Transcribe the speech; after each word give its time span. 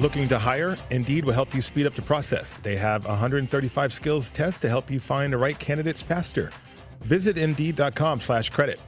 Looking 0.00 0.26
to 0.28 0.38
hire? 0.38 0.78
Indeed 0.90 1.26
will 1.26 1.34
help 1.34 1.54
you 1.54 1.60
speed 1.60 1.84
up 1.84 1.94
the 1.94 2.00
process. 2.00 2.56
They 2.62 2.74
have 2.74 3.04
135 3.04 3.92
skills 3.92 4.30
tests 4.30 4.58
to 4.62 4.68
help 4.70 4.90
you 4.90 4.98
find 4.98 5.30
the 5.30 5.36
right 5.36 5.58
candidates 5.58 6.00
faster. 6.00 6.48
Visit 7.02 7.36
Indeed.com 7.36 8.20
slash 8.20 8.48
credit. 8.48 8.80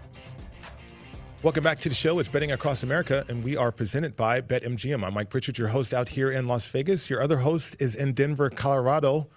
Welcome 1.42 1.64
back 1.64 1.80
to 1.80 1.90
the 1.90 1.94
show. 1.94 2.18
It's 2.18 2.30
Betting 2.30 2.52
Across 2.52 2.82
America, 2.82 3.26
and 3.28 3.44
we 3.44 3.58
are 3.58 3.70
presented 3.70 4.16
by 4.16 4.40
BetMGM. 4.40 5.04
I'm 5.04 5.12
Mike 5.12 5.28
Pritchard, 5.28 5.58
your 5.58 5.68
host 5.68 5.92
out 5.92 6.08
here 6.08 6.30
in 6.30 6.46
Las 6.46 6.66
Vegas. 6.68 7.10
Your 7.10 7.20
other 7.20 7.36
host 7.36 7.76
is 7.78 7.94
in 7.94 8.14
Denver, 8.14 8.48
Colorado, 8.48 9.28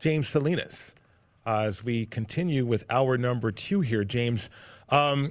James 0.00 0.26
Salinas. 0.26 0.96
Uh, 1.46 1.60
as 1.60 1.84
we 1.84 2.06
continue 2.06 2.66
with 2.66 2.86
our 2.90 3.16
number 3.16 3.52
two 3.52 3.82
here, 3.82 4.02
James, 4.02 4.50
um, 4.88 5.30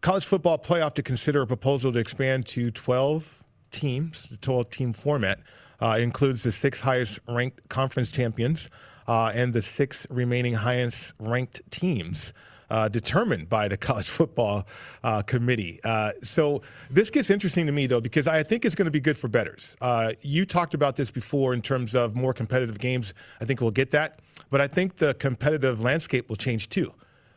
college 0.00 0.26
football 0.26 0.58
playoff 0.58 0.94
to 0.94 1.02
consider 1.02 1.42
a 1.42 1.46
proposal 1.48 1.92
to 1.92 1.98
expand 1.98 2.46
to 2.46 2.70
12 2.70 3.41
teams, 3.72 4.28
the 4.28 4.36
12 4.36 4.70
team 4.70 4.92
format. 4.92 5.40
Uh, 5.80 5.96
includes 5.98 6.44
the 6.44 6.52
six 6.52 6.80
highest 6.80 7.18
ranked 7.28 7.68
conference 7.68 8.12
champions 8.12 8.70
uh, 9.08 9.32
and 9.34 9.52
the 9.52 9.60
six 9.60 10.06
remaining 10.10 10.54
highest 10.54 11.12
ranked 11.18 11.60
teams. 11.70 12.32
Uh, 12.70 12.88
determined 12.88 13.50
by 13.50 13.68
the 13.68 13.76
college 13.88 14.08
football 14.08 14.66
uh, 15.04 15.20
committee. 15.20 15.78
Uh, 15.84 16.10
so 16.22 16.62
this 16.90 17.10
gets 17.10 17.28
interesting 17.28 17.66
to 17.66 17.72
me, 17.72 17.86
though, 17.86 18.00
because 18.00 18.26
I 18.26 18.42
think 18.42 18.64
it's 18.64 18.74
going 18.74 18.86
to 18.86 18.90
be 18.90 18.98
good 18.98 19.18
for 19.18 19.28
bettors. 19.28 19.76
Uh, 19.82 20.12
you 20.22 20.46
talked 20.46 20.72
about 20.72 20.96
this 20.96 21.10
before 21.10 21.52
in 21.52 21.60
terms 21.60 21.94
of 21.94 22.16
more 22.16 22.32
competitive 22.32 22.78
games. 22.78 23.12
I 23.42 23.44
think 23.44 23.60
we'll 23.60 23.72
get 23.72 23.90
that. 23.90 24.20
But 24.48 24.62
I 24.62 24.68
think 24.68 24.96
the 24.96 25.12
competitive 25.14 25.82
landscape 25.82 26.30
will 26.30 26.36
change 26.36 26.70
too. 26.70 26.94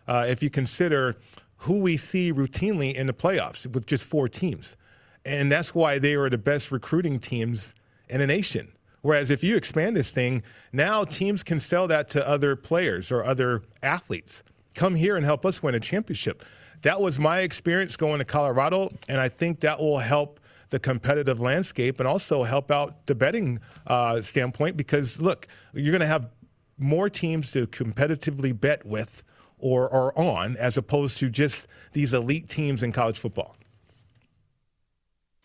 Uh, 0.08 0.26
if 0.30 0.42
you 0.42 0.50
consider 0.50 1.18
who 1.58 1.80
we 1.80 1.98
see 1.98 2.32
routinely 2.32 2.94
in 2.94 3.08
the 3.08 3.14
playoffs 3.14 3.66
with 3.68 3.86
just 3.88 4.06
four 4.06 4.28
teams. 4.30 4.78
And 5.26 5.52
that's 5.52 5.74
why 5.74 6.00
they 6.00 6.16
are 6.16 6.30
the 6.30 6.38
best 6.38 6.72
recruiting 6.72 7.20
teams 7.20 7.74
in 8.10 8.20
the 8.20 8.28
nation. 8.28 8.72
Whereas 9.02 9.30
if 9.30 9.44
you 9.44 9.56
expand 9.56 9.96
this 9.96 10.10
thing, 10.10 10.44
now 10.74 11.04
teams 11.04 11.44
can 11.44 11.60
sell 11.60 11.88
that 11.88 12.10
to 12.10 12.28
other 12.28 12.56
players 12.56 13.12
or 13.12 13.24
other 13.24 13.62
athletes. 13.84 14.44
Come 14.74 14.96
here 14.96 15.16
and 15.16 15.26
help 15.26 15.46
us 15.46 15.62
win 15.62 15.76
a 15.76 15.80
championship. 15.80 16.44
That 16.82 17.00
was 17.00 17.20
my 17.20 17.40
experience 17.40 17.96
going 17.98 18.20
to 18.20 18.26
Colorado, 18.26 18.92
and 19.08 19.20
I 19.20 19.30
think 19.30 19.60
that 19.62 19.80
will 19.80 20.00
help 20.00 20.40
the 20.70 20.80
competitive 20.80 21.40
landscape 21.40 22.00
and 22.00 22.08
also 22.08 22.44
help 22.44 22.72
out 22.72 23.06
the 23.06 23.16
betting 23.16 23.60
uh, 23.88 24.22
standpoint 24.22 24.76
because, 24.76 25.22
look, 25.22 25.48
you're 25.74 25.92
going 25.92 26.02
to 26.02 26.08
have 26.08 26.30
more 26.78 27.10
teams 27.10 27.52
to 27.52 27.68
competitively 27.68 28.60
bet 28.60 28.86
with 28.86 29.24
or, 29.60 29.92
are 29.94 30.18
on 30.18 30.58
as 30.58 30.78
opposed 30.78 31.20
to 31.20 31.30
just 31.30 31.68
these 31.94 32.14
elite 32.14 32.50
teams 32.50 32.84
in 32.84 32.92
college 32.92 33.20
football 33.20 33.56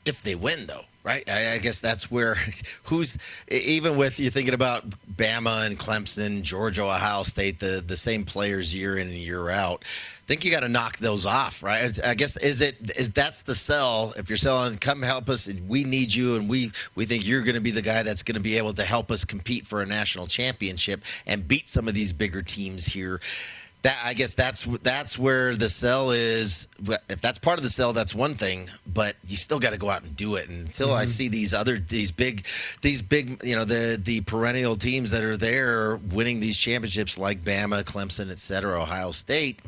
if 0.05 0.23
they 0.23 0.35
win, 0.35 0.67
though, 0.67 0.85
right? 1.05 1.29
I, 1.29 1.55
I, 1.55 1.59
guess 1.59 1.81
that's 1.81 2.11
where 2.11 2.37
who's 2.85 3.17
even 3.49 3.97
with 3.97 4.19
you 4.19 4.31
thinking 4.31 4.55
about 4.55 4.89
Bama 5.17 5.67
and 5.67 5.79
Clemson, 5.79 6.43
Georgia, 6.43 6.85
Ohio 6.85 7.23
State, 7.23 7.61
the 7.61 7.83
the 7.87 7.97
same 7.97 8.25
players 8.25 8.75
year 8.75 8.97
in 8.97 9.09
and 9.09 9.17
year 9.17 9.51
out. 9.51 9.85
Think 10.27 10.45
you 10.45 10.53
got 10.53 10.61
to 10.61 10.69
knock 10.69 10.99
those 10.99 11.27
off, 11.27 11.61
right? 11.61 11.99
I 12.05 12.15
guess 12.15 12.37
is 12.37 12.61
it 12.61 12.93
is 12.97 13.11
that's 13.11 13.43
the 13.43 13.55
sell. 13.55 14.15
If 14.17 14.31
you're 14.31 14.37
selling, 14.37 14.77
come 14.77 15.03
help 15.03 15.29
us. 15.29 15.49
We 15.67 15.83
need 15.83 16.15
you, 16.15 16.37
and 16.37 16.49
we 16.49 16.71
we 16.95 17.05
think 17.05 17.27
you're 17.27 17.43
going 17.43 17.57
to 17.57 17.61
be 17.61 17.73
the 17.73 17.83
guy 17.83 18.03
that's 18.05 18.23
going 18.23 18.37
to 18.37 18.41
be 18.41 18.57
able 18.57 18.73
to 18.75 18.85
help 18.85 19.11
us 19.11 19.25
compete 19.25 19.67
for 19.67 19.83
a 19.83 19.87
national 19.87 20.29
championship 20.29 21.03
and 21.27 21.47
beat 21.49 21.69
some 21.69 21.89
of 21.89 21.95
these 21.95 22.13
bigger 22.13 22.43
teams 22.43 22.87
here 22.87 23.21
that 23.83 23.99
I 24.05 24.15
guess 24.15 24.35
that's 24.35 24.67
that's 24.83 25.19
where 25.19 25.57
the 25.57 25.69
sell 25.69 26.11
is. 26.11 26.69
If 27.09 27.21
that's 27.21 27.39
part 27.39 27.59
of 27.59 27.63
the 27.63 27.71
sell, 27.71 27.93
that's 27.93 28.15
one 28.15 28.35
thing. 28.35 28.71
But 28.87 29.17
you 29.27 29.37
still 29.37 29.59
got 29.59 29.71
to 29.71 29.79
go 29.79 29.89
out 29.91 30.03
and 30.03 30.15
do 30.15 30.37
it. 30.37 30.49
And 30.49 30.67
until 30.67 30.89
mm-hmm. 30.89 30.99
I 30.99 31.05
see 31.07 31.29
these 31.29 31.55
other 31.55 31.79
these 31.79 32.13
big 32.13 32.47
these 32.83 33.03
big 33.03 33.43
you 33.43 33.57
know 33.57 33.65
the 33.65 33.99
the 34.03 34.21
perennial 34.23 34.77
teams 34.77 35.11
that 35.13 35.25
are 35.25 35.37
there 35.37 35.97
winning 35.97 36.41
these 36.41 36.59
championships 36.59 37.19
like 37.19 37.43
Bama, 37.43 37.85
Clemson, 37.85 38.31
et 38.31 38.39
cetera, 38.39 38.81
Ohio 38.81 39.11
State, 39.13 39.61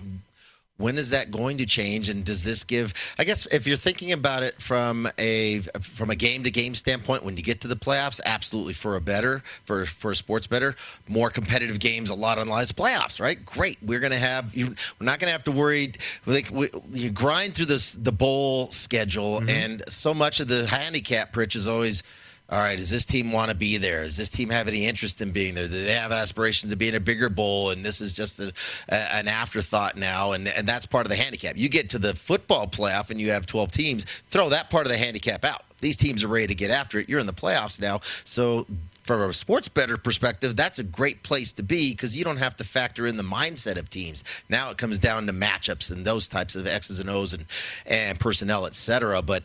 when 0.82 0.98
is 0.98 1.10
that 1.10 1.30
going 1.30 1.58
to 1.58 1.66
change? 1.66 2.08
And 2.08 2.24
does 2.24 2.42
this 2.44 2.64
give 2.64 2.94
i 3.18 3.24
guess 3.24 3.46
if 3.46 3.66
you're 3.66 3.76
thinking 3.76 4.12
about 4.12 4.42
it 4.42 4.60
from 4.60 5.08
a 5.18 5.60
from 5.80 6.10
a 6.10 6.16
game 6.16 6.42
to 6.44 6.50
game 6.50 6.74
standpoint 6.74 7.24
when 7.24 7.36
you 7.36 7.42
get 7.42 7.60
to 7.60 7.68
the 7.68 7.76
playoffs 7.76 8.20
absolutely 8.24 8.72
for 8.72 8.96
a 8.96 9.00
bettor 9.00 9.42
for 9.64 9.84
for 9.84 10.10
a 10.10 10.16
sports 10.16 10.46
bettor 10.46 10.74
more 11.08 11.30
competitive 11.30 11.78
games 11.78 12.10
a 12.10 12.14
lot 12.14 12.38
on 12.38 12.46
the 12.46 12.52
lines 12.52 12.72
playoffs 12.72 13.20
right? 13.20 13.44
Great. 13.44 13.78
We're 13.82 14.00
going 14.00 14.12
to 14.12 14.18
have 14.18 14.54
you 14.54 14.68
we're 14.98 15.04
not 15.04 15.18
going 15.18 15.28
to 15.28 15.32
have 15.32 15.44
to 15.44 15.52
worry 15.52 15.92
like 16.26 16.50
we, 16.50 16.68
you 16.92 17.10
grind 17.10 17.54
through 17.54 17.66
this 17.66 17.92
the 17.92 18.12
bowl 18.12 18.70
schedule 18.70 19.40
mm-hmm. 19.40 19.48
and 19.48 19.82
so 19.88 20.14
much 20.14 20.40
of 20.40 20.48
the 20.48 20.66
handicap 20.66 21.32
pitch 21.32 21.56
is 21.56 21.66
always 21.66 22.02
all 22.50 22.58
right, 22.58 22.76
does 22.76 22.90
this 22.90 23.04
team 23.04 23.32
want 23.32 23.50
to 23.50 23.56
be 23.56 23.78
there? 23.78 24.02
Does 24.02 24.16
this 24.16 24.28
team 24.28 24.50
have 24.50 24.68
any 24.68 24.86
interest 24.86 25.22
in 25.22 25.30
being 25.30 25.54
there? 25.54 25.68
Do 25.68 25.84
they 25.84 25.92
have 25.92 26.12
aspirations 26.12 26.70
to 26.70 26.76
be 26.76 26.88
in 26.88 26.94
a 26.94 27.00
bigger 27.00 27.30
bowl? 27.30 27.70
And 27.70 27.84
this 27.84 28.00
is 28.00 28.12
just 28.12 28.38
a, 28.40 28.52
a, 28.90 28.94
an 28.94 29.26
afterthought 29.26 29.96
now. 29.96 30.32
And, 30.32 30.46
and 30.48 30.68
that's 30.68 30.84
part 30.84 31.06
of 31.06 31.10
the 31.10 31.16
handicap. 31.16 31.56
You 31.56 31.70
get 31.70 31.88
to 31.90 31.98
the 31.98 32.14
football 32.14 32.66
playoff 32.66 33.10
and 33.10 33.18
you 33.18 33.30
have 33.30 33.46
12 33.46 33.70
teams, 33.70 34.06
throw 34.26 34.50
that 34.50 34.68
part 34.68 34.86
of 34.86 34.92
the 34.92 34.98
handicap 34.98 35.44
out. 35.44 35.62
These 35.80 35.96
teams 35.96 36.22
are 36.22 36.28
ready 36.28 36.48
to 36.48 36.54
get 36.54 36.70
after 36.70 36.98
it. 36.98 37.08
You're 37.08 37.20
in 37.20 37.26
the 37.26 37.32
playoffs 37.32 37.80
now. 37.80 38.00
So, 38.24 38.66
from 39.02 39.20
a 39.22 39.32
sports 39.32 39.66
bettor 39.66 39.96
perspective, 39.96 40.54
that's 40.54 40.78
a 40.78 40.84
great 40.84 41.24
place 41.24 41.50
to 41.52 41.62
be 41.64 41.90
because 41.90 42.16
you 42.16 42.22
don't 42.22 42.36
have 42.36 42.56
to 42.56 42.64
factor 42.64 43.04
in 43.06 43.16
the 43.16 43.24
mindset 43.24 43.76
of 43.76 43.90
teams. 43.90 44.22
Now 44.48 44.70
it 44.70 44.78
comes 44.78 44.98
down 44.98 45.26
to 45.26 45.32
matchups 45.32 45.90
and 45.90 46.04
those 46.04 46.28
types 46.28 46.54
of 46.54 46.68
X's 46.68 47.00
and 47.00 47.10
O's 47.10 47.34
and, 47.34 47.46
and 47.84 48.20
personnel, 48.20 48.64
et 48.64 48.74
cetera. 48.74 49.20
But 49.20 49.42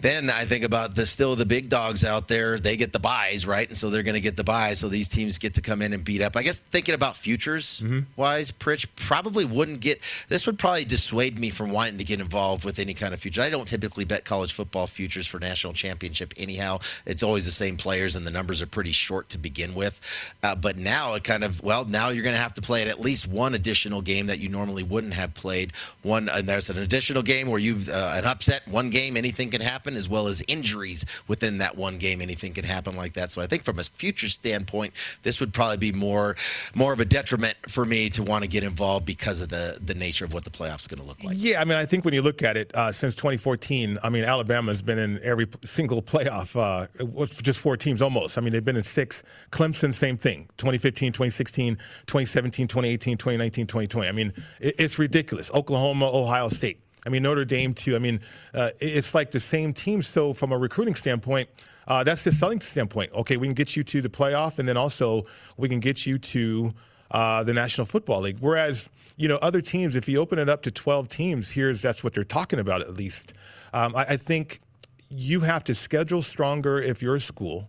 then 0.00 0.28
I 0.28 0.44
think 0.44 0.62
about 0.62 0.94
the 0.94 1.06
still 1.06 1.36
the 1.36 1.46
big 1.46 1.70
dogs 1.70 2.04
out 2.04 2.28
there. 2.28 2.58
They 2.58 2.76
get 2.76 2.92
the 2.92 2.98
buys, 2.98 3.46
right? 3.46 3.66
And 3.66 3.76
so 3.76 3.88
they're 3.88 4.02
going 4.02 4.14
to 4.14 4.20
get 4.20 4.36
the 4.36 4.44
buys. 4.44 4.78
So 4.78 4.88
these 4.88 5.08
teams 5.08 5.38
get 5.38 5.54
to 5.54 5.62
come 5.62 5.80
in 5.80 5.94
and 5.94 6.04
beat 6.04 6.20
up. 6.20 6.36
I 6.36 6.42
guess 6.42 6.58
thinking 6.58 6.94
about 6.94 7.16
futures 7.16 7.80
mm-hmm. 7.82 8.00
wise, 8.14 8.52
Pritch 8.52 8.86
probably 8.96 9.46
wouldn't 9.46 9.80
get. 9.80 10.00
This 10.28 10.46
would 10.46 10.58
probably 10.58 10.84
dissuade 10.84 11.38
me 11.38 11.48
from 11.48 11.70
wanting 11.70 11.96
to 11.98 12.04
get 12.04 12.20
involved 12.20 12.64
with 12.64 12.78
any 12.78 12.92
kind 12.92 13.14
of 13.14 13.20
future. 13.20 13.40
I 13.40 13.48
don't 13.48 13.66
typically 13.66 14.04
bet 14.04 14.24
college 14.24 14.52
football 14.52 14.86
futures 14.86 15.26
for 15.26 15.38
national 15.38 15.72
championship. 15.72 16.34
Anyhow, 16.36 16.80
it's 17.06 17.22
always 17.22 17.46
the 17.46 17.52
same 17.52 17.78
players, 17.78 18.16
and 18.16 18.26
the 18.26 18.30
numbers 18.30 18.60
are 18.60 18.66
pretty 18.66 18.92
short 18.92 19.30
to 19.30 19.38
begin 19.38 19.74
with. 19.74 19.98
Uh, 20.42 20.54
but 20.54 20.76
now 20.76 21.14
it 21.14 21.24
kind 21.24 21.42
of 21.42 21.62
well, 21.62 21.86
now 21.86 22.10
you're 22.10 22.22
going 22.22 22.36
to 22.36 22.42
have 22.42 22.54
to 22.54 22.62
play 22.62 22.86
at 22.86 23.00
least 23.00 23.26
one 23.26 23.54
additional 23.54 24.02
game 24.02 24.26
that 24.26 24.40
you 24.40 24.50
normally 24.50 24.82
wouldn't 24.82 25.14
have 25.14 25.32
played. 25.32 25.72
One, 26.02 26.28
and 26.28 26.46
there's 26.46 26.68
an 26.68 26.76
additional 26.76 27.22
game 27.22 27.48
where 27.48 27.58
you 27.58 27.80
uh, 27.90 28.14
an 28.16 28.26
upset. 28.26 28.68
One 28.68 28.90
game, 28.90 29.16
anything 29.16 29.50
can 29.50 29.62
happen 29.62 29.85
happen, 29.86 29.96
as 29.96 30.08
well 30.08 30.28
as 30.28 30.42
injuries 30.48 31.04
within 31.28 31.58
that 31.58 31.76
one 31.76 31.98
game. 31.98 32.20
Anything 32.20 32.52
can 32.52 32.64
happen 32.64 32.96
like 32.96 33.14
that. 33.14 33.30
So 33.30 33.40
I 33.40 33.46
think 33.46 33.62
from 33.62 33.78
a 33.78 33.84
future 33.84 34.28
standpoint, 34.28 34.92
this 35.22 35.40
would 35.40 35.52
probably 35.52 35.76
be 35.76 35.92
more 35.92 36.36
more 36.74 36.92
of 36.92 37.00
a 37.00 37.04
detriment 37.04 37.56
for 37.68 37.84
me 37.84 38.10
to 38.10 38.22
want 38.22 38.42
to 38.44 38.50
get 38.50 38.64
involved 38.64 39.06
because 39.06 39.40
of 39.40 39.48
the 39.48 39.78
the 39.80 39.94
nature 39.94 40.24
of 40.24 40.34
what 40.34 40.44
the 40.44 40.50
playoffs 40.50 40.86
are 40.86 40.94
going 40.94 41.02
to 41.02 41.08
look 41.08 41.22
like. 41.22 41.36
Yeah, 41.38 41.60
I 41.60 41.64
mean, 41.64 41.78
I 41.78 41.86
think 41.86 42.04
when 42.04 42.14
you 42.14 42.22
look 42.22 42.42
at 42.42 42.56
it 42.56 42.74
uh, 42.74 42.90
since 42.90 43.14
2014, 43.16 43.98
I 44.02 44.08
mean, 44.08 44.24
Alabama 44.24 44.72
has 44.72 44.82
been 44.82 44.98
in 44.98 45.20
every 45.22 45.46
single 45.64 46.02
playoff. 46.02 46.56
Uh, 46.56 47.26
just 47.42 47.60
four 47.60 47.76
teams 47.76 48.02
almost. 48.02 48.38
I 48.38 48.40
mean, 48.40 48.52
they've 48.52 48.64
been 48.64 48.76
in 48.76 48.82
six. 48.82 49.22
Clemson, 49.50 49.94
same 49.94 50.16
thing. 50.16 50.48
2015, 50.58 51.12
2016, 51.12 51.76
2017, 52.06 52.68
2018, 52.68 53.16
2019, 53.16 53.66
2020. 53.66 54.08
I 54.08 54.12
mean, 54.12 54.32
it's 54.60 54.98
ridiculous. 54.98 55.50
Oklahoma, 55.52 56.06
Ohio 56.06 56.48
State. 56.48 56.80
I 57.06 57.08
mean, 57.08 57.22
Notre 57.22 57.44
Dame, 57.44 57.72
too. 57.72 57.94
I 57.94 58.00
mean, 58.00 58.20
uh, 58.52 58.70
it's 58.80 59.14
like 59.14 59.30
the 59.30 59.40
same 59.40 59.72
team. 59.72 60.02
So, 60.02 60.34
from 60.34 60.52
a 60.52 60.58
recruiting 60.58 60.96
standpoint, 60.96 61.48
uh, 61.86 62.02
that's 62.02 62.24
the 62.24 62.32
selling 62.32 62.60
standpoint. 62.60 63.12
Okay, 63.12 63.36
we 63.36 63.46
can 63.46 63.54
get 63.54 63.76
you 63.76 63.84
to 63.84 64.02
the 64.02 64.08
playoff, 64.08 64.58
and 64.58 64.68
then 64.68 64.76
also 64.76 65.24
we 65.56 65.68
can 65.68 65.80
get 65.80 66.04
you 66.04 66.18
to 66.18 66.74
uh, 67.10 67.44
the 67.44 67.54
National 67.54 67.86
Football 67.86 68.22
League. 68.22 68.38
Whereas, 68.40 68.90
you 69.16 69.28
know, 69.28 69.36
other 69.36 69.60
teams, 69.60 69.94
if 69.94 70.08
you 70.08 70.18
open 70.18 70.38
it 70.38 70.48
up 70.48 70.62
to 70.62 70.70
12 70.70 71.08
teams, 71.08 71.50
here's 71.50 71.80
that's 71.80 72.02
what 72.02 72.12
they're 72.12 72.24
talking 72.24 72.58
about 72.58 72.80
at 72.80 72.94
least. 72.94 73.34
Um, 73.72 73.94
I, 73.94 74.00
I, 74.00 74.16
think 74.16 74.60
you 75.08 75.40
have 75.40 75.62
to 75.64 75.74
schedule 75.74 76.22
stronger 76.22 76.80
if 76.80 77.02
you're 77.02 77.14
a 77.14 77.20
school, 77.20 77.68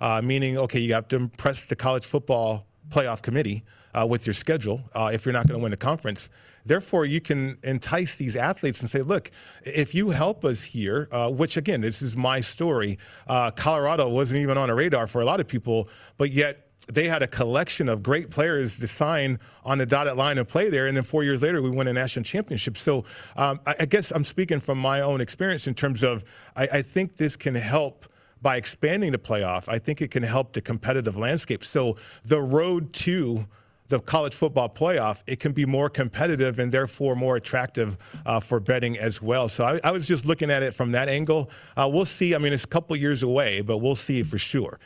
uh, 0.00 0.22
meaning, 0.22 0.56
okay, 0.58 0.78
you 0.78 0.94
have 0.94 1.08
to 1.08 1.16
impress 1.16 1.66
the 1.66 1.74
college 1.74 2.06
football 2.06 2.66
playoff 2.90 3.22
committee 3.22 3.64
uh, 3.94 4.06
with 4.06 4.26
your 4.26 4.34
schedule 4.34 4.82
uh, 4.94 5.10
if 5.12 5.24
you're 5.24 5.32
not 5.32 5.48
going 5.48 5.58
to 5.58 5.62
win 5.62 5.72
a 5.72 5.76
conference. 5.76 6.30
Therefore, 6.66 7.04
you 7.04 7.20
can 7.20 7.58
entice 7.62 8.16
these 8.16 8.36
athletes 8.36 8.80
and 8.80 8.90
say, 8.90 9.02
look, 9.02 9.30
if 9.62 9.94
you 9.94 10.10
help 10.10 10.44
us 10.44 10.62
here, 10.62 11.08
uh, 11.12 11.30
which 11.30 11.56
again, 11.56 11.80
this 11.80 12.02
is 12.02 12.16
my 12.16 12.40
story, 12.40 12.98
uh, 13.28 13.50
Colorado 13.52 14.08
wasn't 14.08 14.40
even 14.40 14.58
on 14.58 14.68
a 14.70 14.74
radar 14.74 15.06
for 15.06 15.20
a 15.20 15.24
lot 15.24 15.40
of 15.40 15.48
people, 15.48 15.88
but 16.16 16.32
yet 16.32 16.66
they 16.88 17.08
had 17.08 17.22
a 17.22 17.26
collection 17.26 17.88
of 17.88 18.02
great 18.02 18.30
players 18.30 18.78
to 18.78 18.86
sign 18.86 19.38
on 19.64 19.78
the 19.78 19.86
dotted 19.86 20.16
line 20.16 20.38
and 20.38 20.46
play 20.46 20.70
there. 20.70 20.86
And 20.86 20.96
then 20.96 21.04
four 21.04 21.24
years 21.24 21.42
later, 21.42 21.62
we 21.62 21.70
won 21.70 21.88
a 21.88 21.92
national 21.92 22.24
championship. 22.24 22.76
So 22.76 23.04
um, 23.36 23.60
I, 23.66 23.74
I, 23.80 23.86
guess 23.86 24.10
I'm 24.10 24.24
speaking 24.24 24.60
from 24.60 24.78
my 24.78 25.00
own 25.00 25.20
experience 25.20 25.66
in 25.66 25.74
terms 25.74 26.02
of 26.02 26.22
I, 26.54 26.68
I 26.74 26.82
think 26.82 27.16
this 27.16 27.36
can 27.36 27.54
help 27.54 28.06
by 28.42 28.56
expanding 28.56 29.12
the 29.12 29.18
playoff. 29.18 29.68
I 29.68 29.78
think 29.78 30.00
it 30.00 30.10
can 30.10 30.22
help 30.22 30.52
the 30.52 30.60
competitive 30.60 31.16
landscape. 31.16 31.64
So 31.64 31.96
the 32.24 32.40
road 32.40 32.92
to 32.94 33.46
the 33.88 34.00
college 34.00 34.34
football 34.34 34.68
playoff, 34.68 35.22
it 35.26 35.40
can 35.40 35.52
be 35.52 35.64
more 35.64 35.88
competitive 35.88 36.58
and 36.58 36.72
therefore 36.72 37.14
more 37.14 37.36
attractive 37.36 37.96
uh, 38.24 38.40
for 38.40 38.60
betting 38.60 38.98
as 38.98 39.22
well. 39.22 39.48
So 39.48 39.64
I, 39.64 39.80
I, 39.84 39.90
was 39.90 40.06
just 40.06 40.26
looking 40.26 40.50
at 40.50 40.62
it 40.62 40.74
from 40.74 40.92
that 40.92 41.08
angle. 41.08 41.50
Uh, 41.76 41.88
we'll 41.92 42.04
see. 42.04 42.34
I 42.34 42.38
mean, 42.38 42.52
it's 42.52 42.64
a 42.64 42.68
couple 42.68 42.96
years 42.96 43.22
away, 43.22 43.60
but 43.60 43.78
we'll 43.78 43.96
see 43.96 44.22
for 44.22 44.38
sure. 44.38 44.78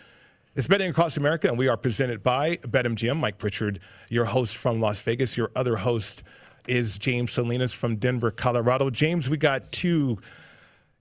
It's 0.56 0.66
Betting 0.66 0.90
Across 0.90 1.16
America, 1.16 1.48
and 1.48 1.56
we 1.56 1.68
are 1.68 1.76
presented 1.76 2.22
by 2.22 2.56
BetMGM. 2.56 3.16
Mike 3.16 3.38
Pritchard, 3.38 3.78
your 4.08 4.24
host 4.24 4.56
from 4.56 4.80
Las 4.80 5.00
Vegas. 5.00 5.36
Your 5.36 5.50
other 5.54 5.76
host 5.76 6.24
is 6.66 6.98
James 6.98 7.32
Salinas 7.32 7.72
from 7.72 7.96
Denver, 7.96 8.30
Colorado. 8.30 8.90
James, 8.90 9.30
we 9.30 9.36
got 9.36 9.70
two 9.70 10.18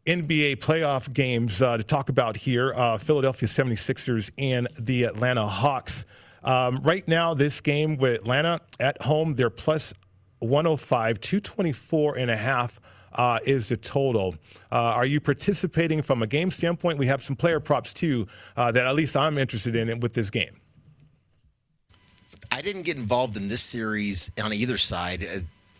NBA 0.05 0.57
playoff 0.57 1.11
games 1.13 1.61
uh, 1.61 1.77
to 1.77 1.83
talk 1.83 2.09
about 2.09 2.37
here 2.37 2.73
uh, 2.75 2.97
Philadelphia 2.97 3.49
76ers 3.49 4.31
and 4.37 4.67
the 4.79 5.03
Atlanta 5.03 5.45
Hawks. 5.45 6.05
Um, 6.43 6.81
right 6.83 7.07
now, 7.07 7.33
this 7.33 7.61
game 7.61 7.97
with 7.97 8.15
Atlanta 8.15 8.59
at 8.79 9.01
home, 9.01 9.35
they're 9.35 9.49
plus 9.49 9.93
105, 10.39 11.19
224 11.19 12.17
and 12.17 12.31
a 12.31 12.35
half. 12.35 12.79
Uh, 13.11 13.39
is 13.43 13.69
the 13.69 13.75
total. 13.75 14.35
Uh, 14.71 14.75
are 14.75 15.05
you 15.05 15.19
participating 15.19 15.99
from 15.99 16.21
a 16.21 16.27
game 16.27 16.51
standpoint? 16.51 16.99
We 16.99 17.07
have 17.07 17.23
some 17.23 17.35
player 17.35 17.59
props 17.59 17.91
too 17.91 18.27
uh, 18.55 18.71
that 18.71 18.85
at 18.85 18.93
least 18.93 19.17
I'm 19.17 19.39
interested 19.39 19.75
in 19.75 19.99
with 19.99 20.13
this 20.13 20.29
game. 20.29 20.61
I 22.51 22.61
didn't 22.61 22.83
get 22.83 22.97
involved 22.97 23.35
in 23.35 23.47
this 23.47 23.63
series 23.63 24.29
on 24.41 24.53
either 24.53 24.77
side. 24.77 25.27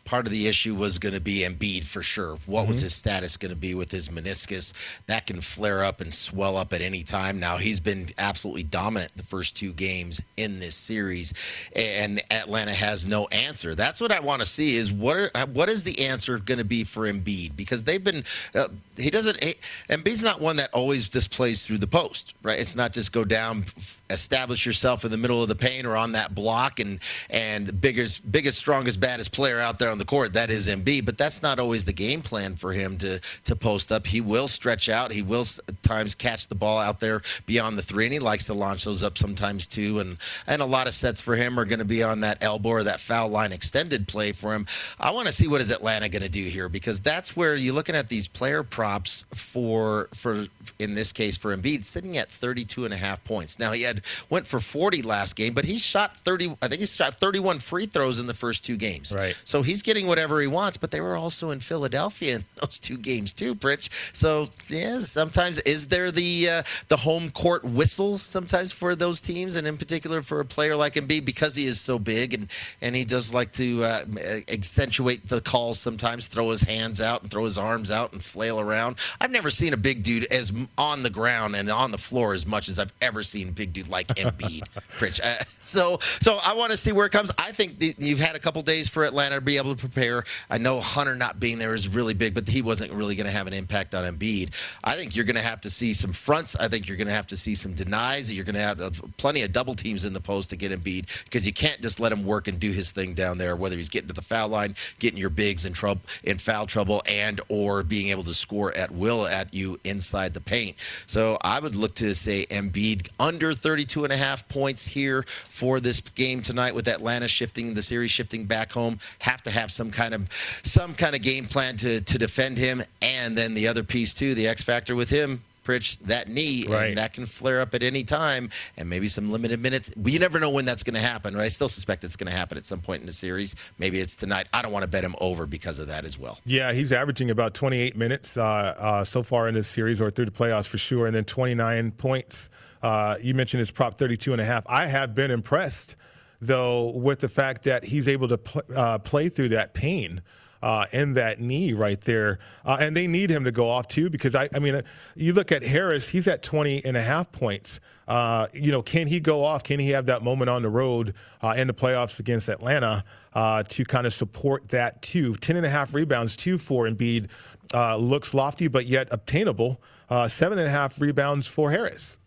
Part 0.09 0.25
of 0.25 0.31
the 0.31 0.47
issue 0.47 0.73
was 0.73 0.97
going 0.97 1.13
to 1.13 1.21
be 1.21 1.41
Embiid 1.41 1.83
for 1.83 2.01
sure. 2.01 2.39
What 2.47 2.61
mm-hmm. 2.61 2.69
was 2.69 2.81
his 2.81 2.95
status 2.95 3.37
going 3.37 3.51
to 3.51 3.55
be 3.55 3.75
with 3.75 3.91
his 3.91 4.09
meniscus? 4.09 4.73
That 5.05 5.27
can 5.27 5.39
flare 5.39 5.83
up 5.83 6.01
and 6.01 6.11
swell 6.11 6.57
up 6.57 6.73
at 6.73 6.81
any 6.81 7.03
time. 7.03 7.39
Now 7.39 7.57
he's 7.57 7.79
been 7.79 8.07
absolutely 8.17 8.63
dominant 8.63 9.11
the 9.15 9.21
first 9.21 9.55
two 9.55 9.71
games 9.71 10.19
in 10.35 10.57
this 10.57 10.73
series, 10.73 11.31
and 11.75 12.23
Atlanta 12.31 12.73
has 12.73 13.05
no 13.05 13.27
answer. 13.27 13.75
That's 13.75 14.01
what 14.01 14.11
I 14.11 14.19
want 14.19 14.41
to 14.41 14.47
see 14.47 14.77
is 14.77 14.91
what 14.91 15.29
are, 15.35 15.45
what 15.45 15.69
is 15.69 15.83
the 15.83 16.07
answer 16.07 16.39
going 16.39 16.57
to 16.57 16.65
be 16.65 16.83
for 16.83 17.01
Embiid 17.01 17.55
because 17.55 17.83
they've 17.83 18.03
been 18.03 18.23
uh, 18.55 18.69
he 18.97 19.11
doesn't 19.11 19.43
he, 19.43 19.53
Embiid's 19.91 20.23
not 20.23 20.41
one 20.41 20.55
that 20.55 20.73
always 20.73 21.07
displays 21.07 21.61
through 21.63 21.77
the 21.77 21.85
post, 21.85 22.33
right? 22.41 22.59
It's 22.59 22.75
not 22.75 22.93
just 22.93 23.11
go 23.11 23.23
down 23.23 23.65
establish 24.09 24.65
yourself 24.65 25.05
in 25.05 25.11
the 25.11 25.17
middle 25.17 25.41
of 25.41 25.47
the 25.47 25.55
paint 25.55 25.85
or 25.85 25.95
on 25.95 26.13
that 26.13 26.33
block 26.33 26.79
and 26.79 26.99
and 27.29 27.67
the 27.67 27.73
biggest 27.73 28.29
biggest 28.31 28.57
strongest 28.57 28.99
baddest 28.99 29.31
player 29.31 29.59
out 29.59 29.79
there 29.79 29.91
on 29.91 29.97
the 29.97 30.05
court 30.05 30.33
that 30.33 30.49
is 30.49 30.67
Embiid 30.67 31.05
but 31.05 31.17
that's 31.17 31.41
not 31.41 31.59
always 31.59 31.85
the 31.85 31.93
game 31.93 32.21
plan 32.21 32.55
for 32.55 32.73
him 32.73 32.97
to 32.97 33.19
to 33.43 33.55
post 33.55 33.91
up. 33.91 34.07
He 34.07 34.21
will 34.21 34.47
stretch 34.47 34.89
out. 34.89 35.11
He 35.11 35.21
will 35.21 35.45
at 35.67 35.81
times 35.83 36.15
catch 36.15 36.47
the 36.47 36.55
ball 36.55 36.79
out 36.79 36.99
there 36.99 37.21
beyond 37.45 37.77
the 37.77 37.81
3 37.81 38.05
and 38.05 38.13
he 38.13 38.19
likes 38.19 38.45
to 38.45 38.53
launch 38.53 38.85
those 38.85 39.03
up 39.03 39.17
sometimes 39.17 39.67
too. 39.67 39.99
And 39.99 40.17
and 40.47 40.61
a 40.61 40.65
lot 40.65 40.87
of 40.87 40.93
sets 40.93 41.21
for 41.21 41.35
him 41.35 41.59
are 41.59 41.65
going 41.65 41.79
to 41.79 41.85
be 41.85 42.03
on 42.03 42.21
that 42.21 42.37
elbow 42.41 42.69
or 42.69 42.83
that 42.83 42.99
foul 42.99 43.29
line 43.29 43.51
extended 43.51 44.07
play 44.07 44.31
for 44.31 44.53
him. 44.53 44.67
I 44.99 45.11
want 45.11 45.27
to 45.27 45.33
see 45.33 45.47
what 45.47 45.61
is 45.61 45.71
Atlanta 45.71 46.09
going 46.09 46.23
to 46.23 46.29
do 46.29 46.43
here 46.43 46.69
because 46.69 46.99
that's 46.99 47.35
where 47.35 47.55
you're 47.55 47.73
looking 47.73 47.95
at 47.95 48.09
these 48.09 48.27
player 48.27 48.63
props 48.63 49.25
for 49.33 50.09
for 50.13 50.45
in 50.79 50.95
this 50.95 51.11
case 51.11 51.37
for 51.37 51.55
Embiid 51.55 51.83
sitting 51.83 52.17
at 52.17 52.29
32 52.29 52.85
and 52.85 52.93
a 52.93 52.97
half 52.97 53.23
points. 53.23 53.59
Now 53.59 53.71
he 53.71 53.83
had 53.83 53.98
went 54.29 54.47
for 54.47 54.59
40 54.59 55.01
last 55.01 55.35
game, 55.35 55.53
but 55.53 55.65
he's 55.65 55.83
shot 55.83 56.17
30. 56.17 56.57
I 56.61 56.67
think 56.67 56.79
he's 56.79 56.95
shot 56.95 57.19
31 57.19 57.59
free 57.59 57.85
throws 57.85 58.19
in 58.19 58.27
the 58.27 58.33
first 58.33 58.63
two 58.63 58.77
games. 58.77 59.13
Right. 59.15 59.39
So 59.45 59.61
he's 59.61 59.81
getting 59.81 60.07
whatever 60.07 60.41
he 60.41 60.47
wants. 60.47 60.77
But 60.77 60.91
they 60.91 61.01
were 61.01 61.15
also 61.15 61.51
in 61.51 61.59
Philadelphia 61.59 62.35
in 62.37 62.45
those 62.55 62.79
two 62.79 62.97
games 62.97 63.33
too, 63.33 63.55
Pritch. 63.55 63.89
So 64.13 64.49
yeah, 64.67 64.99
sometimes 64.99 65.59
is 65.59 65.87
there 65.87 66.11
the 66.11 66.49
uh, 66.49 66.63
the 66.87 66.97
home 66.97 67.31
court 67.31 67.63
whistle 67.63 68.17
sometimes 68.17 68.71
for 68.71 68.95
those 68.95 69.19
teams, 69.19 69.55
and 69.55 69.67
in 69.67 69.77
particular 69.77 70.21
for 70.21 70.39
a 70.39 70.45
player 70.45 70.75
like 70.75 70.93
Embiid 70.93 71.25
because 71.25 71.55
he 71.55 71.65
is 71.65 71.79
so 71.79 71.99
big 71.99 72.33
and 72.33 72.49
and 72.81 72.95
he 72.95 73.03
does 73.03 73.33
like 73.33 73.51
to 73.53 73.83
uh, 73.83 74.05
accentuate 74.47 75.27
the 75.27 75.41
calls 75.41 75.79
sometimes, 75.79 76.27
throw 76.27 76.49
his 76.49 76.61
hands 76.61 77.01
out 77.01 77.21
and 77.21 77.31
throw 77.31 77.43
his 77.45 77.57
arms 77.57 77.91
out 77.91 78.13
and 78.13 78.23
flail 78.23 78.59
around. 78.59 78.97
I've 79.19 79.31
never 79.31 79.49
seen 79.49 79.73
a 79.73 79.77
big 79.77 80.03
dude 80.03 80.25
as 80.25 80.51
on 80.77 81.03
the 81.03 81.09
ground 81.09 81.55
and 81.55 81.69
on 81.69 81.91
the 81.91 81.97
floor 81.97 82.33
as 82.33 82.45
much 82.45 82.69
as 82.69 82.79
I've 82.79 82.93
ever 83.01 83.23
seen 83.23 83.51
big 83.51 83.73
dude 83.73 83.88
like 83.89 84.07
Embiid, 84.09 84.63
Rich. 85.01 85.21
Uh, 85.29 85.35
so, 85.69 85.99
so 86.19 86.37
I 86.37 86.55
want 86.55 86.71
to 86.71 86.77
see 86.77 86.91
where 86.91 87.05
it 87.05 87.11
comes. 87.11 87.29
I 87.37 87.51
think 87.51 87.79
th- 87.79 87.95
you've 87.99 88.19
had 88.19 88.35
a 88.35 88.39
couple 88.39 88.61
days 88.63 88.89
for 88.89 89.03
Atlanta 89.03 89.35
to 89.35 89.41
be 89.41 89.57
able 89.57 89.75
to 89.75 89.79
prepare. 89.79 90.23
I 90.49 90.57
know 90.57 90.79
Hunter 90.79 91.15
not 91.15 91.39
being 91.39 91.59
there 91.59 91.75
is 91.75 91.87
really 91.87 92.15
big, 92.15 92.33
but 92.33 92.47
he 92.47 92.63
wasn't 92.63 92.91
really 92.91 93.15
going 93.15 93.27
to 93.27 93.31
have 93.31 93.45
an 93.45 93.53
impact 93.53 93.93
on 93.93 94.03
Embiid. 94.03 94.51
I 94.83 94.95
think 94.95 95.15
you're 95.15 95.25
going 95.25 95.35
to 95.35 95.43
have 95.43 95.61
to 95.61 95.69
see 95.69 95.93
some 95.93 96.11
fronts. 96.11 96.55
I 96.55 96.67
think 96.67 96.87
you're 96.87 96.97
going 96.97 97.07
to 97.07 97.13
have 97.13 97.27
to 97.27 97.37
see 97.37 97.53
some 97.53 97.73
denies. 97.73 98.31
You're 98.33 98.45
going 98.45 98.55
to 98.55 98.61
have 98.61 98.81
uh, 98.81 98.89
plenty 99.17 99.43
of 99.43 99.51
double 99.51 99.75
teams 99.75 100.05
in 100.05 100.13
the 100.13 100.19
post 100.19 100.49
to 100.49 100.55
get 100.55 100.71
Embiid 100.71 101.23
because 101.25 101.45
you 101.45 101.53
can't 101.53 101.81
just 101.81 101.99
let 101.99 102.11
him 102.11 102.23
work 102.25 102.47
and 102.47 102.59
do 102.59 102.71
his 102.71 102.91
thing 102.91 103.13
down 103.13 103.37
there. 103.37 103.55
Whether 103.55 103.75
he's 103.77 103.89
getting 103.89 104.07
to 104.07 104.15
the 104.15 104.23
foul 104.23 104.47
line, 104.47 104.75
getting 104.97 105.19
your 105.19 105.29
bigs 105.29 105.65
in 105.65 105.73
trouble, 105.73 106.01
in 106.23 106.39
foul 106.39 106.65
trouble, 106.65 107.03
and 107.05 107.41
or 107.49 107.83
being 107.83 108.09
able 108.09 108.23
to 108.23 108.33
score 108.33 108.75
at 108.75 108.89
will 108.91 109.27
at 109.27 109.53
you 109.53 109.79
inside 109.83 110.33
the 110.33 110.41
paint. 110.41 110.75
So 111.05 111.37
I 111.41 111.59
would 111.59 111.75
look 111.75 111.93
to 111.95 112.15
say 112.15 112.47
Embiid 112.47 113.09
under 113.19 113.53
32 113.79 114.03
and 114.03 114.11
a 114.11 114.17
half 114.17 114.45
points 114.49 114.85
here 114.85 115.25
for 115.47 115.79
this 115.79 116.01
game 116.01 116.41
tonight 116.41 116.75
with 116.75 116.85
Atlanta 116.89 117.29
shifting 117.29 117.73
the 117.75 117.81
series 117.81 118.11
shifting 118.11 118.43
back 118.43 118.73
home. 118.73 118.99
Have 119.19 119.41
to 119.43 119.51
have 119.51 119.71
some 119.71 119.89
kind 119.89 120.13
of 120.13 120.27
some 120.63 120.93
kind 120.93 121.15
of 121.15 121.21
game 121.21 121.45
plan 121.45 121.77
to 121.77 122.01
to 122.01 122.17
defend 122.17 122.57
him, 122.57 122.83
and 123.01 123.37
then 123.37 123.53
the 123.53 123.69
other 123.69 123.83
piece 123.83 124.13
too, 124.13 124.35
the 124.35 124.47
X 124.49 124.61
factor 124.63 124.95
with 124.95 125.09
him. 125.09 125.43
Pritch, 125.65 125.99
that 126.07 126.27
knee, 126.27 126.65
Right. 126.67 126.87
and 126.87 126.97
that 126.97 127.13
can 127.13 127.27
flare 127.27 127.61
up 127.61 127.75
at 127.75 127.83
any 127.83 128.03
time, 128.03 128.49
and 128.75 128.89
maybe 128.89 129.07
some 129.07 129.29
limited 129.29 129.59
minutes. 129.61 129.91
But 129.95 130.11
you 130.11 130.17
never 130.17 130.39
know 130.39 130.49
when 130.49 130.65
that's 130.65 130.81
going 130.81 130.95
to 130.95 130.99
happen. 130.99 131.35
Right? 131.37 131.43
I 131.43 131.47
still 131.49 131.69
suspect 131.69 132.03
it's 132.03 132.15
going 132.15 132.29
to 132.31 132.35
happen 132.35 132.57
at 132.57 132.65
some 132.65 132.79
point 132.79 133.01
in 133.01 133.05
the 133.05 133.11
series. 133.13 133.55
Maybe 133.77 133.99
it's 133.99 134.15
tonight. 134.15 134.47
I 134.51 134.63
don't 134.63 134.71
want 134.71 134.81
to 134.83 134.89
bet 134.89 135.03
him 135.03 135.15
over 135.21 135.45
because 135.45 135.77
of 135.77 135.85
that 135.87 136.05
as 136.05 136.17
well. 136.17 136.39
Yeah, 136.43 136.73
he's 136.73 136.91
averaging 136.91 137.29
about 137.29 137.53
28 137.53 137.95
minutes 137.95 138.35
uh, 138.35 138.41
uh, 138.41 139.03
so 139.03 139.21
far 139.21 139.47
in 139.47 139.53
this 139.53 139.67
series 139.67 140.01
or 140.01 140.09
through 140.09 140.25
the 140.25 140.31
playoffs 140.31 140.67
for 140.67 140.79
sure, 140.79 141.05
and 141.05 141.15
then 141.15 141.23
29 141.25 141.91
points. 141.91 142.49
Uh, 142.81 143.15
you 143.21 143.33
mentioned 143.33 143.59
his 143.59 143.71
prop 143.71 143.97
32 143.97 144.31
and 144.31 144.41
a 144.41 144.45
half. 144.45 144.63
I 144.67 144.85
have 144.85 145.13
been 145.13 145.31
impressed, 145.31 145.95
though, 146.39 146.91
with 146.91 147.19
the 147.19 147.29
fact 147.29 147.63
that 147.63 147.83
he's 147.83 148.07
able 148.07 148.27
to 148.29 148.37
pl- 148.37 148.61
uh, 148.75 148.97
play 148.99 149.29
through 149.29 149.49
that 149.49 149.73
pain. 149.73 150.21
Uh, 150.61 150.85
and 150.91 151.15
that 151.15 151.39
knee 151.39 151.71
right 151.71 152.01
there. 152.01 152.37
Uh, 152.65 152.75
and 152.81 152.93
they 152.93 153.07
need 153.07 153.29
him 153.29 153.45
to 153.45 153.51
go 153.51 153.69
off 153.69 153.87
too 153.87 154.09
because 154.09 154.35
I, 154.35 154.49
I 154.53 154.59
mean, 154.59 154.75
uh, 154.75 154.81
you 155.15 155.31
look 155.31 155.53
at 155.53 155.63
Harris, 155.63 156.09
he's 156.09 156.27
at 156.27 156.43
20 156.43 156.83
and 156.83 156.97
a 156.97 157.01
half 157.01 157.31
points. 157.31 157.79
Uh, 158.09 158.45
you 158.51 158.69
know, 158.69 158.81
can 158.81 159.07
he 159.07 159.21
go 159.21 159.45
off? 159.45 159.63
Can 159.63 159.79
he 159.79 159.91
have 159.91 160.07
that 160.07 160.21
moment 160.21 160.49
on 160.49 160.61
the 160.61 160.67
road 160.67 161.13
uh, 161.41 161.53
in 161.55 161.67
the 161.67 161.73
playoffs 161.73 162.19
against 162.19 162.49
Atlanta 162.49 163.05
uh, 163.31 163.63
to 163.69 163.85
kind 163.85 164.05
of 164.05 164.13
support 164.13 164.67
that 164.67 165.01
too? 165.01 165.33
10 165.35 165.55
and 165.55 165.65
a 165.65 165.69
half 165.69 165.93
rebounds, 165.93 166.35
two 166.35 166.57
for 166.57 166.89
Embiid, 166.89 167.29
uh, 167.73 167.95
looks 167.95 168.33
lofty 168.33 168.67
but 168.67 168.85
yet 168.85 169.07
obtainable. 169.11 169.81
Seven 170.27 170.57
and 170.57 170.67
a 170.67 170.71
half 170.71 170.99
rebounds 170.99 171.47
for 171.47 171.71
Harris. 171.71 172.18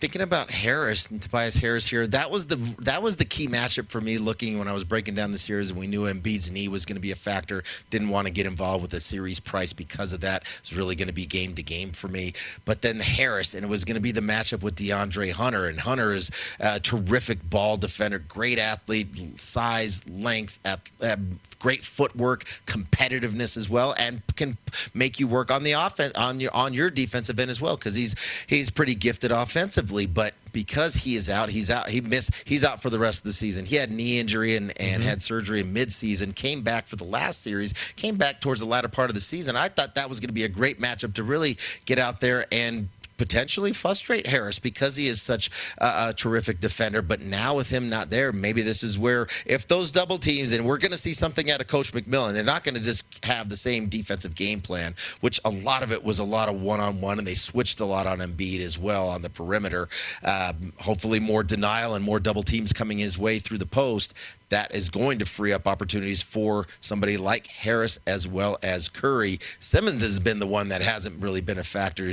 Thinking 0.00 0.22
about 0.22 0.50
Harris 0.50 1.10
and 1.10 1.20
Tobias 1.20 1.56
Harris 1.56 1.86
here, 1.86 2.06
that 2.06 2.30
was 2.30 2.46
the 2.46 2.56
that 2.78 3.02
was 3.02 3.16
the 3.16 3.26
key 3.26 3.48
matchup 3.48 3.88
for 3.90 4.00
me. 4.00 4.16
Looking 4.16 4.58
when 4.58 4.66
I 4.66 4.72
was 4.72 4.82
breaking 4.82 5.14
down 5.14 5.30
the 5.30 5.36
series, 5.36 5.68
and 5.68 5.78
we 5.78 5.86
knew 5.86 6.04
Embiid's 6.10 6.50
knee 6.50 6.68
was 6.68 6.86
going 6.86 6.96
to 6.96 7.02
be 7.02 7.10
a 7.10 7.16
factor. 7.16 7.62
Didn't 7.90 8.08
want 8.08 8.26
to 8.26 8.32
get 8.32 8.46
involved 8.46 8.80
with 8.80 8.92
the 8.92 9.00
series 9.00 9.38
price 9.38 9.74
because 9.74 10.14
of 10.14 10.22
that. 10.22 10.42
It 10.42 10.70
was 10.70 10.78
really 10.78 10.96
going 10.96 11.08
to 11.08 11.14
be 11.14 11.26
game 11.26 11.54
to 11.54 11.62
game 11.62 11.92
for 11.92 12.08
me. 12.08 12.32
But 12.64 12.80
then 12.80 12.98
Harris, 12.98 13.52
and 13.52 13.62
it 13.62 13.68
was 13.68 13.84
going 13.84 13.96
to 13.96 14.00
be 14.00 14.12
the 14.12 14.22
matchup 14.22 14.62
with 14.62 14.76
DeAndre 14.76 15.32
Hunter, 15.32 15.66
and 15.66 15.78
Hunter 15.78 16.14
is 16.14 16.30
a 16.58 16.80
terrific 16.80 17.50
ball 17.50 17.76
defender, 17.76 18.20
great 18.20 18.58
athlete, 18.58 19.38
size, 19.38 20.02
length, 20.08 20.58
uh, 20.64 21.16
great 21.60 21.84
footwork, 21.84 22.44
competitiveness 22.66 23.56
as 23.56 23.68
well, 23.68 23.94
and 23.98 24.22
can 24.34 24.56
make 24.94 25.20
you 25.20 25.28
work 25.28 25.50
on 25.50 25.62
the 25.62 25.72
offense 25.72 26.12
on 26.14 26.40
your 26.40 26.52
on 26.54 26.74
your 26.74 26.90
defensive 26.90 27.38
end 27.38 27.50
as 27.50 27.60
well 27.60 27.76
because 27.76 27.94
he's 27.94 28.16
he's 28.46 28.70
pretty 28.70 28.94
gifted 28.96 29.30
offensively. 29.90 30.06
But 30.06 30.34
because 30.52 30.94
he 30.94 31.16
is 31.16 31.30
out, 31.30 31.48
he's 31.50 31.70
out. 31.70 31.88
He 31.88 32.00
missed. 32.00 32.30
He's 32.44 32.64
out 32.64 32.82
for 32.82 32.90
the 32.90 32.98
rest 32.98 33.20
of 33.20 33.24
the 33.24 33.32
season. 33.32 33.64
He 33.64 33.76
had 33.76 33.90
knee 33.90 34.18
injury 34.18 34.56
and 34.56 34.72
and 34.80 35.00
mm-hmm. 35.00 35.08
had 35.08 35.22
surgery 35.22 35.60
in 35.60 35.72
midseason. 35.72 36.34
Came 36.34 36.62
back 36.62 36.86
for 36.86 36.96
the 36.96 37.04
last 37.04 37.42
series. 37.42 37.74
Came 37.96 38.16
back 38.16 38.40
towards 38.40 38.60
the 38.60 38.66
latter 38.66 38.88
part 38.88 39.10
of 39.10 39.14
the 39.14 39.20
season. 39.20 39.56
I 39.56 39.68
thought 39.68 39.94
that 39.94 40.08
was 40.08 40.20
going 40.20 40.28
to 40.28 40.34
be 40.34 40.44
a 40.44 40.48
great 40.48 40.80
matchup 40.80 41.14
to 41.14 41.22
really 41.22 41.58
get 41.84 41.98
out 41.98 42.20
there 42.20 42.46
and 42.52 42.88
potentially 43.20 43.74
frustrate 43.74 44.26
Harris 44.26 44.58
because 44.58 44.96
he 44.96 45.06
is 45.06 45.20
such 45.20 45.50
a, 45.76 46.08
a 46.08 46.14
terrific 46.14 46.58
defender. 46.58 47.02
But 47.02 47.20
now 47.20 47.54
with 47.54 47.68
him 47.68 47.90
not 47.90 48.08
there, 48.08 48.32
maybe 48.32 48.62
this 48.62 48.82
is 48.82 48.98
where 48.98 49.26
if 49.44 49.68
those 49.68 49.92
double 49.92 50.16
teams, 50.16 50.52
and 50.52 50.64
we're 50.64 50.78
going 50.78 50.90
to 50.92 50.96
see 50.96 51.12
something 51.12 51.50
out 51.50 51.60
of 51.60 51.66
Coach 51.66 51.92
McMillan, 51.92 52.32
they're 52.32 52.42
not 52.42 52.64
going 52.64 52.76
to 52.76 52.80
just 52.80 53.04
have 53.26 53.50
the 53.50 53.56
same 53.56 53.90
defensive 53.90 54.34
game 54.34 54.62
plan, 54.62 54.94
which 55.20 55.38
a 55.44 55.50
lot 55.50 55.82
of 55.82 55.92
it 55.92 56.02
was 56.02 56.18
a 56.18 56.24
lot 56.24 56.48
of 56.48 56.62
one-on-one, 56.62 57.18
and 57.18 57.26
they 57.26 57.34
switched 57.34 57.78
a 57.80 57.84
lot 57.84 58.06
on 58.06 58.20
Embiid 58.20 58.60
as 58.60 58.78
well 58.78 59.06
on 59.10 59.20
the 59.20 59.28
perimeter. 59.28 59.90
Um, 60.24 60.72
hopefully, 60.78 61.20
more 61.20 61.42
denial 61.42 61.94
and 61.94 62.02
more 62.02 62.20
double 62.20 62.42
teams 62.42 62.72
coming 62.72 62.96
his 62.96 63.18
way 63.18 63.38
through 63.38 63.58
the 63.58 63.66
post. 63.66 64.14
That 64.50 64.74
is 64.74 64.90
going 64.90 65.18
to 65.20 65.24
free 65.24 65.52
up 65.52 65.66
opportunities 65.66 66.22
for 66.22 66.66
somebody 66.80 67.16
like 67.16 67.46
Harris 67.46 67.98
as 68.06 68.28
well 68.28 68.58
as 68.62 68.88
Curry. 68.88 69.38
Simmons 69.60 70.02
has 70.02 70.20
been 70.20 70.38
the 70.38 70.46
one 70.46 70.68
that 70.68 70.82
hasn't 70.82 71.22
really 71.22 71.40
been 71.40 71.58
a 71.58 71.64
factor 71.64 72.06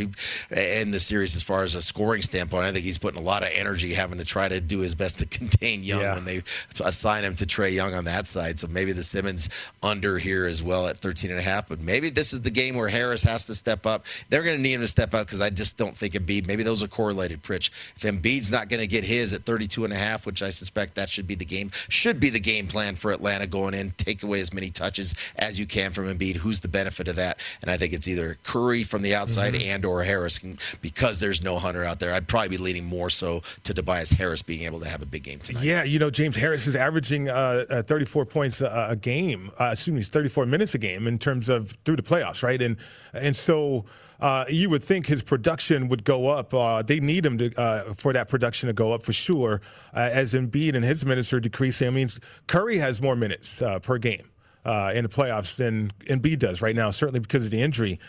in 0.52 0.92
the 0.92 1.00
series 1.00 1.36
as 1.36 1.44
far 1.44 1.64
as 1.64 1.76
a 1.76 1.82
scoring 1.82 2.22
standpoint. 2.22 2.66
I 2.66 2.72
think 2.72 2.86
he's 2.86 2.98
putting 2.98 3.20
a 3.20 3.24
lot 3.24 3.44
of 3.44 3.50
energy 3.54 3.94
having 3.94 4.18
to 4.20 4.26
try 4.26 4.48
to 4.48 4.62
do 4.62 4.80
his 4.80 4.96
best 4.96 5.20
to 5.20 5.26
contain 5.38 5.84
Young 5.84 6.02
Yeah. 6.02 6.16
when 6.16 6.26
they 6.26 6.44
assign 6.80 7.24
him 7.24 7.36
to 7.36 7.46
Trae 7.46 7.74
Young 7.74 7.94
on 7.94 8.06
that 8.06 8.28
side. 8.28 8.60
So 8.60 8.68
maybe 8.68 8.92
the 8.92 9.04
Simmons 9.04 9.50
under 9.84 10.18
here 10.18 10.46
as 10.46 10.62
well 10.64 10.88
at 10.88 10.98
13 10.98 11.32
and 11.32 11.40
a 11.40 11.44
half. 11.44 11.68
But 11.68 11.80
maybe 11.82 12.10
this 12.10 12.34
is 12.34 12.42
the 12.42 12.52
game 12.52 12.76
where 12.76 12.88
Harris 12.88 13.24
has 13.24 13.46
to 13.48 13.56
step 13.56 13.86
up. 13.86 14.06
They're 14.30 14.44
going 14.44 14.58
to 14.58 14.62
need 14.62 14.74
him 14.74 14.82
to 14.82 14.88
step 14.88 15.14
up 15.14 15.26
because 15.28 15.42
I 15.42 15.50
just 15.50 15.78
don't 15.78 15.98
think 15.98 16.14
Embiid. 16.14 16.48
Maybe 16.48 16.64
those 16.64 16.84
are 16.84 16.88
correlated. 16.88 17.42
Pritch. 17.44 17.70
If 17.96 18.04
Embiid's 18.04 18.52
not 18.52 18.70
going 18.70 18.80
to 18.80 18.88
get 18.88 19.04
his 19.04 19.34
at 19.34 19.44
32 19.44 19.84
and 19.86 19.94
a 19.94 19.98
half, 19.98 20.26
which 20.26 20.42
I 20.44 20.50
suspect 20.50 20.96
that 20.96 21.10
should 21.10 21.28
be 21.28 21.36
the 21.36 21.46
game, 21.46 21.72
should 21.90 22.20
be 22.20 22.27
the 22.30 22.40
game 22.40 22.68
plan 22.68 22.96
for 22.96 23.12
Atlanta 23.12 23.48
going 23.48 23.74
in. 23.74 23.92
Take 23.98 24.24
away 24.24 24.40
as 24.40 24.54
many 24.54 24.70
touches 24.70 25.16
as 25.36 25.60
you 25.60 25.66
can 25.66 25.92
from 25.92 26.06
Embiid. 26.06 26.38
Who's 26.38 26.60
the 26.60 26.68
benefit 26.68 27.08
of 27.08 27.16
that? 27.16 27.40
And 27.62 27.72
I 27.72 27.78
think 27.78 27.94
it's 27.94 28.08
either 28.08 28.38
Curry 28.44 28.84
from 28.84 29.02
the 29.02 29.16
outside 29.16 29.56
and 29.56 29.86
or 29.86 30.04
Harris 30.04 30.40
because 30.82 31.20
there's 31.20 31.44
no 31.44 31.58
Hunter 31.58 31.84
out 31.84 32.00
there. 32.00 32.14
I'd 32.14 32.28
probably 32.28 32.50
be 32.50 32.58
leaning 32.58 32.86
more 32.86 33.10
so 33.10 33.42
to 33.64 33.74
Tobias 33.74 34.12
Harris 34.12 34.42
being 34.42 34.64
able 34.64 34.80
to 34.82 34.90
have 34.90 35.02
a 35.02 35.06
big 35.06 35.24
game 35.24 35.40
tonight. 35.40 35.64
Yeah, 35.64 35.84
you 35.84 36.00
know, 36.00 36.10
James 36.10 36.36
Harris 36.36 36.68
is 36.68 36.76
averaging 36.76 37.30
uh, 37.30 37.66
uh, 37.70 37.82
34 37.84 38.26
points 38.26 38.62
a, 38.62 38.88
a 38.90 38.96
game. 38.96 39.52
Uh, 39.60 39.70
excuse 39.74 39.96
me, 39.96 40.02
34 40.02 40.46
minutes 40.46 40.76
a 40.76 40.78
game 40.78 41.08
in 41.08 41.18
terms 41.18 41.50
of 41.50 41.78
through 41.86 41.96
the 41.96 42.04
playoffs, 42.04 42.44
right? 42.44 42.62
And 42.62 42.78
and 43.14 43.36
so 43.36 43.86
uh, 44.20 44.46
you 44.50 44.70
would 44.70 44.84
think 44.84 45.06
his 45.06 45.22
production 45.22 45.88
would 45.90 46.04
go 46.04 46.28
up. 46.28 46.54
Uh, 46.54 46.82
they 46.82 47.00
need 47.00 47.26
him 47.26 47.38
to 47.38 47.54
uh, 47.60 47.94
for 47.94 48.14
that 48.14 48.30
production 48.30 48.68
to 48.68 48.74
go 48.74 48.92
up 48.92 49.04
for 49.04 49.14
sure. 49.14 49.62
Uh, 49.94 50.10
as 50.12 50.34
Embiid 50.34 50.76
and 50.76 50.84
his 50.84 51.06
minutes 51.06 51.32
are 51.34 51.40
decreasing, 51.40 51.88
I 51.88 51.92
mean, 51.92 52.10
Curry 52.48 52.78
has 52.78 53.02
more 53.02 53.16
minutes 53.16 53.62
uh, 53.62 53.80
per 53.80 53.98
game 53.98 54.30
uh, 54.66 54.92
in 54.96 55.04
the 55.04 55.10
playoffs 55.10 55.56
than 55.56 55.92
Embiid 56.06 56.40
does 56.40 56.62
right 56.62 56.76
now, 56.76 56.90
certainly 56.90 57.20
because 57.20 57.46
of 57.46 57.52
the 57.52 57.62
injury. 57.62 58.00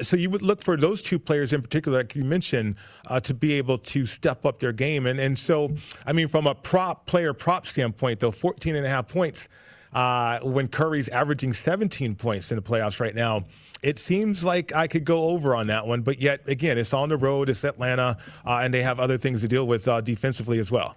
So 0.00 0.16
you 0.16 0.30
would 0.30 0.42
look 0.42 0.62
for 0.62 0.76
those 0.76 1.02
two 1.02 1.18
players 1.18 1.52
in 1.52 1.60
particular, 1.60 1.98
like 1.98 2.14
you 2.14 2.22
mentioned, 2.22 2.76
to 3.22 3.34
be 3.34 3.54
able 3.54 3.78
to 3.78 4.06
step 4.06 4.46
up 4.46 4.60
their 4.60 4.72
game. 4.72 5.06
And 5.06 5.18
and 5.18 5.36
so, 5.36 5.72
I 6.06 6.12
mean, 6.12 6.28
from 6.28 6.46
a 6.46 6.54
prop 6.54 7.06
player 7.06 7.32
prop 7.32 7.66
standpoint, 7.66 8.20
though, 8.20 8.30
14 8.30 8.76
and 8.76 8.86
a 8.86 8.88
half 8.88 9.08
points 9.08 9.48
uh, 9.92 10.40
when 10.40 10.68
Curry's 10.68 11.08
averaging 11.08 11.52
17 11.52 12.14
points 12.14 12.50
in 12.50 12.56
the 12.56 12.62
playoffs 12.62 13.00
right 13.00 13.14
now. 13.14 13.44
It 13.82 13.98
seems 13.98 14.44
like 14.44 14.74
I 14.74 14.86
could 14.86 15.04
go 15.04 15.24
over 15.24 15.54
on 15.56 15.66
that 15.66 15.86
one, 15.86 16.02
but 16.02 16.20
yet 16.20 16.48
again, 16.48 16.78
it's 16.78 16.94
on 16.94 17.08
the 17.08 17.16
road. 17.16 17.50
It's 17.50 17.64
Atlanta, 17.64 18.16
uh, 18.46 18.60
and 18.62 18.72
they 18.72 18.82
have 18.82 19.00
other 19.00 19.18
things 19.18 19.40
to 19.40 19.48
deal 19.48 19.66
with 19.66 19.88
uh, 19.88 20.00
defensively 20.00 20.60
as 20.60 20.70
well. 20.70 20.94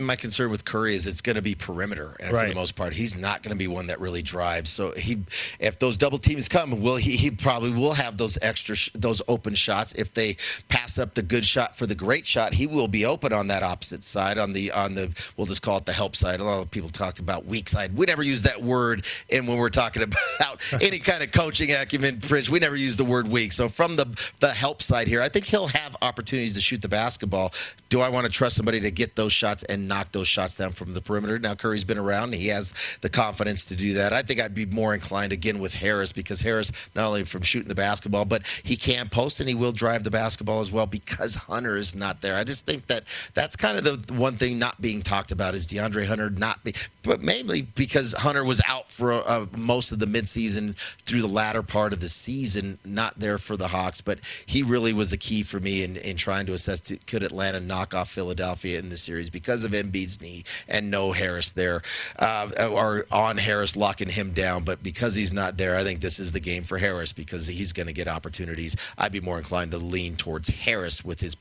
My 0.00 0.16
concern 0.16 0.50
with 0.50 0.64
Curry 0.64 0.94
is 0.94 1.06
it's 1.06 1.20
going 1.20 1.36
to 1.36 1.42
be 1.42 1.54
perimeter, 1.54 2.16
and 2.20 2.30
for 2.30 2.48
the 2.48 2.54
most 2.54 2.74
part, 2.74 2.92
he's 2.92 3.16
not 3.16 3.42
going 3.42 3.54
to 3.54 3.58
be 3.58 3.68
one 3.68 3.86
that 3.88 4.00
really 4.00 4.22
drives. 4.22 4.70
So 4.70 4.92
he, 4.92 5.24
if 5.58 5.78
those 5.78 5.96
double 5.96 6.18
teams 6.18 6.48
come, 6.48 6.80
will 6.80 6.96
he? 6.96 7.16
He 7.16 7.30
probably 7.30 7.70
will 7.70 7.92
have 7.92 8.16
those 8.16 8.38
extra, 8.42 8.74
sh- 8.74 8.90
those 8.94 9.20
open 9.28 9.54
shots. 9.54 9.92
If 9.96 10.14
they 10.14 10.36
pass 10.68 10.98
up 10.98 11.14
the 11.14 11.22
good 11.22 11.44
shot 11.44 11.76
for 11.76 11.86
the 11.86 11.94
great 11.94 12.26
shot, 12.26 12.54
he 12.54 12.66
will 12.66 12.88
be 12.88 13.04
open 13.04 13.32
on 13.32 13.48
that 13.48 13.62
opposite 13.62 14.02
side, 14.02 14.38
on 14.38 14.52
the 14.52 14.70
on 14.72 14.94
the 14.94 15.10
we'll 15.36 15.46
just 15.46 15.62
call 15.62 15.78
it 15.78 15.86
the 15.86 15.92
help 15.92 16.16
side. 16.16 16.40
A 16.40 16.44
lot 16.44 16.60
of 16.60 16.70
people 16.70 16.88
talked 16.88 17.18
about 17.18 17.46
weak 17.46 17.68
side. 17.68 17.96
We 17.96 18.06
never 18.06 18.22
use 18.22 18.42
that 18.42 18.62
word, 18.62 19.04
and 19.30 19.46
when 19.46 19.58
we're 19.58 19.70
talking 19.70 20.02
about 20.38 20.60
any 20.80 20.98
kind 20.98 21.22
of 21.22 21.32
coaching 21.32 21.72
acumen, 21.72 22.18
Pritch, 22.18 22.48
we 22.48 22.58
never 22.58 22.76
use 22.76 22.96
the 22.96 23.04
word 23.04 23.28
weak. 23.28 23.52
So 23.52 23.68
from 23.68 23.96
the 23.96 24.06
the 24.40 24.50
help 24.50 24.82
side 24.82 25.08
here, 25.08 25.22
I 25.22 25.28
think 25.28 25.44
he'll 25.44 25.68
have 25.68 25.96
opportunities 26.02 26.54
to 26.54 26.60
shoot 26.60 26.82
the 26.82 26.88
basketball. 26.88 27.52
Do 27.88 28.00
I 28.00 28.08
want 28.08 28.24
to 28.26 28.32
trust 28.32 28.56
somebody 28.56 28.80
to 28.80 28.90
get 28.90 29.16
those 29.16 29.32
shots 29.32 29.64
and 29.64 29.88
knock 29.90 30.12
those 30.12 30.28
shots 30.28 30.54
down 30.54 30.72
from 30.72 30.94
the 30.94 31.02
perimeter. 31.02 31.38
Now 31.38 31.54
Curry's 31.54 31.84
been 31.84 31.98
around; 31.98 32.34
he 32.34 32.48
has 32.48 32.72
the 33.02 33.10
confidence 33.10 33.64
to 33.66 33.76
do 33.76 33.94
that. 33.94 34.14
I 34.14 34.22
think 34.22 34.40
I'd 34.40 34.54
be 34.54 34.64
more 34.64 34.94
inclined 34.94 35.32
again 35.32 35.58
with 35.58 35.74
Harris 35.74 36.12
because 36.12 36.40
Harris 36.40 36.72
not 36.94 37.06
only 37.06 37.24
from 37.24 37.42
shooting 37.42 37.68
the 37.68 37.74
basketball, 37.74 38.24
but 38.24 38.46
he 38.62 38.76
can 38.76 39.08
post 39.08 39.40
and 39.40 39.48
he 39.48 39.54
will 39.54 39.72
drive 39.72 40.04
the 40.04 40.10
basketball 40.10 40.60
as 40.60 40.72
well 40.72 40.86
because 40.86 41.34
Hunter 41.34 41.76
is 41.76 41.94
not 41.94 42.22
there. 42.22 42.36
I 42.36 42.44
just 42.44 42.64
think 42.64 42.86
that 42.86 43.04
that's 43.34 43.56
kind 43.56 43.76
of 43.76 43.84
the 43.84 44.14
one 44.14 44.36
thing 44.36 44.58
not 44.58 44.80
being 44.80 45.02
talked 45.02 45.32
about 45.32 45.54
is 45.54 45.66
DeAndre 45.66 46.06
Hunter 46.06 46.30
not 46.30 46.62
be, 46.64 46.74
but 47.02 47.22
mainly 47.22 47.62
because 47.62 48.12
Hunter 48.12 48.44
was 48.44 48.62
out 48.66 48.90
for 48.90 49.12
uh, 49.12 49.46
most 49.56 49.92
of 49.92 49.98
the 49.98 50.06
midseason 50.06 50.76
through 51.04 51.20
the 51.20 51.28
latter 51.28 51.62
part 51.62 51.92
of 51.92 52.00
the 52.00 52.08
season, 52.08 52.78
not 52.84 53.18
there 53.18 53.38
for 53.38 53.56
the 53.56 53.68
Hawks, 53.68 54.00
but 54.00 54.20
he 54.46 54.62
really 54.62 54.92
was 54.92 55.12
a 55.12 55.16
key 55.18 55.42
for 55.42 55.60
me 55.60 55.82
in, 55.82 55.96
in 55.96 56.16
trying 56.16 56.46
to 56.46 56.52
assess 56.52 56.80
could 57.06 57.22
Atlanta 57.22 57.60
knock 57.60 57.94
off 57.94 58.10
Philadelphia 58.10 58.78
in 58.78 58.88
the 58.88 58.96
series 58.96 59.30
because 59.30 59.64
of 59.64 59.74
Embiid's 59.80 60.20
knee 60.20 60.44
and 60.68 60.90
no 60.90 61.12
Harris 61.12 61.52
there, 61.52 61.82
uh, 62.18 62.48
or 62.70 63.06
on 63.10 63.36
Harris 63.36 63.76
locking 63.76 64.10
him 64.10 64.32
down. 64.32 64.64
But 64.64 64.82
because 64.82 65.14
he's 65.14 65.32
not 65.32 65.56
there, 65.56 65.76
I 65.76 65.84
think 65.84 66.00
this 66.00 66.18
is 66.18 66.32
the 66.32 66.40
game 66.40 66.62
for 66.62 66.78
Harris 66.78 67.12
because 67.12 67.46
he's 67.46 67.72
going 67.72 67.86
to 67.86 67.92
get 67.92 68.08
opportunities. 68.08 68.76
I'd 68.98 69.12
be 69.12 69.20
more 69.20 69.38
inclined 69.38 69.70
to 69.72 69.78
lean 69.78 70.16
towards 70.16 70.48
Harris 70.48 71.04
with 71.04 71.20
his 71.20 71.36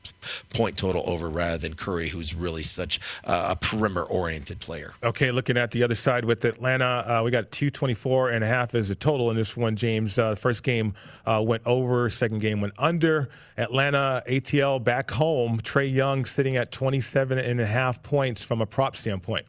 point 0.53 0.77
total 0.77 1.03
over 1.05 1.29
rather 1.29 1.57
than 1.57 1.73
Curry, 1.73 2.09
who's 2.09 2.33
really 2.33 2.63
such 2.63 2.99
a 3.23 3.55
perimeter 3.55 4.03
oriented 4.03 4.59
player. 4.59 4.93
Okay, 5.03 5.31
looking 5.31 5.57
at 5.57 5.71
the 5.71 5.83
other 5.83 5.95
side 5.95 6.25
with 6.25 6.45
Atlanta, 6.45 7.03
uh, 7.07 7.21
we 7.23 7.31
got 7.31 7.51
224 7.51 8.31
and 8.31 8.43
a 8.43 8.47
half 8.47 8.75
as 8.75 8.89
a 8.89 8.95
total 8.95 9.29
in 9.29 9.35
this 9.35 9.55
one, 9.57 9.75
James. 9.75 10.17
Uh, 10.19 10.35
first 10.35 10.63
game 10.63 10.93
uh, 11.25 11.43
went 11.45 11.61
over, 11.65 12.09
second 12.09 12.39
game 12.39 12.61
went 12.61 12.73
under. 12.77 13.29
Atlanta 13.57 14.23
ATL 14.27 14.81
back 14.83 15.11
home. 15.11 15.59
Trae 15.59 15.91
Young 15.91 16.25
sitting 16.25 16.55
at 16.57 16.71
27 16.71 17.37
and 17.37 17.59
a 17.59 17.65
half 17.65 18.01
points 18.03 18.28
from 18.37 18.61
a 18.61 18.65
prop 18.65 18.95
standpoint. 18.95 19.45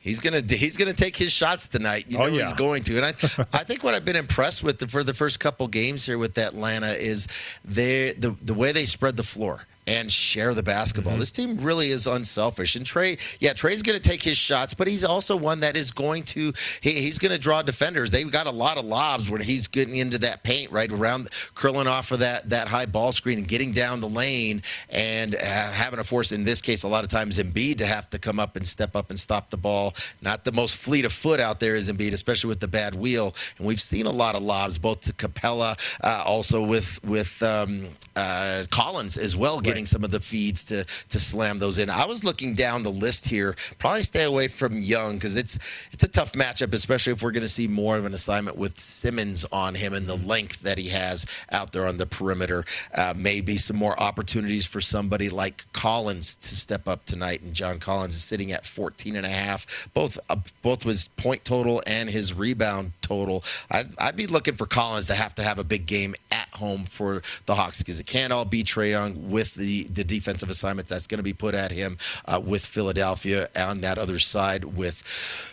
He's 0.00 0.20
gonna 0.20 0.42
he's 0.42 0.76
gonna 0.76 0.92
take 0.92 1.16
his 1.16 1.32
shots 1.32 1.66
tonight. 1.66 2.04
You 2.08 2.18
oh, 2.18 2.26
know 2.26 2.26
oh, 2.26 2.36
yeah. 2.36 2.44
he's 2.44 2.52
going 2.52 2.82
to, 2.82 2.96
and 2.98 3.06
I 3.06 3.08
I 3.58 3.64
think 3.64 3.82
what 3.82 3.94
I've 3.94 4.04
been 4.04 4.16
impressed 4.16 4.62
with 4.62 4.78
the, 4.78 4.86
for 4.86 5.02
the 5.02 5.14
first 5.14 5.40
couple 5.40 5.66
games 5.66 6.04
here 6.04 6.18
with 6.18 6.36
Atlanta 6.36 6.92
is 6.92 7.26
they 7.64 8.12
the 8.12 8.30
the 8.42 8.52
way 8.52 8.72
they 8.72 8.84
spread 8.84 9.16
the 9.16 9.22
floor 9.22 9.62
and 9.86 10.10
share 10.10 10.54
the 10.54 10.62
basketball. 10.62 11.12
Mm-hmm. 11.14 11.20
This 11.20 11.32
team 11.32 11.58
really 11.58 11.90
is 11.90 12.06
unselfish. 12.06 12.76
And 12.76 12.86
Trae, 12.86 13.18
yeah, 13.40 13.52
Trae's 13.52 13.82
going 13.82 14.00
to 14.00 14.08
take 14.08 14.22
his 14.22 14.36
shots, 14.36 14.74
but 14.74 14.86
he's 14.86 15.04
also 15.04 15.36
one 15.36 15.60
that 15.60 15.76
is 15.76 15.90
going 15.90 16.22
to 16.24 16.52
he, 16.80 16.92
he's 16.92 17.18
going 17.18 17.32
to 17.32 17.38
draw 17.38 17.62
defenders. 17.62 18.10
They've 18.10 18.30
got 18.30 18.46
a 18.46 18.50
lot 18.50 18.78
of 18.78 18.84
lobs 18.84 19.30
when 19.30 19.40
he's 19.40 19.66
getting 19.66 19.96
into 19.96 20.18
that 20.18 20.42
paint 20.42 20.70
right 20.70 20.90
around, 20.90 21.28
curling 21.54 21.86
off 21.86 22.12
of 22.12 22.20
that 22.20 22.48
that 22.50 22.68
high 22.68 22.86
ball 22.86 23.12
screen 23.12 23.38
and 23.38 23.48
getting 23.48 23.72
down 23.72 24.00
the 24.00 24.08
lane 24.08 24.62
and 24.90 25.34
uh, 25.34 25.38
having 25.38 25.98
to 25.98 26.04
force 26.04 26.32
in 26.32 26.44
this 26.44 26.60
case 26.60 26.82
a 26.82 26.88
lot 26.88 27.04
of 27.04 27.10
times 27.10 27.38
Embiid 27.38 27.78
to 27.78 27.86
have 27.86 28.08
to 28.10 28.18
come 28.18 28.40
up 28.40 28.56
and 28.56 28.66
step 28.66 28.96
up 28.96 29.10
and 29.10 29.18
stop 29.18 29.50
the 29.50 29.56
ball. 29.56 29.94
Not 30.22 30.44
the 30.44 30.52
most 30.52 30.76
fleet 30.76 31.04
of 31.04 31.12
foot 31.12 31.40
out 31.40 31.60
there 31.60 31.76
is 31.76 31.90
Embiid, 31.90 32.12
especially 32.12 32.48
with 32.48 32.60
the 32.60 32.68
bad 32.68 32.94
wheel. 32.94 33.34
And 33.58 33.66
we've 33.66 33.80
seen 33.80 34.06
a 34.06 34.10
lot 34.10 34.34
of 34.34 34.42
lobs, 34.42 34.78
both 34.78 35.00
to 35.02 35.12
Capela, 35.12 35.78
uh, 36.02 36.22
also 36.24 36.62
with 36.62 37.02
with 37.04 37.42
um, 37.42 37.88
uh, 38.16 38.64
Collins 38.70 39.16
as 39.16 39.36
well. 39.36 39.60
Getting 39.60 39.73
getting 39.74 39.86
some 39.86 40.04
of 40.04 40.12
the 40.12 40.20
feeds 40.20 40.62
to 40.62 40.86
to 41.08 41.18
slam 41.18 41.58
those 41.58 41.78
in. 41.78 41.90
I 41.90 42.06
was 42.06 42.22
looking 42.22 42.54
down 42.54 42.84
the 42.84 42.92
list 42.92 43.26
here. 43.26 43.56
Probably 43.80 44.02
stay 44.02 44.22
away 44.22 44.46
from 44.46 44.78
Young 44.78 45.14
because 45.14 45.34
it's 45.34 45.58
it's 45.90 46.04
a 46.04 46.08
tough 46.08 46.32
matchup, 46.32 46.72
especially 46.72 47.12
if 47.12 47.22
we're 47.22 47.32
going 47.32 47.42
to 47.42 47.48
see 47.48 47.66
more 47.66 47.96
of 47.96 48.04
an 48.04 48.14
assignment 48.14 48.56
with 48.56 48.78
Simmons 48.78 49.44
on 49.50 49.74
him 49.74 49.92
and 49.92 50.06
the 50.06 50.16
length 50.16 50.60
that 50.60 50.78
he 50.78 50.90
has 50.90 51.26
out 51.50 51.72
there 51.72 51.88
on 51.88 51.96
the 51.96 52.06
perimeter. 52.06 52.64
Uh, 52.94 53.14
maybe 53.16 53.56
some 53.56 53.76
more 53.76 53.98
opportunities 54.00 54.64
for 54.64 54.80
somebody 54.80 55.28
like 55.28 55.64
Collins 55.72 56.36
to 56.36 56.54
step 56.54 56.86
up 56.86 57.04
tonight. 57.04 57.42
And 57.42 57.52
John 57.52 57.80
Collins 57.80 58.14
is 58.14 58.22
sitting 58.22 58.52
at 58.52 58.64
14 58.64 59.16
and 59.16 59.26
a 59.26 59.28
half, 59.28 59.88
both 59.92 60.20
uh, 60.30 60.36
both 60.62 60.84
his 60.84 61.08
point 61.16 61.44
total 61.44 61.82
and 61.84 62.08
his 62.08 62.32
rebound 62.32 62.92
total. 63.02 63.42
I'd, 63.72 63.88
I'd 63.98 64.16
be 64.16 64.28
looking 64.28 64.54
for 64.54 64.66
Collins 64.66 65.08
to 65.08 65.14
have 65.14 65.34
to 65.34 65.42
have 65.42 65.58
a 65.58 65.64
big 65.64 65.86
game 65.86 66.14
at 66.30 66.48
home 66.52 66.84
for 66.84 67.22
the 67.46 67.56
Hawks 67.56 67.78
because 67.78 67.98
it 67.98 68.06
can't 68.06 68.32
all 68.32 68.44
be 68.44 68.62
Trae 68.62 68.90
Young 68.90 69.30
with 69.30 69.54
the 69.54 69.63
the 69.64 69.84
the 69.84 70.04
defensive 70.04 70.50
assignment 70.50 70.88
that's 70.88 71.06
going 71.06 71.18
to 71.18 71.24
be 71.24 71.32
put 71.32 71.54
at 71.54 71.70
him 71.70 71.96
uh, 72.26 72.40
with 72.44 72.64
Philadelphia 72.64 73.48
on 73.56 73.80
that 73.80 73.98
other 73.98 74.18
side 74.18 74.64
with 74.64 75.02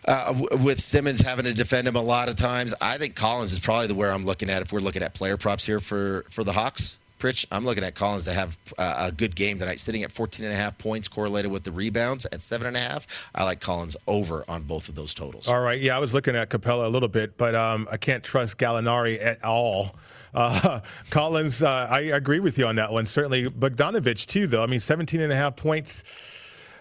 uh, 0.06 0.34
with 0.62 0.82
Simmons 0.82 1.22
having 1.22 1.46
to 1.46 1.54
defend 1.54 1.88
him 1.88 1.96
a 1.96 2.02
lot 2.02 2.30
of 2.30 2.36
times. 2.36 2.74
I 2.82 2.98
think 2.98 3.16
Collins 3.16 3.52
is 3.52 3.60
probably 3.60 3.88
the 3.88 3.96
where 3.96 4.12
I'm 4.12 4.26
looking 4.26 4.50
at 4.50 4.62
if 4.62 4.74
we're 4.74 4.80
looking 4.80 5.04
at 5.04 5.14
player 5.14 5.38
props 5.38 5.64
here 5.64 5.80
for 5.80 6.26
for 6.30 6.44
the 6.44 6.54
Hawks. 6.54 6.98
Pritch, 7.20 7.46
I'm 7.52 7.66
looking 7.66 7.84
at 7.84 7.94
Collins 7.94 8.26
to 8.26 8.34
have 8.34 8.58
uh, 8.80 9.10
a 9.10 9.12
good 9.12 9.36
game 9.36 9.60
tonight, 9.60 9.80
sitting 9.80 10.02
at 10.02 10.12
14 10.12 10.44
and 10.44 10.52
a 10.52 10.58
half 10.58 10.76
points, 10.80 11.08
correlated 11.08 11.52
with 11.52 11.64
the 11.64 11.72
rebounds 11.72 12.26
at 12.26 12.42
seven 12.42 12.66
and 12.66 12.76
a 12.76 12.80
half. 12.80 13.06
I 13.36 13.44
like 13.44 13.60
Collins 13.60 13.96
over 14.08 14.44
on 14.48 14.64
both 14.64 14.90
of 14.90 14.96
those 14.96 15.14
totals. 15.14 15.48
All 15.48 15.62
right, 15.62 15.80
yeah, 15.80 15.96
I 15.96 16.00
was 16.00 16.16
looking 16.16 16.36
at 16.36 16.50
Capela 16.50 16.86
a 16.86 16.90
little 16.90 17.08
bit, 17.08 17.38
but 17.38 17.54
um, 17.54 17.88
I 17.92 17.98
can't 17.98 18.24
trust 18.24 18.58
Gallinari 18.58 19.24
at 19.24 19.44
all. 19.44 19.96
Uh, 20.34 20.80
Collins, 21.10 21.62
uh, 21.62 21.88
I 21.90 22.02
agree 22.02 22.40
with 22.40 22.58
you 22.58 22.68
on 22.68 22.76
that 22.76 22.92
one. 22.92 23.06
Certainly, 23.06 23.50
Bogdanovich 23.50 24.26
too, 24.26 24.48
though. 24.48 24.64
I 24.64 24.68
mean, 24.68 24.80
17 24.80 25.22
and 25.22 25.32
a 25.32 25.36
half 25.36 25.56
points. 25.56 26.04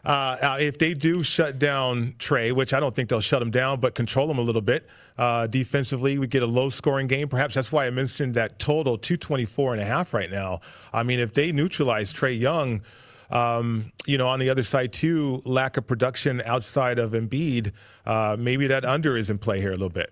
Uh, 0.05 0.37
uh, 0.43 0.57
if 0.59 0.79
they 0.79 0.95
do 0.95 1.23
shut 1.23 1.59
down 1.59 2.13
Trae, 2.19 2.53
which 2.53 2.73
I 2.73 2.81
don't 2.81 2.95
think 2.95 3.09
they'll 3.09 3.21
shut 3.21 3.43
him 3.43 3.51
down, 3.51 3.81
but 3.81 3.95
control 3.95 4.31
him 4.31 4.39
a 4.39 4.43
little 4.43 4.63
bit 4.63 4.89
uh, 5.19 5.47
defensively, 5.47 6.19
we 6.19 6.27
get 6.27 6.43
a 6.43 6.47
low 6.47 6.71
scoring 6.71 7.07
game. 7.07 7.29
Perhaps 7.29 7.55
that's 7.55 7.71
why 7.71 7.87
I 7.87 7.91
mentioned 7.91 8.35
that 8.35 8.59
total 8.59 8.97
224 8.97 9.75
and 9.75 9.83
a 9.83 9.85
half 9.85 10.15
right 10.15 10.31
now. 10.31 10.61
I 10.93 11.03
mean, 11.03 11.21
if 11.21 11.35
they 11.35 11.53
neutralize 11.53 12.15
Trae 12.15 12.39
Young, 12.39 12.81
um, 13.31 13.93
you 14.07 14.17
know, 14.17 14.29
on 14.29 14.39
the 14.39 14.49
other 14.49 14.63
side 14.63 14.93
too, 14.93 15.43
lack 15.45 15.77
of 15.77 15.87
production 15.87 16.41
outside 16.47 16.99
of 16.99 17.13
Embiid, 17.13 17.73
uh, 18.07 18.37
maybe 18.39 18.67
that 18.69 18.85
under 18.85 19.17
is 19.17 19.29
in 19.29 19.39
play 19.39 19.61
here 19.61 19.71
a 19.71 19.77
little 19.77 19.91
bit 19.91 20.11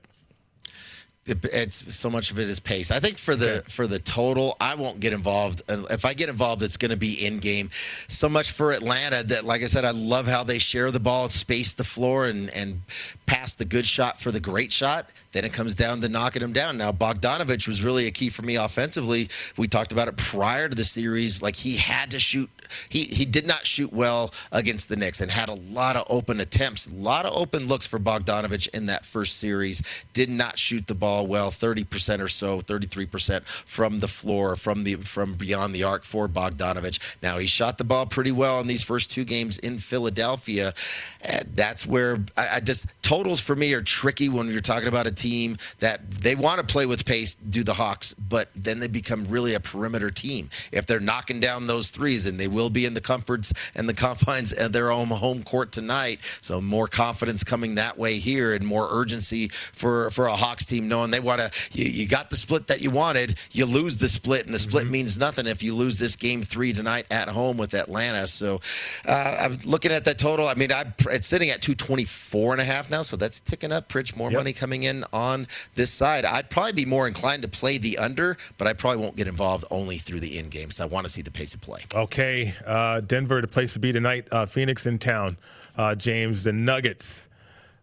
it's 1.28 1.96
so 1.96 2.10
much 2.10 2.30
of 2.30 2.38
it 2.38 2.48
is 2.48 2.60
pace. 2.60 2.90
I 2.90 3.00
think 3.00 3.18
for 3.18 3.36
the 3.36 3.64
for 3.68 3.86
the 3.86 3.98
total, 3.98 4.56
I 4.60 4.74
won't 4.74 5.00
get 5.00 5.12
involved. 5.12 5.62
If 5.68 6.04
I 6.04 6.14
get 6.14 6.28
involved, 6.28 6.62
it's 6.62 6.76
going 6.76 6.90
to 6.90 6.96
be 6.96 7.24
in 7.24 7.38
game. 7.38 7.70
So 8.08 8.28
much 8.28 8.52
for 8.52 8.72
Atlanta 8.72 9.22
that, 9.24 9.44
like 9.44 9.62
I 9.62 9.66
said, 9.66 9.84
I 9.84 9.90
love 9.90 10.26
how 10.26 10.44
they 10.44 10.58
share 10.58 10.90
the 10.90 11.00
ball, 11.00 11.28
space 11.28 11.72
the 11.72 11.84
floor, 11.84 12.26
and 12.26 12.50
and 12.50 12.82
pass 13.26 13.54
the 13.54 13.64
good 13.64 13.86
shot 13.86 14.20
for 14.20 14.30
the 14.30 14.40
great 14.40 14.72
shot. 14.72 15.10
Then 15.32 15.44
it 15.44 15.52
comes 15.52 15.74
down 15.74 16.00
to 16.00 16.08
knocking 16.08 16.40
them 16.40 16.52
down. 16.52 16.78
Now 16.78 16.92
Bogdanovich 16.92 17.68
was 17.68 17.82
really 17.82 18.06
a 18.06 18.10
key 18.10 18.30
for 18.30 18.42
me 18.42 18.56
offensively. 18.56 19.28
We 19.56 19.68
talked 19.68 19.92
about 19.92 20.08
it 20.08 20.16
prior 20.16 20.68
to 20.68 20.74
the 20.74 20.84
series. 20.84 21.42
Like 21.42 21.56
he 21.56 21.76
had 21.76 22.10
to 22.12 22.18
shoot 22.18 22.48
he 22.88 23.24
did 23.24 23.46
not 23.46 23.66
shoot 23.66 23.92
well 23.92 24.32
against 24.52 24.88
the 24.88 24.96
Knicks 24.96 25.20
and 25.20 25.30
had 25.30 25.48
a 25.48 25.54
lot 25.54 25.96
of 25.96 26.04
open 26.10 26.40
attempts, 26.40 26.86
a 26.86 26.94
lot 26.94 27.26
of 27.26 27.36
open 27.36 27.66
looks 27.66 27.86
for 27.86 27.98
Bogdanovich 27.98 28.68
in 28.68 28.86
that 28.86 29.04
first 29.04 29.38
series. 29.38 29.82
Did 30.12 30.30
not 30.30 30.58
shoot 30.58 30.86
the 30.86 30.94
ball 30.94 31.26
well, 31.26 31.50
30% 31.50 32.20
or 32.20 32.28
so, 32.28 32.60
33% 32.60 33.44
from 33.44 34.00
the 34.00 34.08
floor, 34.08 34.56
from 34.56 34.84
the 34.84 34.96
from 34.96 35.34
beyond 35.34 35.74
the 35.74 35.82
arc 35.82 36.04
for 36.04 36.28
Bogdanovich. 36.28 36.98
Now 37.22 37.38
he 37.38 37.46
shot 37.46 37.78
the 37.78 37.84
ball 37.84 38.06
pretty 38.06 38.32
well 38.32 38.60
in 38.60 38.66
these 38.66 38.82
first 38.82 39.10
two 39.10 39.24
games 39.24 39.58
in 39.58 39.78
Philadelphia. 39.78 40.74
And 41.22 41.48
that's 41.54 41.84
where 41.84 42.24
I, 42.36 42.56
I 42.56 42.60
just 42.60 42.86
totals 43.02 43.40
for 43.40 43.56
me 43.56 43.72
are 43.74 43.82
tricky 43.82 44.28
when 44.28 44.48
you're 44.48 44.60
talking 44.60 44.88
about 44.88 45.06
a 45.06 45.10
team 45.10 45.58
that 45.80 46.10
they 46.10 46.34
want 46.34 46.60
to 46.60 46.66
play 46.66 46.86
with 46.86 47.04
pace, 47.04 47.34
do 47.34 47.64
the 47.64 47.74
Hawks, 47.74 48.14
but 48.14 48.48
then 48.54 48.78
they 48.78 48.86
become 48.86 49.26
really 49.28 49.54
a 49.54 49.60
perimeter 49.60 50.10
team. 50.10 50.50
If 50.72 50.86
they're 50.86 51.00
knocking 51.00 51.40
down 51.40 51.66
those 51.66 51.90
threes 51.90 52.26
and 52.26 52.38
they 52.38 52.48
will 52.48 52.70
be 52.70 52.84
in 52.84 52.94
the 52.94 53.00
comforts 53.00 53.52
and 53.74 53.88
the 53.88 53.94
confines 54.08 54.52
of 54.52 54.72
their 54.72 54.90
own 54.90 55.08
home 55.08 55.42
court 55.42 55.72
tonight. 55.72 56.20
So 56.40 56.60
more 56.60 56.86
confidence 56.86 57.42
coming 57.42 57.76
that 57.76 57.98
way 57.98 58.18
here 58.18 58.54
and 58.54 58.66
more 58.66 58.88
urgency 58.90 59.48
for, 59.72 60.10
for 60.10 60.26
a 60.26 60.36
Hawks 60.36 60.66
team 60.66 60.88
knowing 60.88 61.10
they 61.10 61.20
want 61.20 61.40
to, 61.40 61.50
you, 61.72 61.86
you, 61.86 62.06
got 62.06 62.30
the 62.30 62.36
split 62.36 62.66
that 62.68 62.80
you 62.80 62.90
wanted. 62.90 63.36
You 63.52 63.66
lose 63.66 63.96
the 63.96 64.08
split, 64.08 64.46
and 64.46 64.54
the 64.54 64.58
split 64.58 64.84
mm-hmm. 64.84 64.92
means 64.92 65.18
nothing 65.18 65.46
if 65.46 65.62
you 65.62 65.74
lose 65.74 65.98
this 65.98 66.16
game 66.16 66.42
three 66.42 66.72
tonight 66.72 67.06
at 67.10 67.28
home 67.28 67.56
with 67.56 67.74
Atlanta. 67.74 68.26
So 68.26 68.60
uh, 69.06 69.36
I'm 69.40 69.58
looking 69.64 69.92
at 69.92 70.04
that 70.04 70.18
total. 70.18 70.46
I 70.46 70.54
mean, 70.54 70.72
I, 70.72 70.84
it's 71.10 71.26
sitting 71.26 71.50
at 71.50 71.62
224 71.62 72.52
and 72.52 72.60
a 72.60 72.64
half 72.64 72.90
now, 72.90 73.02
so 73.02 73.16
that's 73.16 73.40
ticking 73.40 73.72
up. 73.72 73.88
Pritch, 73.88 74.16
more 74.16 74.30
yep. 74.30 74.40
money 74.40 74.52
coming 74.52 74.82
in 74.84 75.04
on 75.12 75.46
this 75.74 75.92
side. 75.92 76.24
I'd 76.24 76.50
probably 76.50 76.72
be 76.72 76.84
more 76.84 77.06
inclined 77.06 77.42
to 77.42 77.48
play 77.48 77.78
the 77.78 77.98
under, 77.98 78.36
but 78.56 78.66
I 78.66 78.72
probably 78.72 79.02
won't 79.02 79.16
get 79.16 79.28
involved 79.28 79.64
only 79.70 79.98
through 79.98 80.20
the 80.20 80.38
end 80.38 80.50
game. 80.50 80.70
So 80.70 80.84
I 80.84 80.86
want 80.86 81.06
to 81.06 81.12
see 81.12 81.22
the 81.22 81.30
pace 81.30 81.54
of 81.54 81.60
play. 81.60 81.84
Okay. 81.94 82.54
Uh, 82.66 83.00
Denver, 83.00 83.40
the 83.40 83.48
place 83.48 83.72
to 83.74 83.78
be 83.78 83.92
tonight. 83.92 84.28
Uh, 84.32 84.46
Phoenix 84.46 84.86
in 84.86 84.98
town. 84.98 85.36
Uh, 85.76 85.94
James, 85.94 86.44
the 86.44 86.52
Nuggets. 86.52 87.28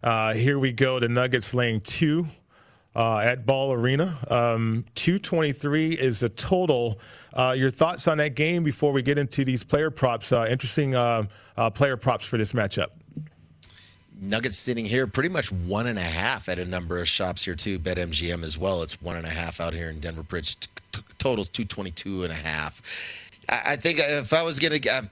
Uh, 0.02 0.34
here 0.34 0.58
we 0.58 0.72
go. 0.72 1.00
The 1.00 1.08
Nuggets 1.08 1.54
laying 1.54 1.80
two 1.80 2.26
uh, 2.94 3.18
at 3.18 3.46
Ball 3.46 3.72
Arena. 3.72 4.18
Um, 4.28 4.84
223 4.94 5.92
is 5.92 6.20
the 6.20 6.28
total. 6.28 7.00
your 7.54 7.70
thoughts 7.70 8.06
on 8.06 8.18
that 8.18 8.34
game 8.34 8.64
before 8.64 8.92
we 8.92 9.02
get 9.02 9.18
into 9.18 9.44
these 9.44 9.64
player 9.64 9.90
props? 9.90 10.32
interesting 10.32 10.92
player 11.74 11.96
props 11.96 12.24
for 12.24 12.36
this 12.36 12.52
matchup. 12.52 12.88
Nuggets 14.18 14.56
sitting 14.56 14.86
here 14.86 15.06
pretty 15.06 15.28
much 15.28 15.52
one 15.52 15.86
and 15.86 15.98
a 15.98 16.02
half 16.02 16.48
at 16.48 16.58
a 16.58 16.64
number 16.64 16.98
of 16.98 17.06
shops 17.08 17.44
here 17.44 17.54
too. 17.54 17.78
BetMGM 17.78 18.42
as 18.42 18.56
well. 18.56 18.82
It's 18.82 19.00
one 19.02 19.16
and 19.16 19.26
a 19.26 19.30
half 19.30 19.60
out 19.60 19.74
here 19.74 19.90
in 19.90 20.00
Denver 20.00 20.22
Pritch. 20.22 20.56
T- 20.92 21.02
totals 21.18 21.48
222 21.50 22.24
and 22.24 22.32
a 22.32 22.36
half. 22.36 22.80
I 23.48 23.76
think 23.76 23.98
if 24.00 24.32
I 24.32 24.42
was 24.42 24.58
going 24.58 24.80
to, 24.80 25.08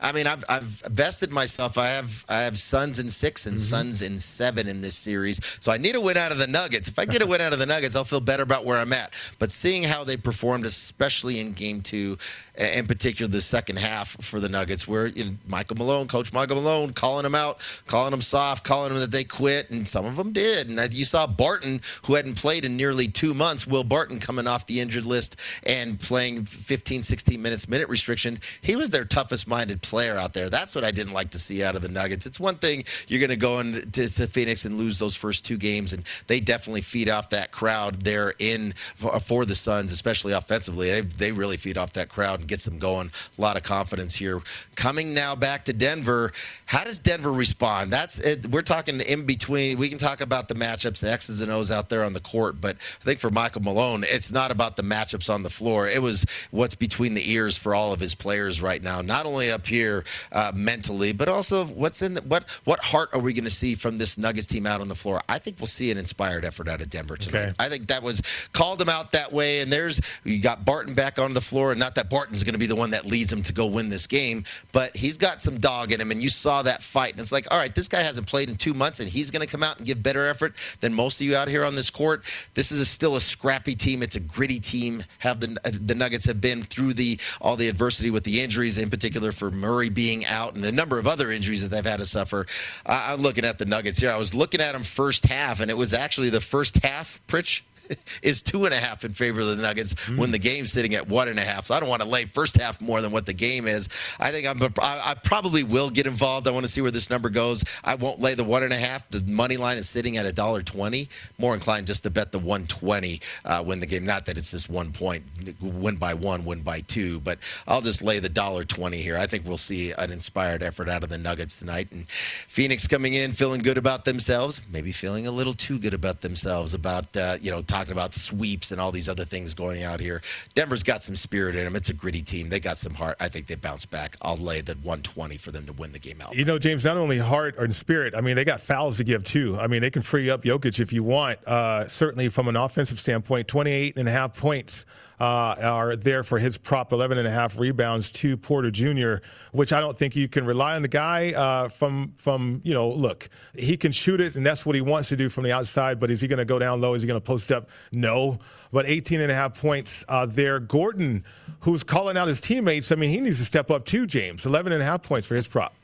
I 0.00 0.12
mean, 0.12 0.26
I've 0.26 0.44
I've 0.48 0.62
vested 0.62 1.32
myself. 1.32 1.76
I 1.76 1.88
have 1.88 2.24
I 2.28 2.38
have 2.42 2.56
Suns 2.56 2.98
in 3.00 3.08
six 3.10 3.46
and 3.46 3.56
Mm-hmm. 3.56 3.64
Suns 3.64 4.00
in 4.02 4.18
seven 4.18 4.68
in 4.68 4.80
this 4.80 4.94
series. 4.94 5.40
So 5.58 5.72
I 5.72 5.76
need 5.76 5.96
a 5.96 6.00
win 6.00 6.16
out 6.16 6.30
of 6.30 6.38
the 6.38 6.46
Nuggets. 6.46 6.88
If 6.88 6.98
I 6.98 7.04
get 7.04 7.20
a 7.20 7.26
win 7.26 7.40
out 7.40 7.52
of 7.52 7.58
the 7.58 7.66
Nuggets, 7.66 7.96
I'll 7.96 8.04
feel 8.04 8.20
better 8.20 8.44
about 8.44 8.64
where 8.64 8.78
I'm 8.78 8.92
at. 8.92 9.12
But 9.40 9.50
seeing 9.50 9.82
how 9.82 10.04
they 10.04 10.16
performed, 10.16 10.64
especially 10.64 11.40
in 11.40 11.52
Game 11.52 11.80
Two, 11.80 12.16
in 12.58 12.86
particular 12.86 13.30
the 13.30 13.40
second 13.40 13.78
half 13.78 14.16
for 14.22 14.40
the 14.40 14.48
Nuggets, 14.48 14.88
where 14.88 15.10
Michael 15.46 15.76
Malone, 15.76 16.08
Coach 16.08 16.32
Michael 16.32 16.56
Malone, 16.56 16.92
calling 16.92 17.22
them 17.22 17.34
out, 17.34 17.60
calling 17.86 18.10
them 18.10 18.20
soft, 18.20 18.64
calling 18.64 18.90
them 18.90 19.00
that 19.00 19.12
they 19.12 19.24
quit, 19.24 19.70
and 19.70 19.86
some 19.86 20.04
of 20.04 20.16
them 20.16 20.32
did. 20.32 20.68
And 20.68 20.92
you 20.92 21.04
saw 21.04 21.26
Barton, 21.26 21.80
who 22.04 22.14
hadn't 22.14 22.34
played 22.34 22.64
in 22.64 22.76
nearly 22.76 23.06
two 23.06 23.32
months, 23.32 23.66
Will 23.66 23.84
Barton 23.84 24.18
coming 24.18 24.46
off 24.46 24.66
the 24.66 24.80
injured 24.80 25.06
list 25.06 25.36
and 25.64 26.00
playing 26.00 26.44
15, 26.44 27.02
16 27.02 27.40
minutes 27.40 27.68
minute 27.68 27.88
restriction. 27.88 28.38
He 28.60 28.74
was 28.74 28.90
their 28.90 29.04
toughest 29.04 29.46
minded 29.46 29.80
player 29.82 30.16
out 30.16 30.34
there. 30.34 30.50
That's 30.50 30.74
what 30.74 30.84
I 30.84 30.90
didn't 30.90 31.12
like 31.12 31.30
to 31.30 31.38
see 31.38 31.62
out 31.62 31.76
of 31.76 31.82
the 31.82 31.88
Nuggets. 31.88 32.26
It's 32.26 32.40
one 32.40 32.56
thing 32.56 32.84
you're 33.06 33.20
going 33.20 33.30
to 33.30 33.36
go 33.36 33.60
into 33.60 34.08
to 34.08 34.26
Phoenix 34.26 34.64
and 34.64 34.76
lose 34.76 34.98
those 34.98 35.14
first 35.14 35.44
two 35.44 35.56
games, 35.56 35.92
and 35.92 36.02
they 36.26 36.40
definitely 36.40 36.80
feed 36.80 37.08
off 37.08 37.30
that 37.30 37.52
crowd 37.52 38.02
there 38.02 38.34
in 38.38 38.74
for, 38.96 39.18
for 39.20 39.44
the 39.44 39.54
Suns, 39.54 39.92
especially 39.92 40.32
offensively. 40.32 40.90
They, 40.90 41.00
they 41.02 41.32
really 41.32 41.56
feed 41.56 41.78
off 41.78 41.92
that 41.92 42.08
crowd 42.08 42.47
gets 42.48 42.64
them 42.64 42.78
going. 42.78 43.10
A 43.38 43.40
lot 43.40 43.56
of 43.56 43.62
confidence 43.62 44.14
here. 44.14 44.42
Coming 44.74 45.14
now 45.14 45.36
back 45.36 45.64
to 45.66 45.72
Denver, 45.72 46.32
how 46.66 46.84
does 46.84 46.98
Denver 46.98 47.32
respond? 47.32 47.92
That's 47.92 48.18
it, 48.18 48.46
we're 48.50 48.62
talking 48.62 49.00
in 49.00 49.26
between. 49.26 49.78
We 49.78 49.88
can 49.88 49.98
talk 49.98 50.20
about 50.20 50.48
the 50.48 50.54
matchups, 50.54 51.00
the 51.00 51.10
X's 51.10 51.40
and 51.40 51.50
O's 51.50 51.70
out 51.70 51.88
there 51.88 52.04
on 52.04 52.12
the 52.12 52.20
court, 52.20 52.60
but 52.60 52.76
I 53.00 53.04
think 53.04 53.20
for 53.20 53.30
Michael 53.30 53.62
Malone, 53.62 54.04
it's 54.04 54.32
not 54.32 54.50
about 54.50 54.76
the 54.76 54.82
matchups 54.82 55.32
on 55.32 55.42
the 55.42 55.50
floor. 55.50 55.86
It 55.86 56.02
was 56.02 56.24
what's 56.50 56.74
between 56.74 57.14
the 57.14 57.30
ears 57.30 57.56
for 57.56 57.74
all 57.74 57.92
of 57.92 58.00
his 58.00 58.14
players 58.14 58.60
right 58.60 58.82
now. 58.82 59.00
Not 59.00 59.26
only 59.26 59.50
up 59.50 59.66
here 59.66 60.04
uh, 60.32 60.52
mentally, 60.54 61.12
but 61.12 61.28
also 61.28 61.66
what's 61.66 62.02
in 62.02 62.14
the, 62.14 62.22
what 62.22 62.48
what 62.64 62.80
heart 62.80 63.10
are 63.12 63.20
we 63.20 63.32
going 63.32 63.44
to 63.44 63.50
see 63.50 63.74
from 63.74 63.98
this 63.98 64.18
Nuggets 64.18 64.46
team 64.46 64.66
out 64.66 64.80
on 64.80 64.88
the 64.88 64.94
floor? 64.94 65.20
I 65.28 65.38
think 65.38 65.58
we'll 65.58 65.66
see 65.66 65.90
an 65.90 65.98
inspired 65.98 66.44
effort 66.44 66.68
out 66.68 66.80
of 66.80 66.90
Denver 66.90 67.16
tonight. 67.16 67.40
Okay. 67.40 67.54
I 67.58 67.68
think 67.68 67.88
that 67.88 68.02
was 68.02 68.22
called 68.52 68.80
him 68.80 68.88
out 68.88 69.12
that 69.12 69.32
way. 69.32 69.60
And 69.60 69.72
there's 69.72 70.00
you 70.24 70.40
got 70.40 70.64
Barton 70.64 70.94
back 70.94 71.18
on 71.18 71.34
the 71.34 71.40
floor, 71.40 71.70
and 71.70 71.80
not 71.80 71.94
that 71.96 72.10
Barton's 72.38 72.44
going 72.44 72.54
to 72.54 72.58
be 72.58 72.66
the 72.66 72.76
one 72.76 72.90
that 72.90 73.04
leads 73.04 73.32
him 73.32 73.42
to 73.42 73.52
go 73.52 73.66
win 73.66 73.88
this 73.88 74.06
game, 74.06 74.44
but 74.70 74.96
he's 74.96 75.16
got 75.16 75.42
some 75.42 75.58
dog 75.58 75.90
in 75.92 76.00
him, 76.00 76.12
and 76.12 76.22
you 76.22 76.28
saw 76.28 76.62
that 76.62 76.82
fight. 76.82 77.12
And 77.12 77.20
it's 77.20 77.32
like, 77.32 77.48
all 77.50 77.58
right, 77.58 77.74
this 77.74 77.88
guy 77.88 78.00
hasn't 78.00 78.28
played 78.28 78.48
in 78.48 78.56
two 78.56 78.74
months, 78.74 79.00
and 79.00 79.08
he's 79.08 79.30
going 79.30 79.44
to 79.44 79.50
come 79.50 79.62
out 79.62 79.78
and 79.78 79.86
give 79.86 80.02
better 80.02 80.26
effort 80.26 80.54
than 80.80 80.94
most 80.94 81.20
of 81.20 81.26
you 81.26 81.34
out 81.34 81.48
here 81.48 81.64
on 81.64 81.74
this 81.74 81.90
court. 81.90 82.22
This 82.54 82.70
is 82.70 82.80
a, 82.80 82.84
still 82.84 83.16
a 83.16 83.20
scrappy 83.20 83.74
team. 83.74 84.02
It's 84.02 84.14
a 84.14 84.20
gritty 84.20 84.60
team. 84.60 85.02
Have 85.18 85.40
the 85.40 85.56
uh, 85.64 85.70
the 85.72 85.94
Nuggets 85.94 86.24
have 86.26 86.40
been 86.40 86.62
through 86.62 86.94
the 86.94 87.18
all 87.40 87.56
the 87.56 87.68
adversity 87.68 88.10
with 88.10 88.24
the 88.24 88.40
injuries, 88.40 88.78
in 88.78 88.88
particular 88.88 89.32
for 89.32 89.50
Murray 89.50 89.88
being 89.88 90.24
out, 90.26 90.54
and 90.54 90.62
the 90.62 90.72
number 90.72 90.98
of 90.98 91.06
other 91.06 91.32
injuries 91.32 91.62
that 91.62 91.70
they've 91.70 91.84
had 91.84 91.98
to 91.98 92.06
suffer. 92.06 92.46
I, 92.86 93.12
I'm 93.12 93.20
looking 93.20 93.44
at 93.44 93.58
the 93.58 93.66
Nuggets 93.66 93.98
here. 93.98 94.10
I 94.10 94.16
was 94.16 94.32
looking 94.32 94.60
at 94.60 94.72
them 94.72 94.84
first 94.84 95.26
half, 95.26 95.60
and 95.60 95.70
it 95.70 95.76
was 95.76 95.92
actually 95.92 96.30
the 96.30 96.40
first 96.40 96.78
half, 96.84 97.20
Pritch 97.26 97.62
is 98.22 98.42
two 98.42 98.64
and 98.64 98.74
a 98.74 98.78
half 98.78 99.04
in 99.04 99.12
favor 99.12 99.40
of 99.40 99.46
the 99.46 99.56
Nuggets 99.56 99.94
when 100.16 100.30
the 100.30 100.38
game's 100.38 100.72
sitting 100.72 100.94
at 100.94 101.08
one 101.08 101.28
and 101.28 101.38
a 101.38 101.42
half. 101.42 101.66
So 101.66 101.74
I 101.74 101.80
don't 101.80 101.88
want 101.88 102.02
to 102.02 102.08
lay 102.08 102.24
first 102.24 102.56
half 102.56 102.80
more 102.80 103.00
than 103.00 103.12
what 103.12 103.26
the 103.26 103.32
game 103.32 103.66
is. 103.66 103.88
I 104.18 104.30
think 104.30 104.46
I'm. 104.46 104.62
I, 104.62 105.10
I 105.10 105.14
probably 105.14 105.62
will 105.62 105.90
get 105.90 106.06
involved. 106.06 106.48
I 106.48 106.50
want 106.50 106.64
to 106.64 106.70
see 106.70 106.80
where 106.80 106.90
this 106.90 107.10
number 107.10 107.30
goes. 107.30 107.64
I 107.84 107.94
won't 107.94 108.20
lay 108.20 108.34
the 108.34 108.44
one 108.44 108.62
and 108.62 108.72
a 108.72 108.76
half. 108.76 109.08
The 109.10 109.22
money 109.22 109.56
line 109.56 109.78
is 109.78 109.88
sitting 109.88 110.16
at 110.16 110.26
a 110.26 110.32
dollar 110.32 110.62
twenty. 110.62 111.08
More 111.38 111.54
inclined 111.54 111.86
just 111.86 112.02
to 112.04 112.10
bet 112.10 112.32
the 112.32 112.38
one 112.38 112.66
twenty 112.66 113.20
uh, 113.44 113.62
win 113.66 113.80
the 113.80 113.86
game. 113.86 114.04
Not 114.04 114.26
that 114.26 114.38
it's 114.38 114.50
just 114.50 114.68
one 114.68 114.92
point, 114.92 115.24
win 115.60 115.96
by 115.96 116.14
one, 116.14 116.44
win 116.44 116.62
by 116.62 116.80
two, 116.80 117.20
but 117.20 117.38
I'll 117.66 117.80
just 117.80 118.02
lay 118.02 118.18
the 118.18 118.28
dollar 118.28 118.64
twenty 118.64 118.98
here. 118.98 119.16
I 119.16 119.26
think 119.26 119.46
we'll 119.46 119.58
see 119.58 119.92
an 119.92 120.10
inspired 120.12 120.62
effort 120.62 120.88
out 120.88 121.02
of 121.02 121.08
the 121.08 121.18
Nuggets 121.18 121.56
tonight. 121.56 121.88
And 121.92 122.08
Phoenix 122.08 122.86
coming 122.86 123.14
in 123.14 123.32
feeling 123.32 123.62
good 123.62 123.78
about 123.78 124.04
themselves, 124.04 124.60
maybe 124.70 124.92
feeling 124.92 125.26
a 125.26 125.30
little 125.30 125.54
too 125.54 125.78
good 125.78 125.94
about 125.94 126.20
themselves 126.20 126.74
about 126.74 127.16
uh, 127.16 127.36
you 127.40 127.50
know 127.50 127.62
talking 127.78 127.92
about 127.92 128.12
sweeps 128.12 128.72
and 128.72 128.80
all 128.80 128.90
these 128.90 129.08
other 129.08 129.24
things 129.24 129.54
going 129.54 129.84
out 129.84 130.00
here. 130.00 130.20
Denver's 130.54 130.82
got 130.82 131.02
some 131.02 131.14
spirit 131.14 131.54
in 131.54 131.64
them. 131.64 131.76
It's 131.76 131.88
a 131.90 131.92
gritty 131.92 132.22
team. 132.22 132.48
They 132.48 132.58
got 132.58 132.76
some 132.76 132.92
heart. 132.92 133.16
I 133.20 133.28
think 133.28 133.46
they 133.46 133.54
bounce 133.54 133.86
back. 133.86 134.16
I'll 134.20 134.36
lay 134.36 134.60
the 134.60 134.74
120 134.74 135.36
for 135.36 135.52
them 135.52 135.64
to 135.66 135.72
win 135.72 135.92
the 135.92 135.98
game 135.98 136.20
out. 136.20 136.34
You 136.34 136.44
know, 136.44 136.58
James, 136.58 136.84
not 136.84 136.96
only 136.96 137.18
heart 137.18 137.56
and 137.58 137.74
spirit, 137.74 138.14
I 138.16 138.20
mean, 138.20 138.34
they 138.34 138.44
got 138.44 138.60
fouls 138.60 138.96
to 138.96 139.04
give 139.04 139.22
too. 139.22 139.56
I 139.60 139.68
mean, 139.68 139.80
they 139.80 139.90
can 139.90 140.02
free 140.02 140.28
up 140.28 140.42
Jokic 140.42 140.80
if 140.80 140.92
you 140.92 141.04
want. 141.04 141.38
Uh, 141.46 141.86
certainly 141.88 142.28
from 142.28 142.48
an 142.48 142.56
offensive 142.56 142.98
standpoint, 142.98 143.46
28 143.46 143.96
and 143.96 144.08
a 144.08 144.12
half 144.12 144.36
points 144.36 144.84
uh, 145.20 145.54
are 145.60 145.96
there 145.96 146.22
for 146.22 146.38
his 146.38 146.56
prop, 146.58 146.92
11 146.92 147.18
and 147.18 147.26
a 147.26 147.30
half 147.30 147.58
rebounds 147.58 148.10
to 148.10 148.36
Porter 148.36 148.70
Jr., 148.70 149.16
which 149.52 149.72
I 149.72 149.80
don't 149.80 149.96
think 149.96 150.14
you 150.14 150.28
can 150.28 150.46
rely 150.46 150.76
on 150.76 150.82
the 150.82 150.88
guy 150.88 151.32
uh, 151.32 151.68
from, 151.68 152.12
from, 152.16 152.60
you 152.64 152.74
know, 152.74 152.88
look, 152.88 153.28
he 153.54 153.76
can 153.76 153.92
shoot 153.92 154.20
it 154.20 154.36
and 154.36 154.46
that's 154.46 154.64
what 154.64 154.74
he 154.74 154.80
wants 154.80 155.08
to 155.08 155.16
do 155.16 155.28
from 155.28 155.44
the 155.44 155.52
outside, 155.52 155.98
but 155.98 156.10
is 156.10 156.20
he 156.20 156.28
going 156.28 156.38
to 156.38 156.44
go 156.44 156.58
down 156.58 156.80
low? 156.80 156.94
Is 156.94 157.02
he 157.02 157.08
going 157.08 157.20
to 157.20 157.24
post 157.24 157.50
up? 157.50 157.68
No. 157.92 158.38
But 158.72 158.86
18 158.86 159.20
and 159.20 159.30
a 159.30 159.34
half 159.34 159.58
points 159.60 160.04
uh, 160.08 160.26
there. 160.26 160.60
Gordon, 160.60 161.24
who's 161.60 161.82
calling 161.82 162.16
out 162.16 162.28
his 162.28 162.40
teammates, 162.40 162.92
I 162.92 162.94
mean, 162.94 163.10
he 163.10 163.20
needs 163.20 163.38
to 163.38 163.44
step 163.44 163.70
up 163.70 163.84
too, 163.84 164.06
James. 164.06 164.46
11 164.46 164.72
and 164.72 164.82
a 164.82 164.84
half 164.84 165.02
points 165.02 165.26
for 165.26 165.34
his 165.34 165.48
prop. 165.48 165.74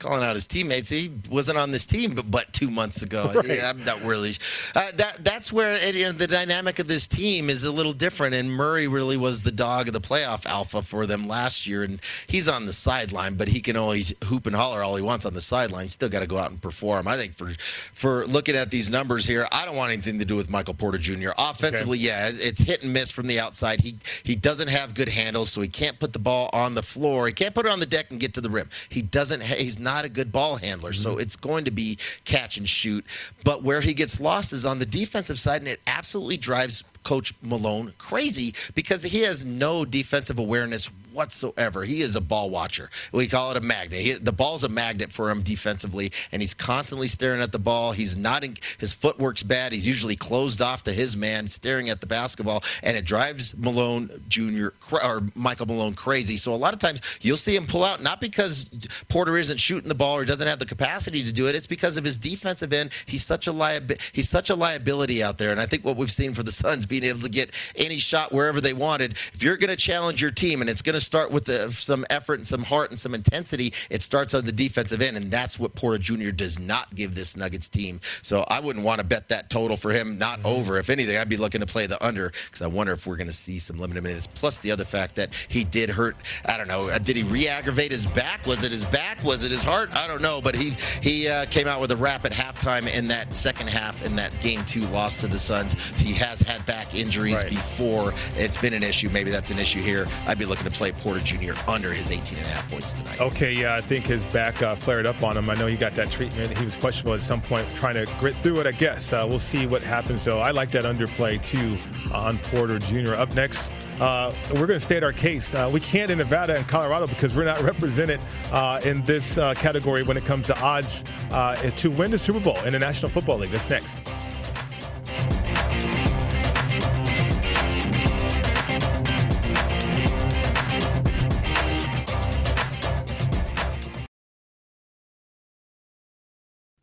Calling 0.00 0.24
out 0.24 0.34
his 0.34 0.46
teammates. 0.46 0.88
He 0.88 1.12
wasn't 1.30 1.58
on 1.58 1.70
this 1.70 1.86
team 1.86 2.14
but, 2.14 2.30
but 2.30 2.52
two 2.52 2.70
months 2.70 3.02
ago. 3.02 3.32
Yeah, 3.50 3.70
I'm 3.70 3.84
not 3.84 4.02
really. 4.04 4.34
Uh, 4.76 4.92
that 4.94 5.24
that's 5.24 5.52
where 5.52 5.72
it, 5.72 5.96
you 5.96 6.04
know, 6.04 6.12
the 6.12 6.28
dynamic 6.28 6.78
of 6.78 6.86
this 6.86 7.08
team 7.08 7.50
is 7.50 7.64
a 7.64 7.72
little 7.72 7.92
different. 7.92 8.34
And 8.34 8.52
Murray 8.52 8.86
really 8.86 9.16
was 9.16 9.42
the 9.42 9.50
dog 9.50 9.88
of 9.88 9.92
the 9.92 10.00
playoff 10.00 10.46
alpha 10.46 10.82
for 10.82 11.04
them 11.04 11.26
last 11.26 11.66
year, 11.66 11.82
and 11.82 12.00
he's 12.28 12.48
on 12.48 12.66
the 12.66 12.72
sideline, 12.72 13.34
but 13.34 13.48
he 13.48 13.60
can 13.60 13.76
always 13.76 14.14
hoop 14.24 14.46
and 14.46 14.54
holler 14.54 14.82
all 14.82 14.94
he 14.94 15.02
wants 15.02 15.24
on 15.24 15.34
the 15.34 15.40
sideline. 15.40 15.84
He's 15.84 15.94
still 15.94 16.08
got 16.08 16.20
to 16.20 16.28
go 16.28 16.38
out 16.38 16.50
and 16.50 16.60
perform. 16.60 17.08
I 17.08 17.16
think 17.16 17.34
for 17.34 17.50
for 17.92 18.24
looking 18.26 18.54
at 18.54 18.70
these 18.70 18.88
numbers 18.88 19.26
here, 19.26 19.48
I 19.50 19.64
don't 19.64 19.74
want 19.76 19.92
anything 19.92 20.20
to 20.20 20.24
do 20.24 20.36
with 20.36 20.48
Michael 20.48 20.74
Porter 20.74 20.98
Jr. 20.98 21.30
Offensively, 21.36 21.98
yeah, 21.98 22.30
it's 22.32 22.60
hit 22.60 22.82
and 22.82 22.92
miss 22.92 23.10
from 23.10 23.26
the 23.26 23.40
outside. 23.40 23.80
He 23.80 23.96
he 24.22 24.36
doesn't 24.36 24.68
have 24.68 24.94
good 24.94 25.08
handles, 25.08 25.50
so 25.50 25.60
he 25.60 25.68
can't 25.68 25.98
put 25.98 26.12
the 26.12 26.20
ball 26.20 26.50
on 26.52 26.74
the 26.74 26.82
floor. 26.82 27.26
He 27.26 27.32
can't 27.32 27.54
put 27.54 27.66
it 27.66 27.72
on 27.72 27.80
the 27.80 27.86
deck 27.86 28.10
and 28.10 28.20
get 28.20 28.34
to 28.34 28.40
the 28.40 28.50
rim. 28.50 28.68
He 28.88 29.02
doesn't. 29.02 29.42
He's 29.42 29.78
not 29.78 29.89
a 30.04 30.08
good 30.08 30.32
ball 30.32 30.56
handler, 30.56 30.92
so 30.92 31.12
mm-hmm. 31.12 31.20
it's 31.20 31.36
going 31.36 31.64
to 31.64 31.70
be 31.70 31.98
catch 32.24 32.56
and 32.56 32.68
shoot. 32.68 33.04
But 33.44 33.62
where 33.62 33.80
he 33.80 33.94
gets 33.94 34.20
lost 34.20 34.52
is 34.52 34.64
on 34.64 34.78
the 34.78 34.86
defensive 34.86 35.38
side, 35.38 35.60
and 35.62 35.68
it 35.68 35.80
absolutely 35.86 36.36
drives 36.36 36.84
Coach 37.02 37.34
Malone 37.42 37.92
crazy 37.98 38.54
because 38.74 39.02
he 39.02 39.20
has 39.22 39.44
no 39.44 39.84
defensive 39.84 40.38
awareness 40.38 40.90
whatsoever. 41.12 41.82
He 41.82 42.02
is 42.02 42.16
a 42.16 42.20
ball 42.20 42.50
watcher. 42.50 42.90
We 43.12 43.26
call 43.26 43.50
it 43.50 43.56
a 43.56 43.60
magnet. 43.60 44.00
He, 44.00 44.12
the 44.12 44.32
ball's 44.32 44.64
a 44.64 44.68
magnet 44.68 45.12
for 45.12 45.30
him 45.30 45.42
defensively, 45.42 46.12
and 46.32 46.40
he's 46.42 46.54
constantly 46.54 47.08
staring 47.08 47.40
at 47.40 47.52
the 47.52 47.58
ball. 47.58 47.92
He's 47.92 48.16
not 48.16 48.44
in, 48.44 48.56
his 48.78 48.92
footwork's 48.92 49.42
bad. 49.42 49.72
He's 49.72 49.86
usually 49.86 50.16
closed 50.16 50.62
off 50.62 50.82
to 50.84 50.92
his 50.92 51.16
man, 51.16 51.46
staring 51.46 51.90
at 51.90 52.00
the 52.00 52.06
basketball, 52.06 52.62
and 52.82 52.96
it 52.96 53.04
drives 53.04 53.56
Malone 53.56 54.22
Jr. 54.28 54.68
or 54.92 55.22
Michael 55.34 55.66
Malone 55.66 55.94
crazy. 55.94 56.36
So 56.36 56.52
a 56.52 56.54
lot 56.54 56.72
of 56.74 56.80
times 56.80 57.00
you'll 57.20 57.36
see 57.36 57.56
him 57.56 57.66
pull 57.66 57.84
out 57.84 58.02
not 58.02 58.20
because 58.20 58.70
Porter 59.08 59.36
isn't 59.36 59.58
shooting 59.58 59.88
the 59.88 59.94
ball 59.94 60.16
or 60.16 60.24
doesn't 60.24 60.46
have 60.46 60.58
the 60.58 60.66
capacity 60.66 61.22
to 61.24 61.32
do 61.32 61.48
it. 61.48 61.54
It's 61.54 61.66
because 61.66 61.96
of 61.96 62.04
his 62.04 62.18
defensive 62.18 62.72
end. 62.72 62.90
He's 63.06 63.24
such 63.24 63.46
a 63.46 63.52
liabi- 63.52 64.00
He's 64.12 64.28
such 64.28 64.50
a 64.50 64.54
liability 64.54 65.22
out 65.22 65.38
there, 65.38 65.50
and 65.50 65.60
I 65.60 65.66
think 65.66 65.84
what 65.84 65.96
we've 65.96 66.10
seen 66.10 66.34
for 66.34 66.42
the 66.42 66.52
Suns 66.52 66.86
being 66.90 67.04
able 67.04 67.20
to 67.20 67.30
get 67.30 67.52
any 67.76 67.96
shot 67.96 68.32
wherever 68.32 68.60
they 68.60 68.74
wanted. 68.74 69.12
If 69.32 69.42
you're 69.42 69.56
going 69.56 69.70
to 69.70 69.76
challenge 69.76 70.20
your 70.20 70.30
team, 70.30 70.60
and 70.60 70.68
it's 70.68 70.82
going 70.82 70.94
to 70.94 71.00
start 71.00 71.30
with 71.30 71.46
the, 71.46 71.72
some 71.72 72.04
effort 72.10 72.34
and 72.40 72.46
some 72.46 72.62
heart 72.64 72.90
and 72.90 72.98
some 73.00 73.14
intensity, 73.14 73.72
it 73.88 74.02
starts 74.02 74.34
on 74.34 74.44
the 74.44 74.52
defensive 74.52 75.00
end, 75.00 75.16
and 75.16 75.30
that's 75.30 75.58
what 75.58 75.74
Porter 75.74 75.96
Jr. 75.98 76.30
does 76.32 76.58
not 76.58 76.94
give 76.94 77.14
this 77.14 77.36
Nuggets 77.36 77.68
team. 77.68 78.00
So 78.20 78.44
I 78.48 78.60
wouldn't 78.60 78.84
want 78.84 78.98
to 79.00 79.06
bet 79.06 79.28
that 79.30 79.48
total 79.48 79.76
for 79.78 79.90
him, 79.92 80.18
not 80.18 80.44
over. 80.44 80.76
If 80.78 80.90
anything, 80.90 81.16
I'd 81.16 81.28
be 81.28 81.36
looking 81.38 81.60
to 81.60 81.66
play 81.66 81.86
the 81.86 82.04
under 82.04 82.32
because 82.44 82.60
I 82.60 82.66
wonder 82.66 82.92
if 82.92 83.06
we're 83.06 83.16
going 83.16 83.28
to 83.28 83.32
see 83.32 83.58
some 83.58 83.78
limited 83.78 84.02
minutes. 84.02 84.26
Plus 84.26 84.58
the 84.58 84.72
other 84.72 84.84
fact 84.84 85.14
that 85.14 85.32
he 85.48 85.64
did 85.64 85.88
hurt. 85.88 86.16
I 86.44 86.56
don't 86.56 86.68
know. 86.68 86.88
uh, 86.90 86.98
Did 86.98 87.16
he 87.16 87.22
re-aggravate 87.22 87.92
his 87.92 88.04
back? 88.06 88.44
Was 88.46 88.64
it 88.64 88.72
his 88.72 88.84
back? 88.86 89.22
Was 89.22 89.44
it 89.44 89.50
his 89.50 89.62
heart? 89.62 89.90
I 89.94 90.06
don't 90.06 90.20
know. 90.20 90.40
But 90.40 90.56
he 90.56 90.74
he 91.00 91.28
uh, 91.28 91.46
came 91.46 91.68
out 91.68 91.80
with 91.80 91.92
a 91.92 91.96
wrap 91.96 92.24
at 92.24 92.32
halftime 92.32 92.92
in 92.92 93.06
that 93.06 93.32
second 93.32 93.68
half 93.68 94.02
in 94.02 94.16
that 94.16 94.38
game 94.40 94.64
two 94.64 94.80
loss 94.88 95.16
to 95.18 95.28
the 95.28 95.38
Suns. 95.38 95.74
He 95.96 96.12
has 96.14 96.40
had 96.40 96.64
back 96.66 96.79
injuries 96.94 97.36
Right. 97.36 97.48
before. 97.50 98.14
It's 98.36 98.56
been 98.56 98.74
an 98.74 98.82
issue. 98.82 99.08
Maybe 99.10 99.30
that's 99.30 99.50
an 99.50 99.58
issue 99.58 99.80
here. 99.80 100.06
I'd 100.26 100.38
be 100.38 100.44
looking 100.44 100.64
to 100.64 100.70
play 100.70 100.92
Porter 100.92 101.20
Jr. 101.20 101.52
under 101.68 101.92
his 101.92 102.10
18 102.10 102.38
and 102.38 102.46
a 102.46 102.50
half 102.50 102.70
points 102.70 102.92
tonight. 102.94 103.20
Okay, 103.20 103.52
yeah, 103.52 103.74
I 103.76 103.80
think 103.80 104.06
his 104.06 104.26
back 104.26 104.60
uh, 104.62 104.74
flared 104.74 105.06
up 105.06 105.22
on 105.22 105.36
him. 105.36 105.48
I 105.50 105.54
know 105.54 105.66
he 105.66 105.76
got 105.76 105.92
that 105.94 106.10
treatment. 106.10 106.56
He 106.56 106.64
was 106.64 106.76
questionable 106.76 107.14
at 107.14 107.20
some 107.22 107.40
point, 107.40 107.66
trying 107.74 107.94
to 107.94 108.10
grit 108.18 108.34
through 108.36 108.60
it, 108.60 108.66
I 108.66 108.72
guess. 108.72 109.12
Uh, 109.12 109.26
we'll 109.28 109.38
see 109.38 109.66
what 109.66 109.82
happens, 109.82 110.24
though. 110.24 110.40
I 110.40 110.50
like 110.50 110.70
that 110.72 110.84
underplay, 110.84 111.42
too, 111.44 111.78
on 112.12 112.38
Porter 112.38 112.78
Jr. 112.78 113.14
Up 113.14 113.34
next, 113.34 113.72
uh, 114.00 114.30
we're 114.52 114.66
going 114.66 114.80
to 114.80 114.80
state 114.80 115.02
our 115.02 115.12
case. 115.12 115.54
Uh, 115.54 115.68
we 115.70 115.78
can't 115.80 116.10
in 116.10 116.16
Nevada 116.18 116.56
and 116.56 116.66
Colorado 116.66 117.06
because 117.06 117.36
we're 117.36 117.44
not 117.44 117.60
represented 117.62 118.20
uh, 118.50 118.80
in 118.84 119.02
this 119.02 119.36
uh, 119.38 119.52
category 119.54 120.02
when 120.02 120.16
it 120.16 120.24
comes 120.24 120.46
to 120.46 120.58
odds 120.60 121.04
uh, 121.32 121.54
to 121.56 121.90
win 121.90 122.10
the 122.10 122.18
Super 122.18 122.40
Bowl 122.40 122.56
in 122.64 122.72
the 122.72 122.78
National 122.78 123.10
Football 123.10 123.38
League. 123.38 123.50
That's 123.50 123.68
next. 123.68 124.00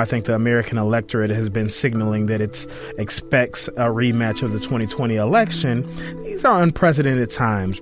I 0.00 0.04
think 0.04 0.26
the 0.26 0.34
American 0.34 0.78
electorate 0.78 1.30
has 1.30 1.50
been 1.50 1.70
signaling 1.70 2.26
that 2.26 2.40
it 2.40 2.66
expects 2.98 3.68
a 3.68 3.88
rematch 3.88 4.42
of 4.42 4.52
the 4.52 4.58
2020 4.58 5.16
election. 5.16 5.86
These 6.22 6.44
are 6.44 6.62
unprecedented 6.62 7.30
times. 7.30 7.80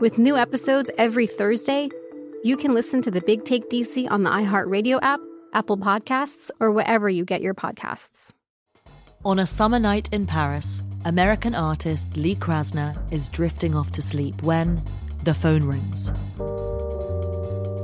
With 0.00 0.18
new 0.18 0.36
episodes 0.36 0.90
every 0.98 1.26
Thursday, 1.26 1.90
you 2.42 2.56
can 2.56 2.74
listen 2.74 3.02
to 3.02 3.10
the 3.10 3.20
Big 3.20 3.44
Take 3.44 3.68
DC 3.70 4.10
on 4.10 4.22
the 4.22 4.30
iHeartRadio 4.30 4.98
app, 5.02 5.20
Apple 5.52 5.78
Podcasts, 5.78 6.50
or 6.60 6.70
wherever 6.70 7.08
you 7.08 7.24
get 7.24 7.40
your 7.40 7.54
podcasts. 7.54 8.32
On 9.24 9.38
a 9.38 9.46
summer 9.46 9.78
night 9.78 10.10
in 10.12 10.26
Paris, 10.26 10.82
American 11.06 11.54
artist 11.54 12.16
Lee 12.16 12.36
Krasner 12.36 12.94
is 13.10 13.28
drifting 13.28 13.74
off 13.74 13.90
to 13.92 14.02
sleep 14.02 14.42
when 14.42 14.82
the 15.24 15.32
phone 15.32 15.64
rings. 15.64 16.12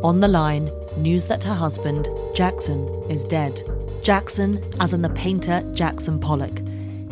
On 0.03 0.19
the 0.19 0.29
line, 0.29 0.71
news 0.97 1.27
that 1.27 1.45
her 1.45 1.53
husband, 1.53 2.09
Jackson, 2.35 2.89
is 3.11 3.23
dead. 3.23 3.61
Jackson, 4.03 4.59
as 4.81 4.95
in 4.95 5.03
the 5.03 5.11
painter 5.11 5.63
Jackson 5.75 6.19
Pollock. 6.19 6.63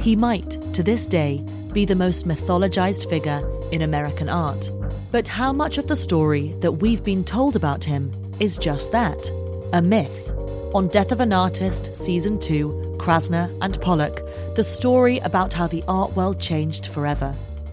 He 0.01 0.17
might, 0.17 0.53
to 0.73 0.83
this 0.83 1.05
day, 1.05 1.45
be 1.75 1.85
the 1.85 1.95
most 1.95 2.27
mythologized 2.27 3.07
figure 3.11 3.43
in 3.73 3.83
American 3.83 4.31
art. 4.31 4.71
But 5.13 5.29
how 5.29 5.53
much 5.53 5.77
of 5.77 5.87
the 5.87 5.97
story 5.97 6.55
that 6.61 6.73
we've 6.73 7.05
been 7.05 7.25
told 7.25 7.57
about 7.57 7.85
him 7.85 8.11
is 8.41 8.57
just 8.57 8.91
that 8.93 9.31
a 9.75 9.83
myth? 9.83 10.31
On 10.75 10.89
Death 10.89 11.13
of 11.13 11.21
an 11.21 11.35
Artist, 11.35 11.95
Season 11.95 12.41
2, 12.41 12.97
Krasner 12.97 13.55
and 13.61 13.79
Pollock, 13.83 14.23
the 14.55 14.65
story 14.65 15.19
about 15.19 15.53
how 15.53 15.67
the 15.67 15.85
art 15.89 16.17
world 16.17 16.41
changed 16.41 16.87
forever 16.87 17.35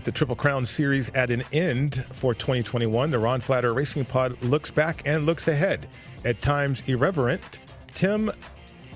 With 0.00 0.06
the 0.06 0.12
Triple 0.12 0.34
Crown 0.34 0.64
Series 0.64 1.10
at 1.10 1.30
an 1.30 1.42
end 1.52 2.06
for 2.10 2.32
2021, 2.32 3.10
the 3.10 3.18
Ron 3.18 3.38
Flatter 3.38 3.74
Racing 3.74 4.06
Pod 4.06 4.42
looks 4.42 4.70
back 4.70 5.02
and 5.04 5.26
looks 5.26 5.46
ahead. 5.46 5.86
At 6.24 6.40
times 6.40 6.82
irreverent, 6.86 7.60
Tim 7.92 8.30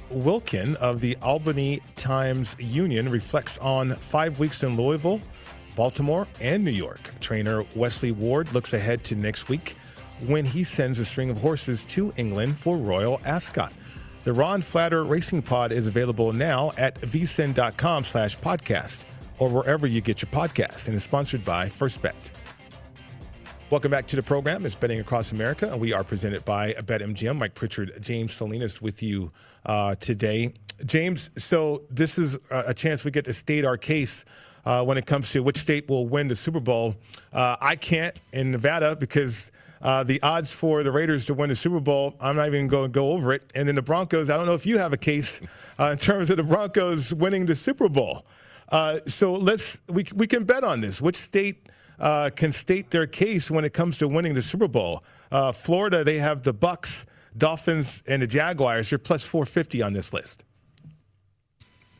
Wilkin 0.09 0.77
of 0.77 1.03
the 1.03 1.15
Albany 1.21 1.83
Times 1.95 2.57
Union 2.59 3.11
reflects 3.11 3.59
on 3.59 3.91
five 3.97 4.39
weeks 4.39 4.63
in 4.63 4.79
Louisville, 4.79 5.21
Baltimore, 5.77 6.27
and 6.41 6.65
New 6.65 6.71
York. 6.71 7.01
Trainer 7.21 7.67
Wesley 7.77 8.13
Ward 8.13 8.51
looks 8.55 8.73
ahead 8.73 9.05
to 9.05 9.15
next 9.15 9.51
week 9.51 9.77
when 10.27 10.47
he 10.47 10.65
sends 10.65 10.99
a 11.01 11.05
string 11.05 11.29
of 11.29 11.37
horses 11.37 11.85
to 11.85 12.15
England 12.17 12.57
for 12.57 12.79
Royal 12.79 13.21
Ascot. 13.27 13.75
The 14.23 14.33
Ron 14.33 14.63
Flatter 14.63 15.05
Racing 15.05 15.43
Pod 15.43 15.71
is 15.71 15.87
available 15.87 16.33
now 16.33 16.73
at 16.79 16.99
vsin.com 17.03 18.05
slash 18.05 18.39
podcast 18.39 19.05
or 19.39 19.49
wherever 19.49 19.87
you 19.87 20.01
get 20.01 20.23
your 20.23 20.31
podcasts 20.31 20.87
and 20.87 20.97
is 20.97 21.03
sponsored 21.03 21.45
by 21.45 21.69
First 21.69 22.01
Bet. 22.03 22.31
Welcome 23.71 23.91
back 23.91 24.07
to 24.09 24.17
the 24.17 24.23
program. 24.23 24.65
It's 24.67 24.75
Betting 24.75 25.01
Across 25.01 25.33
America, 25.33 25.69
and 25.71 25.81
we 25.81 25.93
are 25.93 26.05
presented 26.05 26.45
by 26.45 26.75
BetMGM. 26.75 27.37
Mike 27.37 27.55
Pritchard, 27.55 27.93
James 28.01 28.33
Salinas 28.33 28.81
with 28.81 29.03
you 29.03 29.33
uh, 29.67 29.95
today. 29.97 30.53
James, 30.87 31.31
so 31.37 31.83
this 31.91 32.19
is 32.19 32.37
a 32.51 32.75
chance 32.75 33.05
we 33.05 33.11
get 33.11 33.25
to 33.25 33.33
state 33.33 33.65
our 33.65 33.77
case 33.77 34.25
uh, 34.65 34.85
when 34.85 34.99
it 34.99 35.07
comes 35.07 35.31
to 35.33 35.43
which 35.43 35.59
state 35.59 35.89
will 35.89 36.07
win 36.07 36.29
the 36.29 36.37
Super 36.37 36.61
Bowl. 36.61 36.95
Uh, 37.33 37.57
I 37.61 37.77
can't 37.77 38.15
in 38.33 38.51
Nevada 38.51 38.97
because 38.97 39.51
uh, 39.83 40.03
the 40.03 40.21
odds 40.23 40.53
for 40.53 40.83
the 40.83 40.91
Raiders 40.91 41.27
to 41.27 41.35
win 41.35 41.49
the 41.49 41.57
Super 41.57 41.81
Bowl, 41.81 42.15
I'm 42.21 42.37
not 42.37 42.47
even 42.49 42.69
going 42.69 42.91
to 42.91 42.95
go 42.95 43.13
over 43.13 43.33
it. 43.33 43.51
And 43.55 43.69
then 43.69 43.75
the 43.75 43.83
Broncos, 43.83 44.31
I 44.31 44.37
don't 44.37 44.47
know 44.47 44.55
if 44.55 44.67
you 44.67 44.79
have 44.79 44.93
a 44.93 44.97
case 44.97 45.41
uh, 45.79 45.91
in 45.93 45.99
terms 45.99 46.31
of 46.31 46.37
the 46.37 46.45
Broncos 46.45 47.13
winning 47.13 47.47
the 47.47 47.57
Super 47.57 47.89
Bowl. 47.89 48.25
Uh, 48.69 48.99
so 49.07 49.35
let's 49.35 49.81
we 49.89 50.07
we 50.15 50.27
can 50.27 50.45
bet 50.45 50.65
on 50.65 50.81
this. 50.81 51.01
Which 51.01 51.17
state 51.17 51.69
uh, 51.99 52.31
can 52.35 52.53
state 52.53 52.91
their 52.91 53.07
case 53.07 53.51
when 53.51 53.65
it 53.65 53.73
comes 53.73 53.99
to 53.99 54.09
winning 54.09 54.35
the 54.35 54.43
Super 54.43 54.69
Bowl? 54.69 55.05
Uh, 55.31 55.53
Florida, 55.53 56.05
they 56.05 56.19
have 56.19 56.43
the 56.43 56.55
Bucs, 56.55 57.05
Dolphins, 57.37 58.03
and 58.07 58.23
the 58.23 58.27
Jaguars. 58.27 58.91
You're 58.91 58.99
plus 58.99 59.25
450 59.25 59.83
on 59.83 59.93
this 59.93 60.13
list. 60.13 60.45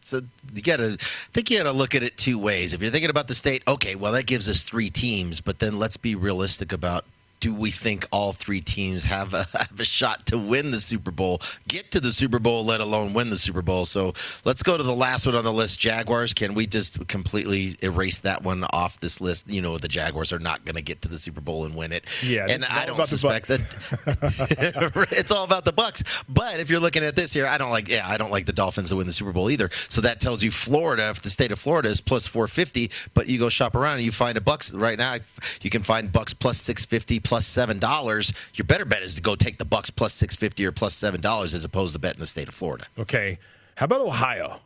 So 0.01 0.21
you 0.53 0.61
got 0.61 0.77
to 0.77 0.99
think 1.33 1.51
you 1.51 1.57
got 1.57 1.65
to 1.65 1.73
look 1.73 1.95
at 1.95 2.03
it 2.03 2.19
two 2.19 2.39
ways. 2.39 2.75
If 2.75 2.83
you're 2.83 2.91
thinking 2.91 3.09
about 3.09 3.27
the 3.27 3.35
state, 3.35 3.63
okay, 3.67 3.95
well 3.95 4.13
that 4.13 4.27
gives 4.27 4.49
us 4.49 4.63
three 4.63 4.91
teams, 4.91 5.41
but 5.41 5.59
then 5.59 5.79
let's 5.79 5.97
be 5.97 6.15
realistic 6.15 6.73
about 6.73 7.07
do 7.41 7.55
we 7.55 7.71
think 7.71 8.07
all 8.11 8.33
three 8.33 8.61
teams 8.61 9.05
have 9.05 9.35
a, 9.35 9.47
have 9.59 9.79
a 9.79 9.85
shot 9.85 10.27
to 10.27 10.39
win 10.39 10.71
the 10.71 10.81
Super 10.81 11.11
Bowl, 11.11 11.41
get 11.69 11.91
to 11.93 12.01
the 12.01 12.13
Super 12.13 12.39
Bowl, 12.39 12.65
let 12.65 12.81
alone 12.81 13.13
win 13.13 13.31
the 13.31 13.37
Super 13.37 13.63
Bowl? 13.63 13.87
So 13.87 14.15
let's 14.45 14.63
go 14.63 14.77
to 14.77 14.83
the 14.83 14.95
last 14.95 15.27
one 15.27 15.35
on 15.35 15.45
the 15.45 15.53
list. 15.53 15.79
Jaguars. 15.79 16.33
Can 16.35 16.55
we 16.55 16.67
just 16.67 17.07
completely 17.09 17.77
erase 17.83 18.21
that 18.21 18.43
one 18.43 18.65
off 18.71 18.99
this 19.01 19.21
list? 19.21 19.49
You 19.49 19.61
know, 19.61 19.79
the 19.79 19.89
Jaguars 19.89 20.33
are 20.33 20.39
not 20.39 20.65
going 20.65 20.77
to 20.77 20.83
get 20.83 21.03
to 21.03 21.09
the 21.09 21.19
Super 21.19 21.41
Bowl 21.41 21.65
and 21.65 21.75
win 21.75 21.93
it. 21.93 22.07
Yeah, 22.23 22.47
and 22.49 22.63
this 22.63 22.69
is 22.69 22.75
all 22.75 22.79
I 22.79 22.87
don't 22.87 23.07
suspect 23.07 23.49
that 23.49 25.09
it's 25.13 25.31
all 25.31 25.45
about 25.45 25.65
the 25.65 25.73
Bucs. 25.73 26.07
But 26.29 26.61
if 26.61 26.71
you're 26.71 26.81
looking 26.81 27.03
at 27.03 27.17
this 27.17 27.33
here, 27.33 27.47
I 27.47 27.59
don't 27.59 27.71
like. 27.71 27.89
Yeah, 27.89 28.09
I 28.09 28.17
don't 28.17 28.31
like 28.31 28.47
the 28.47 28.53
Dolphins 28.53 28.89
to 28.89 28.97
win 28.97 29.07
the 29.07 29.13
Super 29.13 29.33
Bowl 29.33 29.51
either. 29.51 29.71
So 29.89 30.01
that 30.01 30.21
tells 30.21 30.43
you 30.43 30.51
Florida, 30.51 31.11
if 31.11 31.23
the 31.23 31.31
state 31.31 31.53
of 31.53 31.59
Florida 31.59 31.89
is 31.89 32.01
plus 32.01 32.27
450, 32.27 32.91
but 33.13 33.29
you 33.29 33.39
go 33.39 33.49
shop 33.49 33.75
around 33.75 33.97
and 33.97 34.05
you 34.05 34.13
find 34.13 34.39
a 34.39 34.41
Bucs 34.41 34.73
right 34.79 34.99
now. 34.99 35.17
You 35.61 35.71
can 35.71 35.83
find 35.83 36.13
Bucs 36.13 36.39
plus 36.39 36.63
650, 36.63 37.21
plus 37.21 37.34
seven 37.43 37.79
dollars. 37.79 38.33
Your 38.55 38.65
better 38.67 38.85
bet 38.85 39.03
is 39.03 39.15
to 39.17 39.23
go 39.23 39.35
take 39.35 39.59
the 39.59 39.67
Bucs 39.67 39.95
plus 39.95 40.15
650 40.15 40.67
or 40.67 40.73
plus 40.73 40.95
seven 40.95 41.21
dollars 41.21 41.55
as 41.55 41.65
opposed 41.65 41.93
to 41.95 41.99
betting 41.99 42.21
the 42.21 42.27
state 42.27 42.49
of 42.49 42.55
Florida. 42.55 42.85
Okay. 42.99 43.39
How 43.77 43.85
about 43.85 44.01
Ohio? 44.01 44.61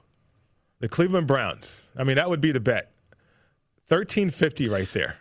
The 0.80 0.88
Cleveland 0.88 1.26
Browns. 1.26 1.82
I 1.96 2.04
mean, 2.04 2.16
that 2.16 2.28
would 2.28 2.40
be 2.40 2.52
the 2.52 2.60
bet. 2.60 2.92
1350 3.88 4.68
right 4.68 4.90
there. 4.92 5.16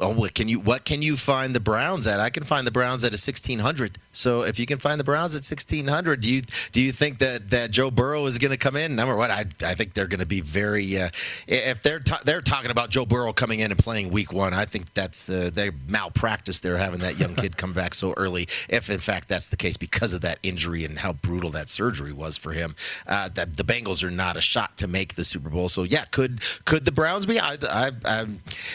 Well, 0.00 0.14
what 0.14 0.34
can 0.34 0.48
you 0.48 0.58
what 0.60 0.86
can 0.86 1.02
you 1.02 1.16
find 1.16 1.54
the 1.54 1.60
Browns 1.60 2.06
at? 2.06 2.20
I 2.20 2.30
can 2.30 2.44
find 2.44 2.66
the 2.66 2.70
Browns 2.70 3.04
at 3.04 3.12
a 3.12 3.18
sixteen 3.18 3.58
hundred. 3.58 3.98
So 4.12 4.42
if 4.42 4.58
you 4.58 4.64
can 4.64 4.78
find 4.78 4.98
the 4.98 5.04
Browns 5.04 5.34
at 5.34 5.44
sixteen 5.44 5.86
hundred, 5.86 6.22
do 6.22 6.32
you 6.32 6.42
do 6.72 6.80
you 6.80 6.90
think 6.90 7.18
that, 7.18 7.50
that 7.50 7.70
Joe 7.70 7.90
Burrow 7.90 8.24
is 8.24 8.38
going 8.38 8.50
to 8.50 8.56
come 8.56 8.76
in? 8.76 8.96
Number 8.96 9.14
one, 9.14 9.30
I, 9.30 9.44
I 9.62 9.74
think 9.74 9.92
they're 9.92 10.06
going 10.06 10.20
to 10.20 10.26
be 10.26 10.40
very. 10.40 10.98
Uh, 10.98 11.10
if 11.46 11.82
they're 11.82 12.00
they're 12.24 12.40
talking 12.40 12.70
about 12.70 12.88
Joe 12.88 13.04
Burrow 13.04 13.32
coming 13.34 13.60
in 13.60 13.70
and 13.70 13.78
playing 13.78 14.10
Week 14.10 14.32
One, 14.32 14.54
I 14.54 14.64
think 14.64 14.92
that's 14.94 15.28
uh, 15.28 15.50
they 15.52 15.70
malpractice. 15.86 16.60
They're 16.60 16.78
having 16.78 17.00
that 17.00 17.18
young 17.18 17.34
kid 17.36 17.58
come 17.58 17.74
back 17.74 17.92
so 17.92 18.14
early. 18.14 18.48
If 18.68 18.88
in 18.88 19.00
fact 19.00 19.28
that's 19.28 19.48
the 19.48 19.56
case, 19.56 19.76
because 19.76 20.14
of 20.14 20.22
that 20.22 20.38
injury 20.42 20.84
and 20.84 20.98
how 20.98 21.12
brutal 21.12 21.50
that 21.50 21.68
surgery 21.68 22.12
was 22.12 22.38
for 22.38 22.52
him, 22.52 22.74
uh, 23.06 23.28
that 23.34 23.56
the 23.58 23.64
Bengals 23.64 24.02
are 24.02 24.10
not 24.10 24.38
a 24.38 24.40
shot 24.40 24.78
to 24.78 24.88
make 24.88 25.14
the 25.14 25.24
Super 25.24 25.50
Bowl. 25.50 25.68
So 25.68 25.82
yeah, 25.82 26.06
could 26.06 26.40
could 26.64 26.86
the 26.86 26.92
Browns 26.92 27.26
be? 27.26 27.38
I, 27.38 27.58
I, 27.68 27.92
I 28.04 28.26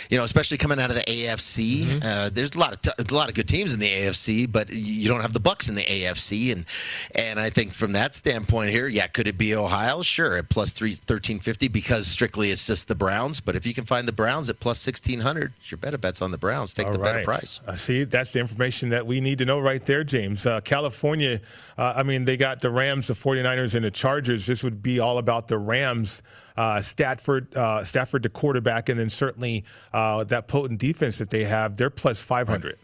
you 0.10 0.18
know, 0.18 0.24
especially 0.24 0.58
coming 0.58 0.80
out 0.80 0.92
of 0.92 0.96
the 0.96 1.10
AFC. 1.24 1.84
Mm-hmm. 1.84 2.00
Uh, 2.02 2.30
there's 2.30 2.54
a 2.54 2.60
lot 2.60 2.74
of 2.74 2.82
t- 2.82 2.92
a 2.98 3.14
lot 3.14 3.30
of 3.30 3.36
good 3.36 3.48
teams 3.48 3.74
in 3.74 3.80
the 3.80 3.90
AFC, 3.90 4.52
but 4.52 4.72
you 4.72 5.08
don't 5.08 5.22
have 5.22 5.34
the 5.34 5.40
Bucs 5.40 5.70
in 5.70 5.76
the 5.76 5.84
AFC, 5.84 6.52
and 6.52 6.66
and 7.14 7.40
I 7.40 7.50
think 7.50 7.74
from 7.74 7.94
that 7.94 8.16
standpoint 8.16 8.72
here, 8.72 8.88
yeah, 8.88 9.08
could 9.08 9.28
it 9.28 9.38
be 9.38 9.56
Ohio? 9.56 10.02
Sure, 10.02 10.38
at 10.38 10.50
plus 10.50 10.72
three 10.72 10.96
thirteen 10.96 11.40
fifty 11.40 11.68
because 11.68 12.08
strictly 12.08 12.52
it's 12.52 12.66
just 12.66 12.88
the 12.88 12.96
Browns. 12.96 13.40
But 13.40 13.56
if 13.56 13.66
you 13.66 13.74
can 13.74 13.86
find 13.86 14.08
the 14.08 14.14
Browns 14.14 14.50
at 14.50 14.60
plus 14.60 14.80
sixteen 14.80 15.20
hundred, 15.20 15.54
your 15.66 15.78
better 15.78 15.98
bet's 15.98 16.22
on 16.22 16.32
the 16.32 16.38
Browns. 16.38 16.74
Take 16.74 16.88
All 16.88 16.94
the 16.94 17.00
better 17.00 17.24
price. 17.24 17.60
I 17.68 17.76
see. 17.76 18.04
That's 18.04 18.32
the 18.32 18.40
information 18.40 18.90
that 18.90 19.06
we 19.06 19.22
need 19.22 19.40
to 19.40 19.46
know 19.46 19.60
right 19.60 19.84
there, 19.84 20.04
James. 20.04 20.46
Uh, 20.46 20.62
California, 20.62 21.42
uh, 21.78 21.94
I 21.96 22.04
mean, 22.04 22.26
they 22.26 22.38
got 22.38 22.62
the 22.62 22.70
Rams, 22.70 23.08
the 23.08 23.14
49ers, 23.14 23.76
and 23.76 23.86
the 23.86 23.92
Chargers. 23.92 24.46
This 24.46 24.64
would 24.64 24.82
be 24.82 25.00
all 25.00 25.18
about 25.18 25.48
the 25.48 25.58
Rams. 25.58 26.22
Uh, 26.58 26.82
Stafford, 26.82 27.56
uh, 27.56 27.84
Stafford, 27.84 28.24
the 28.24 28.30
quarterback, 28.30 28.90
and 28.90 29.00
then 29.00 29.10
certainly 29.10 29.66
uh, 29.94 30.24
that 30.26 30.48
potent 30.48 30.80
defense 30.80 31.18
that 31.18 31.30
they 31.30 31.44
have. 31.44 31.76
They're 31.78 31.90
plus 31.90 32.22
500. 32.22 32.78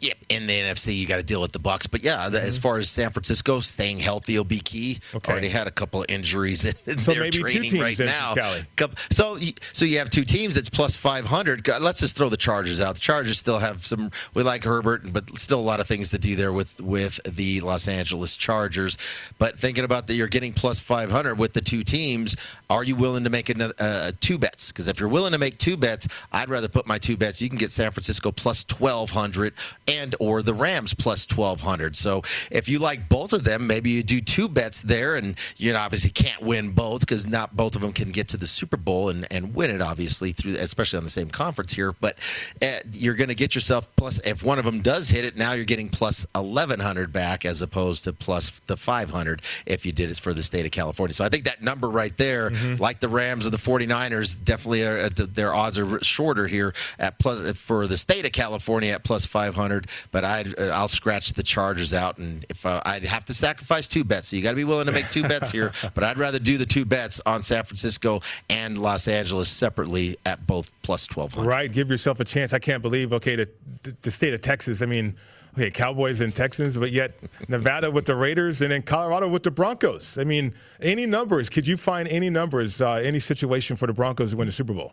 Yep, 0.00 0.16
in 0.28 0.46
the 0.46 0.52
NFC, 0.60 0.96
you 0.96 1.06
got 1.06 1.16
to 1.16 1.22
deal 1.22 1.40
with 1.40 1.52
the 1.52 1.58
Bucs. 1.60 1.90
But 1.90 2.02
yeah, 2.02 2.26
Mm-hmm. 2.26 2.34
as 2.36 2.58
far 2.58 2.76
as 2.78 2.88
San 2.88 3.10
Francisco, 3.12 3.60
staying 3.60 3.98
healthy 4.00 4.36
will 4.36 4.44
be 4.44 4.58
key. 4.60 5.00
Okay. 5.14 5.32
Already 5.32 5.48
had 5.48 5.66
a 5.66 5.70
couple 5.70 6.00
of 6.00 6.06
injuries. 6.08 6.64
in 6.64 6.98
So 6.98 7.12
their 7.12 7.22
maybe 7.22 7.38
two 7.38 7.42
training 7.44 7.70
teams 7.70 7.82
right 7.82 7.98
now. 7.98 8.34
Cali. 8.34 8.62
So, 9.10 9.38
so 9.72 9.84
you 9.84 9.98
have 9.98 10.10
two 10.10 10.24
teams. 10.24 10.56
It's 10.56 10.68
plus 10.68 10.94
five 10.96 11.24
hundred. 11.24 11.66
Let's 11.80 11.98
just 12.00 12.16
throw 12.16 12.28
the 12.28 12.36
Chargers 12.36 12.80
out. 12.80 12.94
The 12.96 13.00
Chargers 13.00 13.38
still 13.38 13.58
have 13.58 13.86
some. 13.86 14.10
We 14.34 14.42
like 14.42 14.64
Herbert, 14.64 15.12
but 15.12 15.38
still 15.38 15.60
a 15.60 15.62
lot 15.62 15.80
of 15.80 15.86
things 15.86 16.10
to 16.10 16.18
do 16.18 16.36
there 16.36 16.52
with 16.52 16.80
with 16.80 17.18
the 17.24 17.60
Los 17.60 17.88
Angeles 17.88 18.36
Chargers. 18.36 18.98
But 19.38 19.58
thinking 19.58 19.84
about 19.84 20.06
that, 20.08 20.14
you're 20.14 20.26
getting 20.28 20.52
plus 20.52 20.78
five 20.80 21.10
hundred 21.10 21.36
with 21.38 21.52
the 21.54 21.60
two 21.60 21.84
teams. 21.84 22.36
Are 22.68 22.82
you 22.84 22.96
willing 22.96 23.24
to 23.24 23.30
make 23.30 23.48
another 23.48 23.74
uh, 23.78 24.12
two 24.20 24.36
bets? 24.38 24.68
Because 24.68 24.88
if 24.88 24.98
you're 25.00 25.08
willing 25.08 25.32
to 25.32 25.38
make 25.38 25.56
two 25.58 25.76
bets, 25.76 26.08
I'd 26.32 26.48
rather 26.48 26.68
put 26.68 26.86
my 26.86 26.98
two 26.98 27.16
bets. 27.16 27.40
You 27.40 27.48
can 27.48 27.58
get 27.58 27.70
San 27.70 27.90
Francisco 27.92 28.32
plus 28.32 28.64
twelve 28.64 29.10
hundred 29.10 29.54
and 29.88 30.14
or 30.20 30.42
the 30.42 30.54
Rams 30.54 30.94
plus 30.94 31.26
twelve 31.26 31.60
hundred. 31.60 31.96
So 31.96 32.22
if 32.50 32.68
you 32.68 32.78
like 32.78 33.08
both 33.08 33.32
of 33.32 33.44
them, 33.44 33.66
maybe 33.66 33.90
you 33.90 34.02
do 34.02 34.20
two 34.20 34.48
bets 34.48 34.82
there, 34.82 35.16
and 35.16 35.36
you 35.56 35.72
know 35.72 35.78
obviously 35.78 36.10
can't 36.10 36.42
win 36.42 36.70
both 36.70 37.00
because 37.00 37.26
not 37.26 37.56
both 37.56 37.76
of 37.76 37.82
them 37.82 37.92
can 37.92 38.10
get 38.10 38.28
to 38.28 38.36
the 38.36 38.46
Super 38.46 38.76
Bowl 38.76 39.08
and, 39.08 39.26
and 39.30 39.54
win 39.54 39.70
it. 39.70 39.80
Obviously 39.80 40.32
through 40.32 40.56
especially 40.56 40.98
on 40.98 41.04
the 41.04 41.10
same 41.10 41.30
conference 41.30 41.72
here, 41.72 41.92
but 41.92 42.16
uh, 42.62 42.78
you're 42.92 43.14
going 43.14 43.28
to 43.28 43.34
get 43.34 43.54
yourself 43.54 43.88
plus. 43.96 44.18
If 44.20 44.42
one 44.42 44.58
of 44.58 44.64
them 44.64 44.80
does 44.82 45.08
hit 45.08 45.24
it, 45.24 45.36
now 45.36 45.52
you're 45.52 45.64
getting 45.64 45.88
plus 45.88 46.26
eleven 46.34 46.80
hundred 46.80 47.12
back 47.12 47.44
as 47.44 47.62
opposed 47.62 48.04
to 48.04 48.12
plus 48.12 48.50
the 48.66 48.76
five 48.76 49.10
hundred 49.10 49.42
if 49.66 49.84
you 49.84 49.92
did 49.92 50.10
it 50.10 50.18
for 50.18 50.32
the 50.32 50.42
state 50.42 50.64
of 50.64 50.72
California. 50.72 51.12
So 51.12 51.24
I 51.24 51.28
think 51.28 51.44
that 51.44 51.62
number 51.62 51.88
right 51.90 52.16
there, 52.16 52.50
like 52.78 53.00
the 53.00 53.08
Rams 53.08 53.46
or 53.46 53.50
the 53.50 53.56
49ers, 53.56 54.34
definitely 54.44 54.84
are, 54.84 54.98
uh, 54.98 55.10
their 55.14 55.54
odds 55.54 55.78
are 55.78 56.02
shorter 56.02 56.46
here 56.46 56.72
at 56.98 57.18
plus 57.18 57.58
for 57.58 57.86
the 57.86 57.96
state 57.96 58.24
of 58.24 58.32
California 58.32 58.92
at 58.92 59.04
plus 59.04 59.26
500. 59.26 59.75
But 60.10 60.24
I'd 60.24 60.58
uh, 60.58 60.70
I'll 60.74 60.88
scratch 60.88 61.32
the 61.32 61.42
Chargers 61.42 61.92
out, 61.92 62.18
and 62.18 62.44
if 62.48 62.64
uh, 62.64 62.82
I'd 62.84 63.04
have 63.04 63.24
to 63.26 63.34
sacrifice 63.34 63.88
two 63.88 64.04
bets, 64.04 64.28
so 64.28 64.36
you 64.36 64.42
got 64.42 64.50
to 64.50 64.56
be 64.56 64.64
willing 64.64 64.86
to 64.86 64.92
make 64.92 65.10
two 65.10 65.22
bets 65.22 65.50
here. 65.50 65.72
But 65.94 66.04
I'd 66.04 66.18
rather 66.18 66.38
do 66.38 66.58
the 66.58 66.66
two 66.66 66.84
bets 66.84 67.20
on 67.26 67.42
San 67.42 67.64
Francisco 67.64 68.20
and 68.50 68.76
Los 68.76 69.08
Angeles 69.08 69.48
separately 69.48 70.18
at 70.26 70.46
both 70.46 70.70
plus 70.82 71.08
1200. 71.08 71.48
Right. 71.48 71.72
Give 71.72 71.88
yourself 71.90 72.20
a 72.20 72.24
chance. 72.24 72.52
I 72.52 72.58
can't 72.58 72.82
believe, 72.82 73.12
okay, 73.12 73.36
the, 73.36 73.48
the 74.02 74.10
state 74.10 74.34
of 74.34 74.40
Texas, 74.40 74.82
I 74.82 74.86
mean, 74.86 75.14
okay, 75.54 75.70
Cowboys 75.70 76.20
and 76.20 76.34
Texans, 76.34 76.76
but 76.76 76.92
yet 76.92 77.12
Nevada 77.48 77.90
with 77.90 78.04
the 78.04 78.14
Raiders 78.14 78.60
and 78.60 78.70
then 78.70 78.82
Colorado 78.82 79.28
with 79.28 79.42
the 79.42 79.50
Broncos. 79.50 80.18
I 80.18 80.24
mean, 80.24 80.54
any 80.80 81.06
numbers? 81.06 81.48
Could 81.48 81.66
you 81.66 81.76
find 81.76 82.08
any 82.08 82.30
numbers, 82.30 82.80
uh, 82.80 82.94
any 82.94 83.20
situation 83.20 83.76
for 83.76 83.86
the 83.86 83.92
Broncos 83.92 84.32
to 84.32 84.36
win 84.36 84.46
the 84.46 84.52
Super 84.52 84.74
Bowl? 84.74 84.92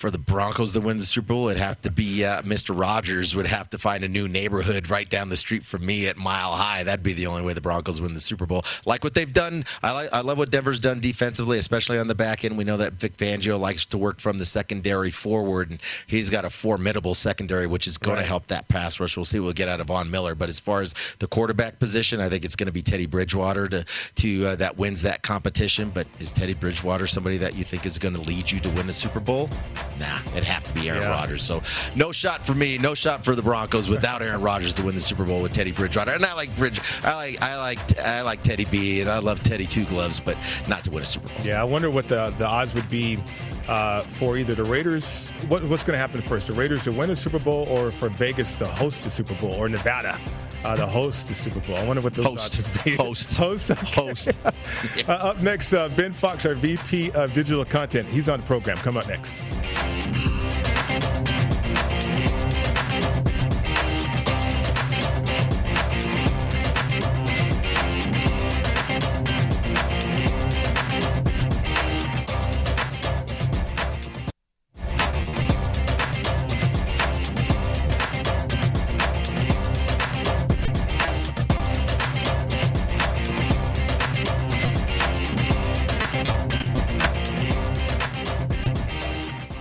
For 0.00 0.10
the 0.10 0.16
Broncos 0.18 0.72
to 0.72 0.80
win 0.80 0.96
the 0.96 1.04
Super 1.04 1.28
Bowl, 1.34 1.48
it'd 1.50 1.62
have 1.62 1.78
to 1.82 1.90
be 1.90 2.24
uh, 2.24 2.40
Mr. 2.40 2.78
Rogers 2.78 3.36
would 3.36 3.44
have 3.46 3.68
to 3.68 3.76
find 3.76 4.02
a 4.02 4.08
new 4.08 4.26
neighborhood 4.28 4.88
right 4.88 5.06
down 5.08 5.28
the 5.28 5.36
street 5.36 5.62
from 5.62 5.84
me 5.84 6.06
at 6.06 6.16
Mile 6.16 6.54
High. 6.54 6.82
That'd 6.84 7.02
be 7.02 7.12
the 7.12 7.26
only 7.26 7.42
way 7.42 7.52
the 7.52 7.60
Broncos 7.60 8.00
win 8.00 8.14
the 8.14 8.20
Super 8.20 8.46
Bowl. 8.46 8.64
Like 8.86 9.04
what 9.04 9.12
they've 9.12 9.30
done, 9.30 9.66
I 9.82 9.92
like. 9.92 10.08
I 10.10 10.22
love 10.22 10.38
what 10.38 10.50
Denver's 10.50 10.80
done 10.80 11.00
defensively, 11.00 11.58
especially 11.58 11.98
on 11.98 12.08
the 12.08 12.14
back 12.14 12.46
end. 12.46 12.56
We 12.56 12.64
know 12.64 12.78
that 12.78 12.94
Vic 12.94 13.14
Fangio 13.18 13.60
likes 13.60 13.84
to 13.86 13.98
work 13.98 14.20
from 14.20 14.38
the 14.38 14.46
secondary 14.46 15.10
forward, 15.10 15.70
and 15.70 15.82
he's 16.06 16.30
got 16.30 16.46
a 16.46 16.50
formidable 16.50 17.14
secondary, 17.14 17.66
which 17.66 17.86
is 17.86 17.98
going 17.98 18.16
Right. 18.16 18.22
to 18.22 18.28
help 18.28 18.46
that 18.46 18.68
pass 18.68 18.98
rush. 19.00 19.16
We'll 19.18 19.26
see 19.26 19.38
what 19.38 19.44
we'll 19.44 19.52
get 19.52 19.68
out 19.68 19.82
of 19.82 19.88
Von 19.88 20.10
Miller. 20.10 20.34
But 20.34 20.48
as 20.48 20.58
far 20.58 20.80
as 20.80 20.94
the 21.18 21.26
quarterback 21.26 21.78
position, 21.78 22.20
I 22.20 22.30
think 22.30 22.46
it's 22.46 22.56
going 22.56 22.66
to 22.68 22.72
be 22.72 22.80
Teddy 22.82 23.04
Bridgewater 23.06 23.68
to 23.68 23.84
to 24.16 24.46
uh, 24.46 24.56
that 24.56 24.78
wins 24.78 25.02
that 25.02 25.22
competition. 25.22 25.90
But 25.90 26.06
is 26.20 26.32
Teddy 26.32 26.54
Bridgewater 26.54 27.06
somebody 27.06 27.36
that 27.36 27.54
you 27.54 27.64
think 27.64 27.84
is 27.84 27.98
going 27.98 28.14
to 28.14 28.22
lead 28.22 28.50
you 28.50 28.60
to 28.60 28.70
win 28.70 28.88
a 28.88 28.92
Super 28.94 29.20
Bowl? 29.20 29.50
Nah, 29.98 30.18
it'd 30.32 30.44
have 30.44 30.62
to 30.64 30.72
be 30.72 30.88
Aaron 30.88 31.02
Yeah. 31.02 31.10
Rodgers. 31.10 31.44
So 31.44 31.62
no 31.94 32.12
shot 32.12 32.44
for 32.46 32.54
me, 32.54 32.78
no 32.78 32.94
shot 32.94 33.24
for 33.24 33.34
the 33.36 33.42
Broncos 33.42 33.88
without 33.88 34.22
Aaron 34.22 34.40
Rodgers 34.40 34.74
to 34.76 34.82
win 34.82 34.94
the 34.94 35.00
Super 35.00 35.24
Bowl 35.24 35.42
with 35.42 35.52
Teddy 35.52 35.72
Bridgewater. 35.72 36.12
And 36.12 36.24
I 36.24 36.32
like 36.34 36.56
Bridge, 36.56 36.80
I 37.04 37.14
like 37.14 37.42
I 37.42 37.56
like 37.58 37.98
I 37.98 38.22
like 38.22 38.42
Teddy 38.42 38.64
B, 38.66 39.00
and 39.00 39.10
I 39.10 39.18
love 39.18 39.42
Teddy 39.42 39.66
Two 39.66 39.84
Gloves, 39.86 40.18
but 40.20 40.36
not 40.68 40.84
to 40.84 40.90
win 40.90 41.02
a 41.02 41.06
Super 41.06 41.28
Bowl. 41.28 41.44
Yeah, 41.44 41.60
I 41.60 41.64
wonder 41.64 41.90
what 41.90 42.08
the, 42.08 42.32
the 42.38 42.46
odds 42.46 42.74
would 42.74 42.88
be 42.88 43.18
uh, 43.68 44.00
for 44.00 44.36
either 44.36 44.54
the 44.54 44.64
Raiders. 44.64 45.30
What, 45.48 45.62
what's 45.64 45.84
going 45.84 45.94
to 45.94 45.98
happen 45.98 46.20
first? 46.20 46.48
The 46.48 46.54
Raiders 46.54 46.84
to 46.84 46.92
win 46.92 47.08
the 47.08 47.16
Super 47.16 47.38
Bowl 47.38 47.66
or 47.68 47.90
for 47.90 48.08
Vegas 48.08 48.58
to 48.58 48.66
host 48.66 49.04
the 49.04 49.10
Super 49.10 49.34
Bowl 49.34 49.52
or 49.54 49.68
Nevada 49.68 50.18
uh, 50.64 50.76
to 50.76 50.86
host 50.86 51.28
the 51.28 51.34
Super 51.34 51.60
Bowl? 51.60 51.76
I 51.76 51.84
wonder 51.84 52.02
what 52.02 52.14
those 52.14 52.26
Host. 52.26 52.58
odds 52.58 52.74
would 52.74 52.84
be. 52.84 52.96
Host. 52.96 53.36
Host. 53.36 53.70
Host. 53.70 54.30
Uh, 55.08 55.12
up 55.12 55.40
next, 55.40 55.72
uh, 55.72 55.88
Ben 55.90 56.12
Fox, 56.12 56.46
our 56.46 56.54
VP 56.54 57.10
of 57.12 57.32
Digital 57.32 57.64
Content. 57.64 58.06
He's 58.06 58.28
on 58.28 58.40
the 58.40 58.46
program. 58.46 58.76
Come 58.78 58.96
up 58.96 59.08
next. 59.08 59.38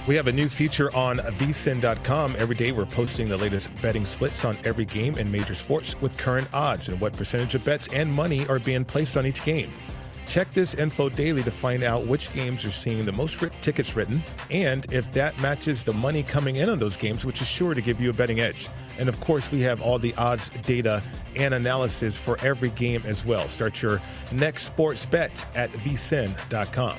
We 0.10 0.16
have 0.16 0.26
a 0.26 0.32
new 0.32 0.50
feature 0.50 0.92
on 0.96 1.18
vsin.com. 1.18 2.36
Every 2.40 2.56
day 2.56 2.72
we're 2.72 2.88
posting 2.88 3.30
the 3.30 3.38
latest 3.38 3.70
betting 3.80 4.06
splits 4.06 4.44
on 4.44 4.58
every 4.64 4.86
game 4.86 5.20
in 5.20 5.32
major 5.32 5.54
sports 5.54 6.02
with 6.02 6.18
current 6.18 6.48
odds 6.52 6.90
and 6.90 7.00
what 7.00 7.14
percentage 7.14 7.54
of 7.54 7.64
bets 7.64 7.88
and 7.94 8.12
money 8.16 8.48
are 8.48 8.58
being 8.58 8.84
placed 8.84 9.18
on 9.18 9.28
each 9.28 9.44
game. 9.44 9.72
Check 10.26 10.50
this 10.50 10.74
info 10.74 11.10
daily 11.10 11.44
to 11.44 11.52
find 11.52 11.84
out 11.84 12.08
which 12.08 12.34
games 12.34 12.66
are 12.66 12.72
seeing 12.72 13.06
the 13.06 13.12
most 13.12 13.40
tickets 13.62 13.96
written 13.96 14.24
and 14.50 14.92
if 14.92 15.12
that 15.14 15.40
matches 15.40 15.86
the 15.86 15.94
money 15.94 16.24
coming 16.24 16.56
in 16.56 16.72
on 16.72 16.80
those 16.80 16.98
games, 16.98 17.24
which 17.24 17.40
is 17.40 17.48
sure 17.48 17.76
to 17.76 17.82
give 17.82 18.02
you 18.02 18.10
a 18.10 18.14
betting 18.14 18.40
edge. 18.40 18.68
And 18.98 19.10
of 19.10 19.20
course, 19.20 19.52
we 19.52 19.62
have 19.62 19.80
all 19.80 20.00
the 20.00 20.16
odds 20.16 20.50
data 20.50 21.04
and 21.36 21.54
analysis 21.54 22.18
for 22.18 22.40
every 22.42 22.70
game 22.70 23.04
as 23.06 23.24
well. 23.24 23.48
Start 23.48 23.80
your 23.84 24.02
next 24.32 24.64
sports 24.64 25.06
bet 25.06 25.46
at 25.54 25.72
vsin.com. 25.74 26.98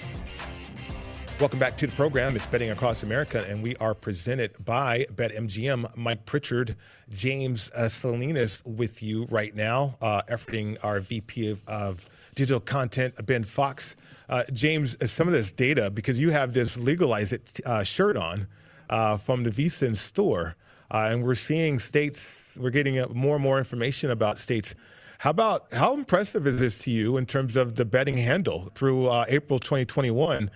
Welcome 1.41 1.59
back 1.59 1.79
to 1.79 1.87
the 1.87 1.97
program. 1.97 2.37
It's 2.37 2.47
Betting 2.47 2.71
Across 2.71 3.03
America, 3.03 3.47
and 3.49 3.63
we 3.63 3.75
are 3.77 3.95
presented 3.95 4.63
by 4.63 5.07
BetMGM. 5.15 5.97
Mike 5.97 6.27
Pritchard, 6.27 6.77
James 7.09 7.71
uh, 7.71 7.89
Salinas 7.89 8.63
with 8.67 9.03
you 9.03 9.25
right 9.31 9.55
now, 9.55 9.97
uh, 10.03 10.21
efforting 10.29 10.77
our 10.85 11.01
VP 11.01 11.51
of, 11.51 11.67
of 11.67 12.11
digital 12.35 12.61
content, 12.61 13.15
Ben 13.25 13.43
Fox. 13.43 13.97
Uh, 14.29 14.43
James, 14.53 14.99
uh, 15.01 15.07
some 15.07 15.29
of 15.29 15.33
this 15.33 15.51
data, 15.51 15.91
because 15.91 16.21
you 16.21 16.29
have 16.29 16.53
this 16.53 16.77
Legalize 16.77 17.33
It 17.33 17.59
uh, 17.65 17.85
shirt 17.85 18.19
on 18.19 18.47
uh, 18.91 19.17
from 19.17 19.43
the 19.43 19.51
VSIN 19.51 19.97
store, 19.97 20.57
and 20.91 21.25
we're 21.25 21.35
seeing 21.35 21.79
states, 21.79 22.59
we're 22.61 22.69
getting 22.69 23.03
more 23.15 23.37
and 23.37 23.43
more 23.43 23.57
information 23.57 24.11
about 24.11 24.39
states. 24.39 24.75
How 25.17 25.31
about 25.31 25.73
how 25.73 25.95
impressive 25.95 26.47
is 26.47 26.61
this 26.61 26.77
to 26.81 26.91
you 26.91 27.17
in 27.17 27.25
terms 27.25 27.57
of 27.57 27.77
the 27.77 27.87
betting 27.87 28.19
handle 28.19 28.71
through 28.75 29.11
April 29.29 29.59
2021? 29.59 30.51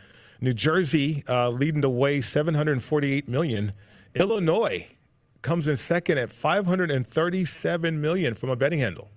New 0.44 0.52
Jersey 0.52 1.24
uh, 1.26 1.48
leading 1.48 1.80
the 1.80 1.88
way, 1.88 2.20
748 2.20 3.28
million. 3.28 3.72
Illinois 4.14 4.86
comes 5.40 5.66
in 5.66 5.76
second 5.76 6.18
at 6.18 6.30
537 6.30 8.00
million 8.00 8.34
from 8.34 8.50
a 8.50 8.56
betting 8.56 8.78
handle. 8.78 9.10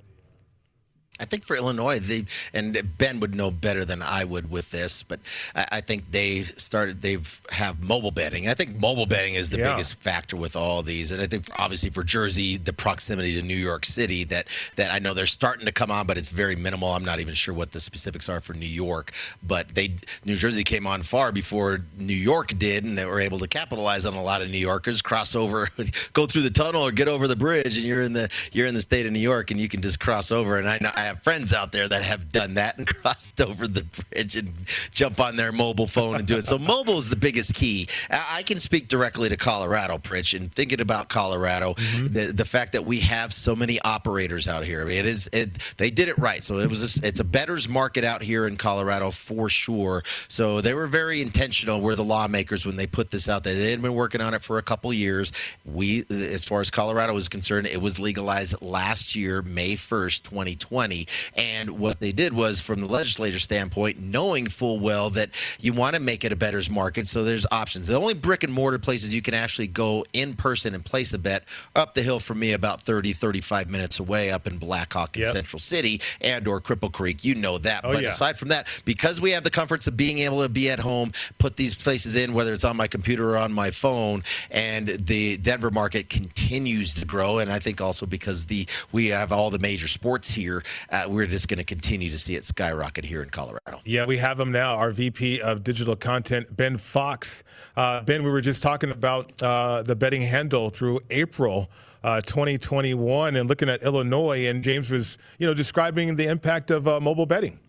I 1.19 1.25
think 1.25 1.45
for 1.45 1.55
Illinois, 1.55 1.99
they 1.99 2.25
and 2.53 2.79
Ben 2.99 3.19
would 3.21 3.33
know 3.33 3.49
better 3.49 3.83
than 3.83 4.03
I 4.03 4.23
would 4.23 4.51
with 4.51 4.69
this, 4.69 5.01
but 5.01 5.19
I, 5.55 5.67
I 5.71 5.81
think 5.81 6.11
they 6.11 6.43
started. 6.43 7.01
They've 7.01 7.41
have 7.49 7.81
mobile 7.81 8.11
betting. 8.11 8.47
I 8.47 8.53
think 8.53 8.79
mobile 8.79 9.07
betting 9.07 9.33
is 9.33 9.49
the 9.49 9.57
Yeah. 9.57 9.71
biggest 9.71 9.95
factor 9.95 10.37
with 10.37 10.55
all 10.55 10.83
these, 10.83 11.09
and 11.11 11.19
I 11.19 11.25
think 11.25 11.45
obviously 11.57 11.89
for 11.89 12.03
Jersey, 12.03 12.57
the 12.57 12.71
proximity 12.71 13.33
to 13.33 13.41
New 13.41 13.55
York 13.55 13.85
City 13.85 14.25
that 14.25 14.47
that 14.75 14.91
I 14.91 14.99
know 14.99 15.15
they're 15.15 15.25
starting 15.25 15.65
to 15.65 15.71
come 15.71 15.89
on, 15.89 16.05
but 16.05 16.19
it's 16.19 16.29
very 16.29 16.55
minimal. 16.55 16.93
I'm 16.93 17.03
not 17.05 17.19
even 17.19 17.33
sure 17.33 17.51
what 17.55 17.71
the 17.71 17.79
specifics 17.79 18.29
are 18.29 18.39
for 18.39 18.53
New 18.53 18.67
York, 18.67 19.11
but 19.41 19.69
they 19.73 19.95
New 20.23 20.35
Jersey 20.35 20.63
came 20.63 20.85
on 20.85 21.01
far 21.01 21.31
before 21.31 21.83
New 21.97 22.13
York 22.13 22.53
did, 22.59 22.83
and 22.83 22.95
they 22.95 23.07
were 23.07 23.19
able 23.21 23.39
to 23.39 23.47
capitalize 23.47 24.05
on 24.05 24.13
a 24.13 24.21
lot 24.21 24.43
of 24.43 24.51
New 24.51 24.59
Yorkers 24.59 25.01
cross 25.01 25.33
over, 25.33 25.67
go 26.13 26.27
through 26.27 26.43
the 26.43 26.51
tunnel 26.51 26.83
or 26.83 26.91
get 26.91 27.07
over 27.07 27.27
the 27.27 27.35
bridge, 27.35 27.75
and 27.77 27.87
you're 27.87 28.03
in 28.03 28.13
the 28.13 28.29
you're 28.51 28.67
in 28.67 28.75
the 28.75 28.83
state 28.83 29.07
of 29.07 29.11
New 29.11 29.17
York, 29.19 29.49
and 29.49 29.59
you 29.59 29.67
can 29.67 29.81
just 29.81 29.99
cross 29.99 30.31
over. 30.31 30.57
And 30.57 30.69
I 30.69 30.77
know 30.79 30.91
I 30.97 31.01
have 31.01 31.21
friends 31.21 31.53
out 31.53 31.71
there 31.71 31.87
that 31.87 32.01
have 32.03 32.31
done 32.31 32.55
that 32.55 32.79
and 32.79 32.87
crossed 33.01 33.39
over 33.39 33.67
the 33.67 33.83
bridge 33.83 34.35
and 34.35 34.51
jump 34.91 35.19
on 35.19 35.35
their 35.35 35.51
mobile 35.51 35.85
phone 35.85 36.15
and 36.15 36.27
do 36.27 36.37
it. 36.37 36.47
So 36.47 36.57
mobile 36.75 36.97
is 36.97 37.07
the 37.07 37.15
biggest 37.15 37.53
key. 37.53 37.87
I 38.09 38.41
can 38.41 38.57
speak 38.57 38.87
directly 38.87 39.29
to 39.29 39.37
Colorado, 39.37 39.99
Pritch, 39.99 40.35
and 40.35 40.51
thinking 40.51 40.81
about 40.81 41.07
Colorado, 41.07 41.75
mm-hmm. 41.75 42.07
the 42.07 42.33
the 42.33 42.45
fact 42.45 42.73
that 42.73 42.85
we 42.85 42.99
have 43.01 43.31
so 43.31 43.55
many 43.55 43.79
operators 43.81 44.47
out 44.47 44.65
here. 44.65 44.89
It 44.89 45.05
is 45.05 45.29
it, 45.33 45.51
they 45.77 45.91
did 45.91 46.07
it 46.07 46.17
right. 46.17 46.41
So 46.41 46.57
it 46.57 46.69
was 46.69 46.81
this, 46.81 46.97
it's 46.97 47.19
a 47.19 47.23
bettor's 47.23 47.69
market 47.69 48.03
out 48.03 48.23
here 48.23 48.47
in 48.47 48.57
Colorado 48.57 49.11
for 49.11 49.49
sure. 49.49 50.03
So 50.27 50.61
they 50.61 50.73
were 50.73 50.87
very 50.87 51.21
intentional. 51.21 51.79
Were 51.79 51.95
the 51.95 52.03
lawmakers 52.03 52.65
when 52.65 52.75
they 52.75 52.87
put 52.87 53.11
this 53.11 53.29
out 53.29 53.43
there? 53.43 53.53
They 53.53 53.69
had 53.69 53.83
been 53.83 53.93
working 53.93 54.21
on 54.21 54.33
it 54.33 54.41
for 54.41 54.57
a 54.57 54.63
couple 54.63 54.91
years. 54.91 55.31
We, 55.63 56.05
as 56.09 56.43
far 56.43 56.61
as 56.61 56.71
Colorado 56.71 57.15
is 57.17 57.29
concerned, 57.29 57.67
it 57.67 57.81
was 57.81 57.99
legalized 57.99 58.59
last 58.63 59.15
year, 59.15 59.43
May 59.43 59.75
first, 59.75 60.23
2020. 60.23 60.86
And 61.35 61.71
what 61.71 61.99
they 61.99 62.11
did 62.11 62.33
was, 62.33 62.61
from 62.61 62.81
the 62.81 62.87
legislature 62.87 63.39
standpoint, 63.39 63.99
knowing 63.99 64.47
full 64.47 64.79
well 64.79 65.09
that 65.11 65.29
you 65.59 65.73
want 65.73 65.95
to 65.95 66.01
make 66.01 66.23
it 66.23 66.31
a 66.31 66.35
bettor's 66.35 66.69
market, 66.69 67.07
so 67.07 67.23
there's 67.23 67.45
options. 67.51 67.87
The 67.87 67.95
only 67.95 68.13
brick 68.13 68.43
and 68.43 68.53
mortar 68.53 68.79
places 68.79 69.13
you 69.13 69.21
can 69.21 69.33
actually 69.33 69.67
go 69.67 70.05
in 70.13 70.33
person 70.33 70.73
and 70.75 70.83
place 70.83 71.13
a 71.13 71.17
bet 71.17 71.43
up 71.75 71.93
the 71.93 72.01
hill 72.01 72.19
from 72.19 72.39
me, 72.39 72.53
about 72.53 72.81
30, 72.81 73.13
35 73.13 73.69
minutes 73.69 73.99
away, 73.99 74.31
up 74.31 74.47
in 74.47 74.57
Black 74.57 74.93
Hawk 74.93 75.15
in 75.15 75.23
Yep. 75.23 75.31
Central 75.33 75.59
City 75.59 76.01
and 76.21 76.47
or 76.47 76.61
Cripple 76.61 76.91
Creek. 76.91 77.23
You 77.23 77.35
know 77.35 77.57
that. 77.59 77.81
Oh, 77.83 77.93
but 77.93 78.03
yeah. 78.03 78.09
aside 78.09 78.37
from 78.37 78.49
that, 78.49 78.67
because 78.85 79.19
we 79.19 79.31
have 79.31 79.43
the 79.43 79.49
comforts 79.49 79.87
of 79.87 79.97
being 79.97 80.19
able 80.19 80.41
to 80.41 80.49
be 80.49 80.69
at 80.69 80.79
home, 80.79 81.11
put 81.37 81.55
these 81.55 81.75
places 81.75 82.15
in, 82.15 82.33
whether 82.33 82.53
it's 82.53 82.63
on 82.63 82.77
my 82.77 82.87
computer 82.87 83.31
or 83.31 83.37
on 83.37 83.51
my 83.51 83.71
phone, 83.71 84.23
and 84.51 84.87
the 84.87 85.37
Denver 85.37 85.71
market 85.71 86.09
continues 86.09 86.93
to 86.95 87.05
grow. 87.05 87.39
And 87.39 87.51
I 87.51 87.59
think 87.59 87.81
also 87.81 88.05
because 88.05 88.45
the 88.45 88.67
we 88.91 89.07
have 89.07 89.31
all 89.31 89.49
the 89.49 89.59
major 89.59 89.87
sports 89.87 90.29
here, 90.29 90.63
uh, 90.89 91.05
we're 91.07 91.27
just 91.27 91.47
going 91.47 91.57
to 91.57 91.63
continue 91.63 92.09
to 92.09 92.17
see 92.17 92.35
it 92.35 92.43
skyrocket 92.43 93.05
here 93.05 93.23
in 93.23 93.29
Colorado. 93.29 93.81
Yeah, 93.85 94.05
we 94.05 94.17
have 94.17 94.39
him 94.39 94.51
now, 94.51 94.75
our 94.75 94.91
VP 94.91 95.41
of 95.41 95.63
Digital 95.63 95.95
Content, 95.95 96.55
Ben 96.55 96.77
Fox. 96.77 97.43
Uh, 97.75 98.01
ben, 98.01 98.23
we 98.23 98.29
were 98.29 98.41
just 98.41 98.63
talking 98.63 98.91
about 98.91 99.41
uh, 99.41 99.83
the 99.83 99.95
betting 99.95 100.21
handle 100.21 100.69
through 100.69 100.99
April 101.09 101.69
uh, 102.03 102.21
2021 102.21 103.35
and 103.35 103.49
looking 103.49 103.69
at 103.69 103.83
Illinois, 103.83 104.47
and 104.47 104.63
James 104.63 104.89
was, 104.89 105.17
you 105.39 105.47
know, 105.47 105.53
describing 105.53 106.15
the 106.15 106.27
impact 106.27 106.71
of 106.71 106.87
uh, 106.87 106.99
mobile 106.99 107.25
betting. 107.25 107.59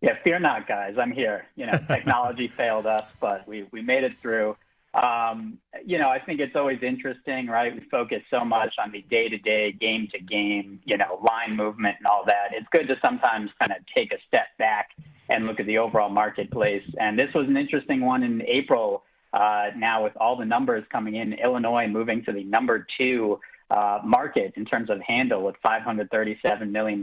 Yeah, 0.00 0.16
fear 0.24 0.40
not, 0.40 0.66
guys. 0.66 0.96
I'm 0.98 1.12
here. 1.12 1.46
You 1.54 1.66
know, 1.66 1.78
technology 1.88 2.48
failed 2.48 2.86
us, 2.86 3.06
but 3.20 3.46
we, 3.46 3.66
we 3.70 3.82
made 3.82 4.04
it 4.04 4.14
through. 4.20 4.56
Um, 4.94 5.58
you 5.84 5.98
know, 5.98 6.10
I 6.10 6.18
think 6.18 6.40
it's 6.40 6.54
always 6.54 6.82
interesting, 6.82 7.46
right? 7.46 7.74
We 7.74 7.80
focus 7.90 8.22
so 8.30 8.44
much 8.44 8.74
on 8.82 8.92
the 8.92 9.02
day 9.02 9.28
to 9.28 9.38
day, 9.38 9.72
game 9.72 10.06
to 10.12 10.18
game, 10.18 10.80
you 10.84 10.98
know, 10.98 11.20
line 11.26 11.56
movement 11.56 11.96
and 11.98 12.06
all 12.06 12.24
that. 12.26 12.48
It's 12.52 12.66
good 12.70 12.88
to 12.88 12.96
sometimes 13.00 13.50
kind 13.58 13.72
of 13.72 13.78
take 13.94 14.12
a 14.12 14.18
step 14.28 14.48
back 14.58 14.90
and 15.30 15.46
look 15.46 15.60
at 15.60 15.66
the 15.66 15.78
overall 15.78 16.10
marketplace. 16.10 16.82
And 17.00 17.18
this 17.18 17.32
was 17.34 17.46
an 17.48 17.56
interesting 17.56 18.02
one 18.02 18.22
in 18.22 18.42
April. 18.42 19.04
Uh, 19.32 19.70
now, 19.76 20.04
with 20.04 20.12
all 20.18 20.36
the 20.36 20.44
numbers 20.44 20.84
coming 20.92 21.14
in, 21.14 21.32
Illinois 21.32 21.86
moving 21.88 22.22
to 22.26 22.32
the 22.32 22.44
number 22.44 22.86
two 22.98 23.40
uh, 23.70 24.00
market 24.04 24.52
in 24.56 24.66
terms 24.66 24.90
of 24.90 25.00
handle 25.00 25.42
with 25.42 25.56
$537 25.64 26.70
million 26.70 27.02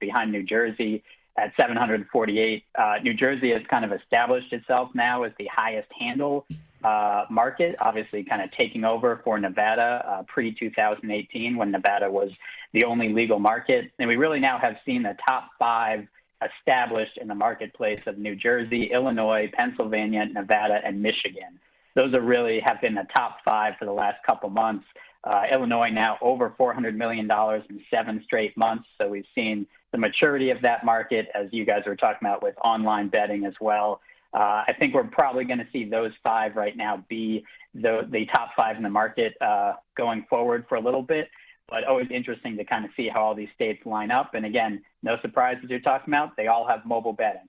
behind 0.00 0.32
New 0.32 0.42
Jersey 0.42 1.04
at 1.38 1.52
748. 1.60 2.64
Uh, 2.76 2.94
New 3.04 3.14
Jersey 3.14 3.52
has 3.52 3.62
kind 3.70 3.84
of 3.84 3.92
established 3.92 4.52
itself 4.52 4.90
now 4.94 5.22
as 5.22 5.30
the 5.38 5.48
highest 5.54 5.88
handle 5.96 6.44
uh, 6.84 7.24
market, 7.30 7.76
obviously 7.80 8.24
kind 8.24 8.42
of 8.42 8.50
taking 8.52 8.84
over 8.84 9.20
for 9.24 9.38
Nevada 9.38 10.04
uh, 10.06 10.22
pre 10.28 10.54
2018 10.54 11.56
when 11.56 11.70
Nevada 11.70 12.10
was 12.10 12.30
the 12.72 12.84
only 12.84 13.12
legal 13.12 13.38
market. 13.38 13.90
And 13.98 14.08
we 14.08 14.16
really 14.16 14.40
now 14.40 14.58
have 14.58 14.76
seen 14.86 15.02
the 15.02 15.16
top 15.26 15.50
five 15.58 16.06
established 16.60 17.18
in 17.20 17.26
the 17.26 17.34
marketplace 17.34 18.00
of 18.06 18.18
New 18.18 18.36
Jersey, 18.36 18.90
Illinois, 18.92 19.50
Pennsylvania, 19.52 20.24
Nevada, 20.26 20.80
and 20.84 21.02
Michigan. 21.02 21.58
Those 21.96 22.14
are 22.14 22.20
really 22.20 22.60
have 22.64 22.80
been 22.80 22.94
the 22.94 23.08
top 23.16 23.38
five 23.44 23.74
for 23.78 23.84
the 23.84 23.92
last 23.92 24.18
couple 24.24 24.50
months. 24.50 24.84
Uh, 25.24 25.42
Illinois 25.52 25.90
now 25.90 26.16
over 26.20 26.54
$400 26.58 26.94
million 26.94 27.28
in 27.68 27.80
seven 27.90 28.22
straight 28.24 28.56
months. 28.56 28.86
So 28.98 29.08
we've 29.08 29.26
seen 29.34 29.66
the 29.90 29.98
maturity 29.98 30.50
of 30.50 30.62
that 30.62 30.84
market, 30.84 31.26
as 31.34 31.48
you 31.50 31.64
guys 31.64 31.82
were 31.86 31.96
talking 31.96 32.26
about 32.28 32.42
with 32.42 32.54
online 32.64 33.08
betting 33.08 33.44
as 33.44 33.54
well. 33.60 34.00
Uh, 34.34 34.64
I 34.68 34.74
think 34.78 34.94
we're 34.94 35.04
probably 35.04 35.44
going 35.44 35.58
to 35.58 35.68
see 35.72 35.88
those 35.88 36.12
five 36.22 36.56
right 36.56 36.76
now 36.76 37.04
be 37.08 37.44
the, 37.74 38.06
the 38.10 38.26
top 38.26 38.50
five 38.56 38.76
in 38.76 38.82
the 38.82 38.90
market 38.90 39.34
uh, 39.40 39.74
going 39.96 40.26
forward 40.28 40.66
for 40.68 40.76
a 40.76 40.80
little 40.80 41.02
bit. 41.02 41.28
But 41.68 41.84
always 41.84 42.08
interesting 42.10 42.56
to 42.56 42.64
kind 42.64 42.84
of 42.84 42.90
see 42.96 43.08
how 43.08 43.22
all 43.22 43.34
these 43.34 43.48
states 43.54 43.84
line 43.84 44.10
up. 44.10 44.34
And 44.34 44.46
again, 44.46 44.82
no 45.02 45.16
surprises 45.20 45.64
you're 45.68 45.80
talking 45.80 46.12
about. 46.12 46.36
They 46.36 46.46
all 46.46 46.66
have 46.66 46.86
mobile 46.86 47.12
betting. 47.12 47.48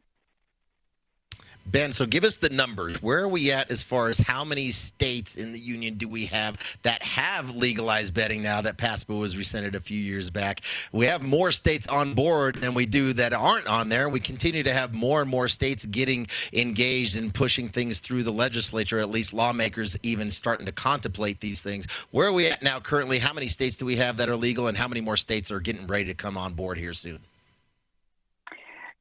Ben, 1.72 1.92
so 1.92 2.08
give 2.08 2.24
us 2.24 2.38
the 2.38 2.50
numbers. 2.50 3.00
Where 3.02 3.20
are 3.20 3.28
we 3.28 3.52
at 3.52 3.70
as 3.70 3.84
far 3.84 4.10
as 4.10 4.18
how 4.18 4.44
many 4.44 4.72
states 4.72 5.36
in 5.36 5.52
the 5.52 5.60
union 5.60 5.96
do 5.96 6.08
we 6.08 6.26
have 6.28 6.58
that 6.82 7.04
have 7.04 7.56
legalized 7.56 8.14
betting 8.16 8.42
now 8.42 8.62
that 8.62 8.78
PASPA 8.78 9.18
was 9.18 9.38
rescinded 9.38 9.76
a 9.76 9.80
few 9.80 10.00
years 10.00 10.32
back? 10.32 10.62
We 10.92 11.06
have 11.06 11.22
more 11.22 11.52
states 11.52 11.86
on 11.88 12.16
board 12.16 12.56
than 12.56 12.74
we 12.74 12.88
do 12.88 13.14
that 13.14 13.34
aren't 13.34 13.68
on 13.68 13.90
there. 13.90 14.10
We 14.10 14.20
continue 14.20 14.64
to 14.64 14.74
have 14.74 14.96
more 14.96 15.22
and 15.22 15.30
more 15.30 15.48
states 15.48 15.86
getting 15.86 16.28
engaged 16.54 17.18
and 17.18 17.32
pushing 17.32 17.70
things 17.70 18.00
through 18.00 18.24
the 18.24 18.34
legislature, 18.34 18.98
at 18.98 19.10
least 19.10 19.34
lawmakers 19.34 19.96
even 20.02 20.32
starting 20.32 20.66
to 20.66 20.72
contemplate 20.72 21.40
these 21.40 21.62
things. 21.62 21.86
Where 22.10 22.30
are 22.30 22.34
we 22.34 22.48
at 22.48 22.64
now 22.64 22.80
currently? 22.80 23.20
How 23.20 23.34
many 23.34 23.48
states 23.48 23.78
do 23.78 23.86
we 23.86 23.98
have 23.98 24.18
that 24.18 24.28
are 24.28 24.36
legal, 24.36 24.68
and 24.68 24.78
how 24.78 24.88
many 24.88 25.02
more 25.02 25.18
states 25.18 25.52
are 25.52 25.60
getting 25.60 25.86
ready 25.86 26.06
to 26.06 26.16
come 26.16 26.36
on 26.36 26.54
board 26.56 26.80
here 26.80 26.94
soon? 26.94 27.20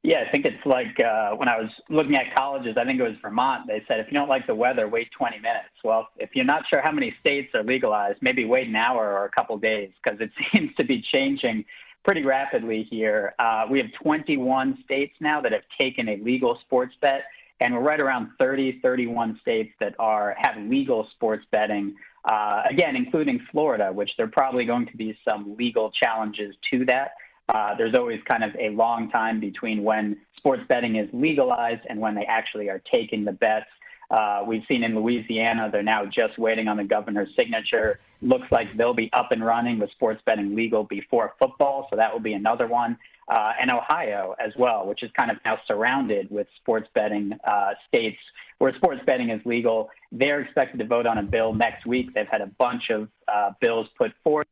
Yeah, 0.01 0.23
I 0.25 0.31
think 0.31 0.45
it's 0.45 0.65
like 0.65 0.97
uh, 1.03 1.31
when 1.35 1.49
I 1.49 1.59
was 1.59 1.69
looking 1.89 2.15
at 2.15 2.33
colleges, 2.33 2.77
I 2.79 2.85
think 2.85 3.01
it 3.01 3.03
was 3.03 3.15
Vermont. 3.21 3.67
They 3.67 3.83
said 3.85 3.99
if 3.99 4.07
you 4.07 4.13
don't 4.13 4.29
like 4.29 4.47
the 4.47 4.55
weather, 4.55 4.87
wait 4.87 5.09
20 5.17 5.37
minutes. 5.37 5.75
Well, 5.83 6.07
if 6.17 6.29
you're 6.33 6.45
not 6.45 6.63
sure 6.71 6.81
how 6.81 6.93
many 6.93 7.13
states 7.19 7.49
are 7.53 7.63
legalized, 7.63 8.19
maybe 8.21 8.45
wait 8.45 8.67
an 8.67 8.77
hour 8.77 9.11
or 9.11 9.25
a 9.25 9.29
couple 9.31 9.57
days 9.57 9.89
because 10.01 10.21
it 10.21 10.31
seems 10.55 10.73
to 10.75 10.85
be 10.85 11.01
changing 11.11 11.65
pretty 12.05 12.23
rapidly 12.23 12.87
here. 12.89 13.33
Uh, 13.39 13.65
we 13.69 13.77
have 13.79 13.87
21 14.01 14.77
states 14.85 15.13
now 15.19 15.41
that 15.41 15.51
have 15.51 15.63
taken 15.79 16.07
a 16.07 16.15
legal 16.17 16.57
sports 16.61 16.95
bet, 17.01 17.23
and 17.59 17.73
we're 17.73 17.81
right 17.81 17.99
around 17.99 18.29
30, 18.39 18.79
31 18.81 19.37
states 19.41 19.73
that 19.81 19.95
are 19.99 20.33
have 20.39 20.55
legal 20.63 21.09
sports 21.11 21.45
betting. 21.51 21.93
Uh, 22.23 22.63
again, 22.69 22.95
including 22.95 23.39
Florida, 23.51 23.91
which 23.91 24.11
there 24.15 24.25
are 24.25 24.31
probably 24.31 24.63
going 24.63 24.85
to 24.85 24.95
be 24.95 25.17
some 25.25 25.57
legal 25.57 25.91
challenges 25.91 26.55
to 26.71 26.85
that. 26.85 27.11
Uh, 27.53 27.75
there's 27.75 27.95
always 27.95 28.19
kind 28.29 28.43
of 28.43 28.51
a 28.59 28.69
long 28.69 29.09
time 29.09 29.39
between 29.39 29.83
when 29.83 30.17
sports 30.37 30.63
betting 30.69 30.95
is 30.95 31.09
legalized 31.13 31.81
and 31.89 31.99
when 31.99 32.15
they 32.15 32.25
actually 32.25 32.69
are 32.69 32.81
taking 32.91 33.25
the 33.25 33.31
bets. 33.31 33.65
Uh, 34.11 34.43
we've 34.47 34.63
seen 34.67 34.83
in 34.83 34.95
Louisiana, 34.95 35.69
they're 35.71 35.83
now 35.83 36.03
just 36.05 36.37
waiting 36.39 36.67
on 36.67 36.77
the 36.77 36.83
governor's 36.83 37.29
signature. 37.37 37.99
Looks 38.21 38.47
like 38.51 38.67
they'll 38.75 38.93
be 38.93 39.09
up 39.13 39.31
and 39.31 39.45
running 39.45 39.79
with 39.79 39.91
sports 39.91 40.21
betting 40.25 40.55
legal 40.55 40.83
before 40.83 41.35
football, 41.39 41.87
so 41.89 41.95
that 41.95 42.11
will 42.11 42.19
be 42.19 42.33
another 42.33 42.67
one. 42.67 42.97
Uh, 43.27 43.51
and 43.61 43.69
Ohio 43.69 44.35
as 44.43 44.51
well, 44.57 44.87
which 44.87 45.03
is 45.03 45.11
kind 45.17 45.29
of 45.29 45.37
now 45.45 45.59
surrounded 45.67 46.31
with 46.31 46.47
sports 46.59 46.87
betting 46.95 47.33
uh, 47.47 47.73
states 47.87 48.17
where 48.59 48.73
sports 48.75 49.01
betting 49.05 49.29
is 49.29 49.41
legal. 49.45 49.89
They're 50.11 50.41
expected 50.41 50.77
to 50.79 50.85
vote 50.85 51.05
on 51.05 51.17
a 51.17 51.23
bill 51.23 51.53
next 51.53 51.85
week. 51.85 52.13
They've 52.13 52.27
had 52.27 52.41
a 52.41 52.51
bunch 52.59 52.89
of 52.89 53.09
uh, 53.27 53.51
bills 53.59 53.87
put 53.97 54.11
forth. 54.23 54.47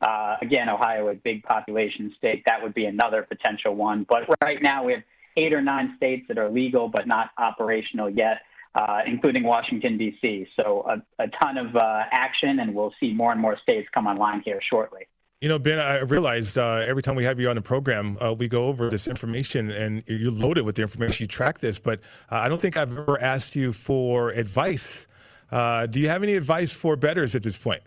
Uh, 0.00 0.36
again, 0.40 0.68
Ohio, 0.68 1.08
a 1.08 1.14
big 1.14 1.42
population 1.42 2.14
state, 2.16 2.42
that 2.46 2.62
would 2.62 2.74
be 2.74 2.86
another 2.86 3.22
potential 3.22 3.74
one. 3.74 4.06
But 4.08 4.22
right 4.42 4.62
now, 4.62 4.84
we 4.84 4.92
have 4.92 5.02
eight 5.36 5.52
or 5.52 5.60
nine 5.60 5.94
states 5.96 6.26
that 6.28 6.38
are 6.38 6.48
legal 6.48 6.88
but 6.88 7.06
not 7.06 7.30
operational 7.38 8.08
yet 8.08 8.38
uh, 8.76 9.00
including 9.06 9.42
Washington, 9.42 9.96
D.C. 9.96 10.46
So 10.54 10.84
a, 10.86 11.22
a 11.22 11.28
ton 11.28 11.56
of 11.56 11.74
uh, 11.74 12.04
action, 12.12 12.60
and 12.60 12.74
we'll 12.74 12.92
see 13.00 13.14
more 13.14 13.32
and 13.32 13.40
more 13.40 13.56
states 13.62 13.88
come 13.92 14.06
online 14.06 14.42
here 14.44 14.60
shortly. 14.68 15.06
You 15.46 15.50
know, 15.50 15.60
Ben, 15.60 15.78
I 15.78 16.00
realized 16.00 16.58
uh, 16.58 16.82
every 16.88 17.04
time 17.04 17.14
we 17.14 17.22
have 17.22 17.38
you 17.38 17.48
on 17.48 17.54
the 17.54 17.62
program, 17.62 18.18
uh, 18.20 18.34
we 18.34 18.48
go 18.48 18.64
over 18.64 18.90
this 18.90 19.06
information 19.06 19.70
and 19.70 20.02
you're 20.08 20.32
loaded 20.32 20.64
with 20.64 20.74
the 20.74 20.82
information. 20.82 21.22
You 21.22 21.28
track 21.28 21.60
this, 21.60 21.78
but 21.78 22.00
uh, 22.32 22.38
I 22.38 22.48
don't 22.48 22.60
think 22.60 22.76
I've 22.76 22.90
ever 22.98 23.16
asked 23.22 23.54
you 23.54 23.72
for 23.72 24.30
advice. 24.30 25.06
Uh, 25.52 25.86
do 25.86 26.00
you 26.00 26.08
have 26.08 26.24
any 26.24 26.34
advice 26.34 26.72
for 26.72 26.96
bettors 26.96 27.36
at 27.36 27.44
this 27.44 27.56
point? 27.56 27.80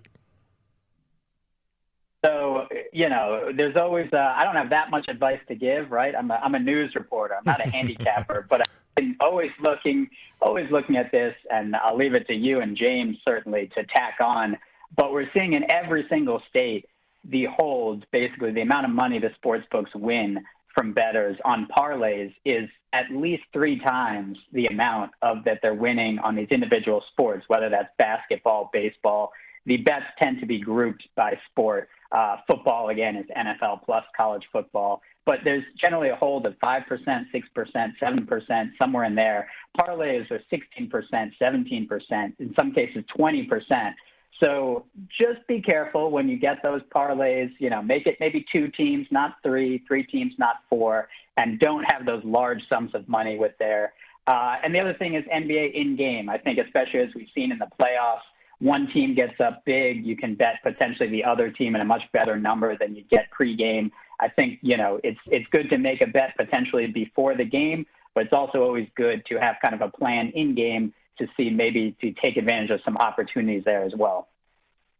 So, 2.23 2.65
you 2.93 3.09
know, 3.09 3.51
there's 3.53 3.75
always, 3.75 4.07
uh, 4.13 4.33
I 4.37 4.45
don't 4.45 4.55
have 4.55 4.69
that 4.69 4.89
much 4.89 5.09
advice 5.09 5.41
to 5.49 5.55
give, 5.55 5.91
right? 5.91 6.15
I'm 6.15 6.31
a, 6.31 6.35
I'm 6.35 6.55
a 6.55 6.59
news 6.59 6.95
reporter. 6.95 7.35
I'm 7.35 7.43
not 7.45 7.59
a 7.59 7.69
handicapper, 7.69 8.45
but 8.49 8.69
I'm 8.95 9.17
always 9.19 9.51
looking, 9.61 10.09
always 10.41 10.71
looking 10.71 10.95
at 10.95 11.11
this, 11.11 11.35
and 11.51 11.75
I'll 11.75 11.97
leave 11.97 12.13
it 12.13 12.25
to 12.27 12.33
you 12.33 12.61
and 12.61 12.77
James 12.77 13.17
certainly 13.27 13.69
to 13.75 13.83
tack 13.83 14.19
on. 14.21 14.57
But 14.95 15.11
we're 15.11 15.29
seeing 15.33 15.51
in 15.51 15.69
every 15.69 16.05
single 16.09 16.41
state 16.49 16.85
the 17.23 17.45
holds, 17.57 18.03
basically 18.11 18.51
the 18.51 18.61
amount 18.61 18.85
of 18.85 18.91
money 18.91 19.19
the 19.19 19.31
sports 19.35 19.65
books 19.71 19.91
win 19.95 20.39
from 20.75 20.93
bettors 20.93 21.37
on 21.43 21.67
parlays 21.77 22.33
is 22.45 22.69
at 22.93 23.05
least 23.11 23.43
three 23.51 23.79
times 23.79 24.37
the 24.53 24.67
amount 24.67 25.11
of 25.21 25.43
that 25.43 25.59
they're 25.61 25.73
winning 25.73 26.19
on 26.19 26.35
these 26.35 26.47
individual 26.51 27.03
sports, 27.11 27.43
whether 27.47 27.69
that's 27.69 27.89
basketball, 27.97 28.69
baseball. 28.71 29.31
The 29.65 29.77
bets 29.77 30.05
tend 30.21 30.39
to 30.39 30.45
be 30.45 30.59
grouped 30.59 31.07
by 31.15 31.37
sport. 31.51 31.89
Uh, 32.11 32.37
football, 32.49 32.89
again, 32.89 33.15
is 33.15 33.25
NFL 33.37 33.83
plus 33.83 34.03
college 34.17 34.43
football. 34.51 35.01
But 35.25 35.39
there's 35.43 35.63
generally 35.83 36.09
a 36.09 36.15
hold 36.15 36.47
of 36.47 36.55
5%, 36.63 36.85
6%, 36.87 37.93
7%, 38.01 38.69
somewhere 38.81 39.03
in 39.03 39.15
there. 39.15 39.47
Parlays 39.79 40.31
are 40.31 40.41
16%, 40.51 41.31
17%, 41.39 42.33
in 42.39 42.55
some 42.59 42.71
cases 42.71 43.03
20%. 43.15 43.93
So 44.41 44.85
just 45.19 45.45
be 45.47 45.61
careful 45.61 46.11
when 46.11 46.29
you 46.29 46.37
get 46.37 46.63
those 46.63 46.81
parlays. 46.95 47.51
You 47.59 47.69
know, 47.69 47.81
make 47.81 48.07
it 48.07 48.17
maybe 48.19 48.45
two 48.51 48.69
teams, 48.69 49.07
not 49.11 49.35
three, 49.43 49.83
three 49.87 50.03
teams, 50.03 50.33
not 50.37 50.57
four, 50.69 51.09
and 51.37 51.59
don't 51.59 51.83
have 51.91 52.05
those 52.05 52.23
large 52.23 52.61
sums 52.69 52.95
of 52.95 53.07
money 53.09 53.37
with 53.37 53.53
there. 53.59 53.93
Uh, 54.27 54.55
and 54.63 54.73
the 54.73 54.79
other 54.79 54.93
thing 54.93 55.15
is 55.15 55.23
NBA 55.25 55.73
in 55.73 55.95
game. 55.95 56.29
I 56.29 56.37
think, 56.37 56.59
especially 56.59 56.99
as 56.99 57.09
we've 57.15 57.29
seen 57.33 57.51
in 57.51 57.59
the 57.59 57.67
playoffs, 57.79 58.21
one 58.59 58.87
team 58.87 59.15
gets 59.15 59.39
up 59.39 59.63
big, 59.65 60.05
you 60.05 60.15
can 60.15 60.35
bet 60.35 60.55
potentially 60.63 61.09
the 61.09 61.23
other 61.23 61.49
team 61.49 61.75
in 61.75 61.81
a 61.81 61.85
much 61.85 62.03
better 62.11 62.37
number 62.37 62.77
than 62.77 62.95
you 62.95 63.03
get 63.09 63.27
pregame. 63.37 63.89
I 64.19 64.27
think 64.27 64.59
you 64.61 64.77
know 64.77 64.99
it's 65.03 65.19
it's 65.27 65.47
good 65.51 65.69
to 65.71 65.77
make 65.77 66.01
a 66.03 66.07
bet 66.07 66.35
potentially 66.37 66.87
before 66.87 67.35
the 67.35 67.45
game, 67.45 67.85
but 68.13 68.25
it's 68.25 68.33
also 68.33 68.61
always 68.61 68.87
good 68.95 69.25
to 69.27 69.37
have 69.37 69.55
kind 69.63 69.73
of 69.73 69.81
a 69.81 69.89
plan 69.97 70.31
in 70.35 70.55
game 70.55 70.93
to 71.19 71.27
see 71.37 71.49
maybe 71.49 71.95
to 72.01 72.11
take 72.11 72.37
advantage 72.37 72.71
of 72.71 72.81
some 72.83 72.97
opportunities 72.97 73.63
there 73.63 73.83
as 73.83 73.93
well. 73.95 74.27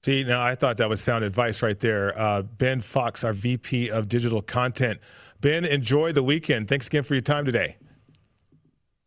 See, 0.04 0.24
now 0.24 0.42
I 0.42 0.56
thought 0.56 0.78
that 0.78 0.88
was 0.88 1.02
sound 1.02 1.26
advice 1.26 1.62
right 1.62 1.78
there. 1.78 2.18
Uh, 2.18 2.42
ben 2.44 2.80
Fox, 2.80 3.24
our 3.24 3.34
VP 3.34 3.90
of 3.90 4.08
Digital 4.08 4.42
Content. 4.42 5.00
Ben, 5.42 5.66
enjoy 5.66 6.14
the 6.14 6.24
weekend. 6.24 6.70
Thanks 6.70 6.88
again 6.88 7.04
for 7.04 7.16
your 7.16 7.22
time 7.22 7.46
today. 7.46 7.76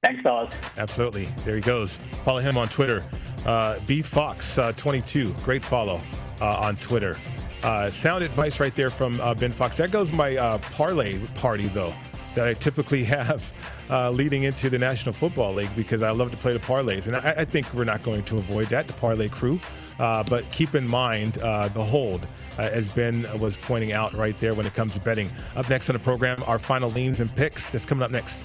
Thanks, 0.03 0.21
fellas. 0.23 0.53
Absolutely. 0.77 1.27
There 1.45 1.55
he 1.55 1.63
goes. 1.63 1.97
Follow 2.25 2.41
him 2.41 2.59
on 2.59 2.69
Twitter. 2.69 3.05
Uh, 3.47 3.77
BFox22. 3.87 5.31
Uh, 5.31 5.45
Great 5.45 5.65
follow 5.65 6.01
uh, 6.41 6.57
on 6.59 6.77
Twitter. 6.77 7.17
Uh, 7.63 7.89
sound 7.89 8.25
advice 8.25 8.59
right 8.59 8.75
there 8.75 8.91
from 8.91 9.21
uh, 9.21 9.33
Ben 9.35 9.53
Fox. 9.53 9.77
That 9.77 9.93
goes 9.93 10.13
my 10.13 10.37
uh, 10.37 10.59
parlay 10.59 11.25
party, 11.37 11.69
though 11.69 11.95
that 12.35 12.49
I 12.49 12.55
typically 12.55 13.05
have 13.05 13.53
uh, 13.91 14.11
leading 14.11 14.45
into 14.45 14.70
the 14.70 14.78
National 14.78 15.12
Football 15.12 15.55
League 15.55 15.74
because 15.76 16.03
I 16.03 16.11
love 16.11 16.30
to 16.30 16.37
play 16.37 16.53
the 16.53 16.59
parlays. 16.59 17.07
And 17.07 17.16
I, 17.16 17.35
I 17.39 17.45
think 17.45 17.72
we're 17.74 17.85
not 17.85 18.03
going 18.03 18.22
to 18.24 18.37
avoid 18.37 18.68
that, 18.68 18.87
the 18.87 18.93
parlay 18.95 19.28
crew. 19.28 19.61
Uh, 19.99 20.24
but 20.24 20.51
keep 20.51 20.74
in 20.74 20.89
mind 20.91 21.39
uh, 21.39 21.68
the 21.68 21.85
hold, 21.85 22.26
uh, 22.59 22.62
as 22.62 22.91
Ben 22.91 23.26
was 23.39 23.57
pointing 23.57 23.93
out 23.93 24.14
right 24.14 24.37
there 24.39 24.55
when 24.55 24.66
it 24.66 24.74
comes 24.74 24.95
to 24.95 25.01
betting. 25.01 25.30
Up 25.55 25.68
next 25.68 25.91
on 25.91 25.95
the 25.95 26.01
program, 26.01 26.39
our 26.47 26.59
final 26.59 26.91
leans 26.91 27.20
and 27.20 27.35
picks. 27.37 27.70
That's 27.70 27.87
coming 27.87 28.03
up 28.03 28.11
next. 28.11 28.45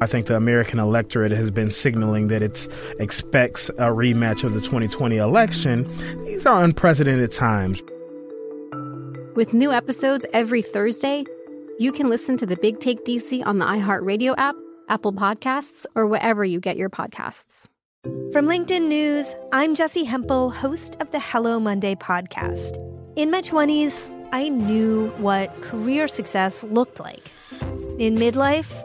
I 0.00 0.06
think 0.06 0.26
the 0.26 0.36
American 0.36 0.78
electorate 0.78 1.32
has 1.32 1.50
been 1.50 1.72
signaling 1.72 2.28
that 2.28 2.42
it 2.42 2.68
expects 3.00 3.68
a 3.70 3.90
rematch 3.90 4.44
of 4.44 4.52
the 4.52 4.60
2020 4.60 5.16
election. 5.16 5.86
These 6.24 6.46
are 6.46 6.62
unprecedented 6.62 7.32
times. 7.32 7.82
With 9.34 9.52
new 9.52 9.72
episodes 9.72 10.24
every 10.32 10.62
Thursday, 10.62 11.24
you 11.78 11.92
can 11.92 12.08
listen 12.08 12.36
to 12.38 12.46
the 12.46 12.56
Big 12.56 12.80
Take 12.80 13.04
DC 13.04 13.44
on 13.44 13.58
the 13.58 13.64
iHeartRadio 13.64 14.34
app, 14.36 14.56
Apple 14.88 15.12
Podcasts, 15.12 15.84
or 15.94 16.06
wherever 16.06 16.44
you 16.44 16.60
get 16.60 16.76
your 16.76 16.90
podcasts. 16.90 17.66
From 18.32 18.46
LinkedIn 18.46 18.86
News, 18.88 19.34
I'm 19.52 19.74
Jesse 19.74 20.04
Hempel, 20.04 20.50
host 20.50 20.96
of 21.00 21.10
the 21.10 21.20
Hello 21.20 21.58
Monday 21.58 21.94
podcast. 21.94 22.76
In 23.16 23.30
my 23.30 23.40
20s, 23.40 24.14
I 24.32 24.48
knew 24.48 25.08
what 25.18 25.60
career 25.62 26.06
success 26.06 26.62
looked 26.62 27.00
like. 27.00 27.30
In 27.98 28.16
midlife, 28.16 28.84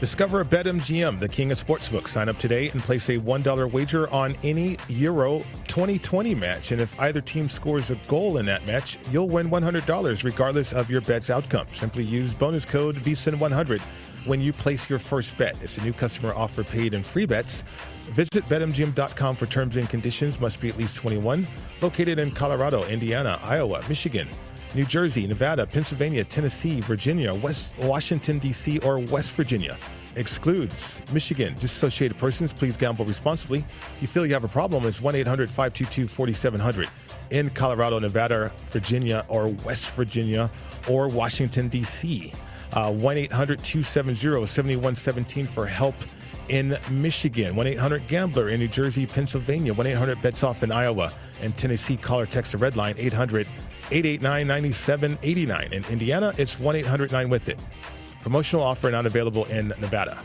Discover 0.00 0.44
BetMGM, 0.44 1.18
the 1.18 1.28
king 1.28 1.50
of 1.50 1.58
sportsbooks. 1.58 2.08
Sign 2.08 2.28
up 2.28 2.38
today 2.38 2.68
and 2.70 2.80
place 2.80 3.08
a 3.08 3.18
$1 3.18 3.72
wager 3.72 4.08
on 4.10 4.36
any 4.44 4.76
Euro 4.86 5.40
2020 5.66 6.36
match. 6.36 6.70
And 6.70 6.80
if 6.80 6.98
either 7.00 7.20
team 7.20 7.48
scores 7.48 7.90
a 7.90 7.96
goal 8.06 8.38
in 8.38 8.46
that 8.46 8.64
match, 8.64 8.96
you'll 9.10 9.26
win 9.26 9.50
$100 9.50 10.22
regardless 10.22 10.72
of 10.72 10.88
your 10.88 11.00
bet's 11.00 11.30
outcome. 11.30 11.66
Simply 11.72 12.04
use 12.04 12.32
bonus 12.32 12.64
code 12.64 12.94
VSIN100 12.94 13.80
when 14.24 14.40
you 14.40 14.52
place 14.52 14.88
your 14.88 15.00
first 15.00 15.36
bet. 15.36 15.56
It's 15.64 15.78
a 15.78 15.82
new 15.82 15.92
customer 15.92 16.32
offer 16.32 16.62
paid 16.62 16.94
in 16.94 17.02
free 17.02 17.26
bets. 17.26 17.64
Visit 18.02 18.44
betmgm.com 18.44 19.34
for 19.34 19.46
terms 19.46 19.76
and 19.76 19.90
conditions. 19.90 20.38
Must 20.38 20.60
be 20.60 20.68
at 20.68 20.78
least 20.78 20.94
21. 20.94 21.44
Located 21.80 22.20
in 22.20 22.30
Colorado, 22.30 22.84
Indiana, 22.84 23.40
Iowa, 23.42 23.82
Michigan, 23.88 24.28
New 24.74 24.84
Jersey, 24.84 25.26
Nevada, 25.26 25.66
Pennsylvania, 25.66 26.24
Tennessee, 26.24 26.80
Virginia, 26.80 27.34
West 27.34 27.76
Washington, 27.78 28.38
D.C., 28.38 28.78
or 28.80 28.98
West 28.98 29.32
Virginia. 29.32 29.78
Excludes 30.16 31.00
Michigan. 31.12 31.54
Disassociated 31.54 32.18
persons, 32.18 32.52
please 32.52 32.76
gamble 32.76 33.04
responsibly. 33.04 33.60
If 33.96 34.02
you 34.02 34.08
feel 34.08 34.26
you 34.26 34.34
have 34.34 34.44
a 34.44 34.48
problem, 34.48 34.84
it's 34.84 35.00
1 35.00 35.14
800 35.14 35.48
522 35.48 36.08
4700. 36.08 36.88
In 37.30 37.50
Colorado, 37.50 37.98
Nevada, 37.98 38.52
Virginia, 38.68 39.24
or 39.28 39.48
West 39.64 39.90
Virginia, 39.92 40.50
or 40.88 41.08
Washington, 41.08 41.68
D.C. 41.68 42.32
Uh, 42.72 42.92
1 42.92 43.16
800 43.16 43.64
270 43.64 44.46
7117 44.46 45.46
for 45.46 45.66
help 45.66 45.94
in 46.48 46.76
Michigan, 46.90 47.54
1 47.54 47.66
800 47.66 48.06
Gambler 48.06 48.48
in 48.48 48.60
New 48.60 48.68
Jersey, 48.68 49.06
Pennsylvania, 49.06 49.72
1 49.72 49.86
800 49.86 50.20
Bets 50.22 50.42
Off 50.42 50.62
in 50.62 50.72
Iowa, 50.72 51.12
and 51.40 51.54
Tennessee. 51.56 51.96
Caller 51.96 52.26
text 52.26 52.52
the 52.52 52.58
red 52.58 52.76
line 52.76 52.94
800 52.98 53.46
889 53.90 54.46
9789. 54.46 55.72
In 55.72 55.84
Indiana, 55.90 56.32
it's 56.36 56.60
1 56.60 56.76
800 56.76 57.10
9 57.10 57.28
with 57.30 57.48
it. 57.48 57.58
Promotional 58.20 58.62
offer 58.62 58.90
not 58.90 59.06
available 59.06 59.46
in 59.46 59.68
Nevada. 59.80 60.22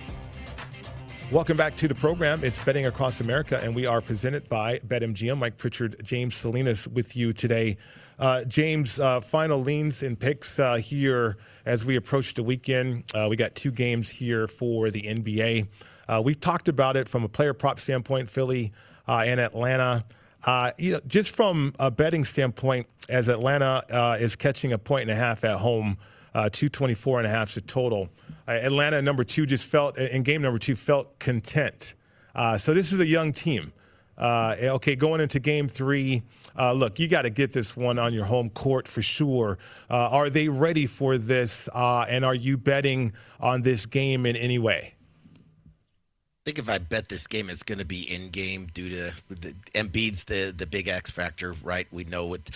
Welcome 1.31 1.55
back 1.55 1.75
to 1.77 1.87
the 1.87 1.95
program. 1.95 2.43
It's 2.43 2.59
Betting 2.59 2.85
Across 2.87 3.21
America, 3.21 3.59
and 3.63 3.73
we 3.73 3.85
are 3.85 4.01
presented 4.01 4.47
by 4.49 4.79
BetMGM. 4.79 5.37
Mike 5.37 5.57
Pritchard, 5.57 5.95
James 6.03 6.35
Salinas 6.35 6.87
with 6.89 7.15
you 7.15 7.31
today. 7.31 7.77
Uh, 8.19 8.43
James, 8.43 8.99
uh, 8.99 9.21
final 9.21 9.59
leans 9.59 10.03
and 10.03 10.19
picks 10.19 10.59
uh, 10.59 10.75
here 10.75 11.37
as 11.65 11.85
we 11.85 11.95
approach 11.95 12.33
the 12.33 12.43
weekend. 12.43 13.03
Uh, 13.15 13.27
we 13.29 13.35
got 13.35 13.55
two 13.55 13.71
games 13.71 14.09
here 14.09 14.47
for 14.47 14.91
the 14.91 15.01
NBA. 15.01 15.67
Uh, 16.07 16.21
we've 16.23 16.39
talked 16.39 16.67
about 16.67 16.97
it 16.97 17.07
from 17.07 17.23
a 17.23 17.29
player 17.29 17.53
prop 17.53 17.79
standpoint, 17.79 18.29
Philly 18.29 18.73
uh, 19.07 19.23
and 19.25 19.39
Atlanta. 19.39 20.03
You 20.77 20.93
know, 20.93 20.99
just 21.07 21.35
from 21.35 21.73
a 21.79 21.91
betting 21.91 22.25
standpoint, 22.25 22.87
as 23.09 23.27
Atlanta 23.27 24.17
is 24.19 24.35
catching 24.35 24.73
a 24.73 24.77
point 24.77 25.03
and 25.03 25.11
a 25.11 25.15
half 25.15 25.43
at 25.43 25.57
home, 25.57 25.97
224 26.33 27.19
and 27.19 27.27
a 27.27 27.29
half 27.29 27.49
is 27.49 27.57
a 27.57 27.61
total. 27.61 28.09
Atlanta, 28.47 29.01
number 29.01 29.23
two, 29.23 29.45
just 29.45 29.65
felt 29.65 29.97
in 29.97 30.23
game 30.23 30.41
number 30.41 30.59
two 30.59 30.75
felt 30.75 31.17
content. 31.19 31.93
so 32.57 32.73
this 32.73 32.91
is 32.91 32.99
a 32.99 33.07
young 33.07 33.31
team. 33.31 33.71
Uh, 34.17 34.55
okay, 34.61 34.95
going 34.95 35.21
into 35.21 35.39
game 35.39 35.67
three, 35.67 36.21
uh, 36.57 36.71
look, 36.71 36.99
you 36.99 37.07
got 37.07 37.23
to 37.23 37.29
get 37.29 37.51
this 37.51 37.75
one 37.75 37.97
on 37.97 38.13
your 38.13 38.25
home 38.25 38.49
court 38.51 38.87
for 38.87 39.01
sure. 39.01 39.57
Uh, 39.89 40.09
are 40.09 40.29
they 40.29 40.47
ready 40.47 40.85
for 40.85 41.17
this? 41.17 41.67
Uh, 41.73 42.05
and 42.07 42.23
are 42.23 42.35
you 42.35 42.57
betting 42.57 43.11
on 43.39 43.61
this 43.61 43.85
game 43.85 44.25
in 44.25 44.35
any 44.35 44.59
way? 44.59 44.93
I 46.43 46.49
think 46.49 46.59
if 46.59 46.67
I 46.67 46.77
bet 46.77 47.07
this 47.07 47.25
game, 47.25 47.49
it's 47.49 47.63
going 47.63 47.77
to 47.77 47.85
be 47.85 48.01
in 48.01 48.27
game 48.27 48.67
due 48.73 48.89
to 48.89 49.13
the 49.29 49.55
Embiid's 49.75 50.25
the 50.25 50.53
the 50.55 50.65
big 50.65 50.89
X 50.89 51.09
factor, 51.09 51.53
right? 51.63 51.87
We 51.89 52.03
know 52.03 52.25
what 52.25 52.49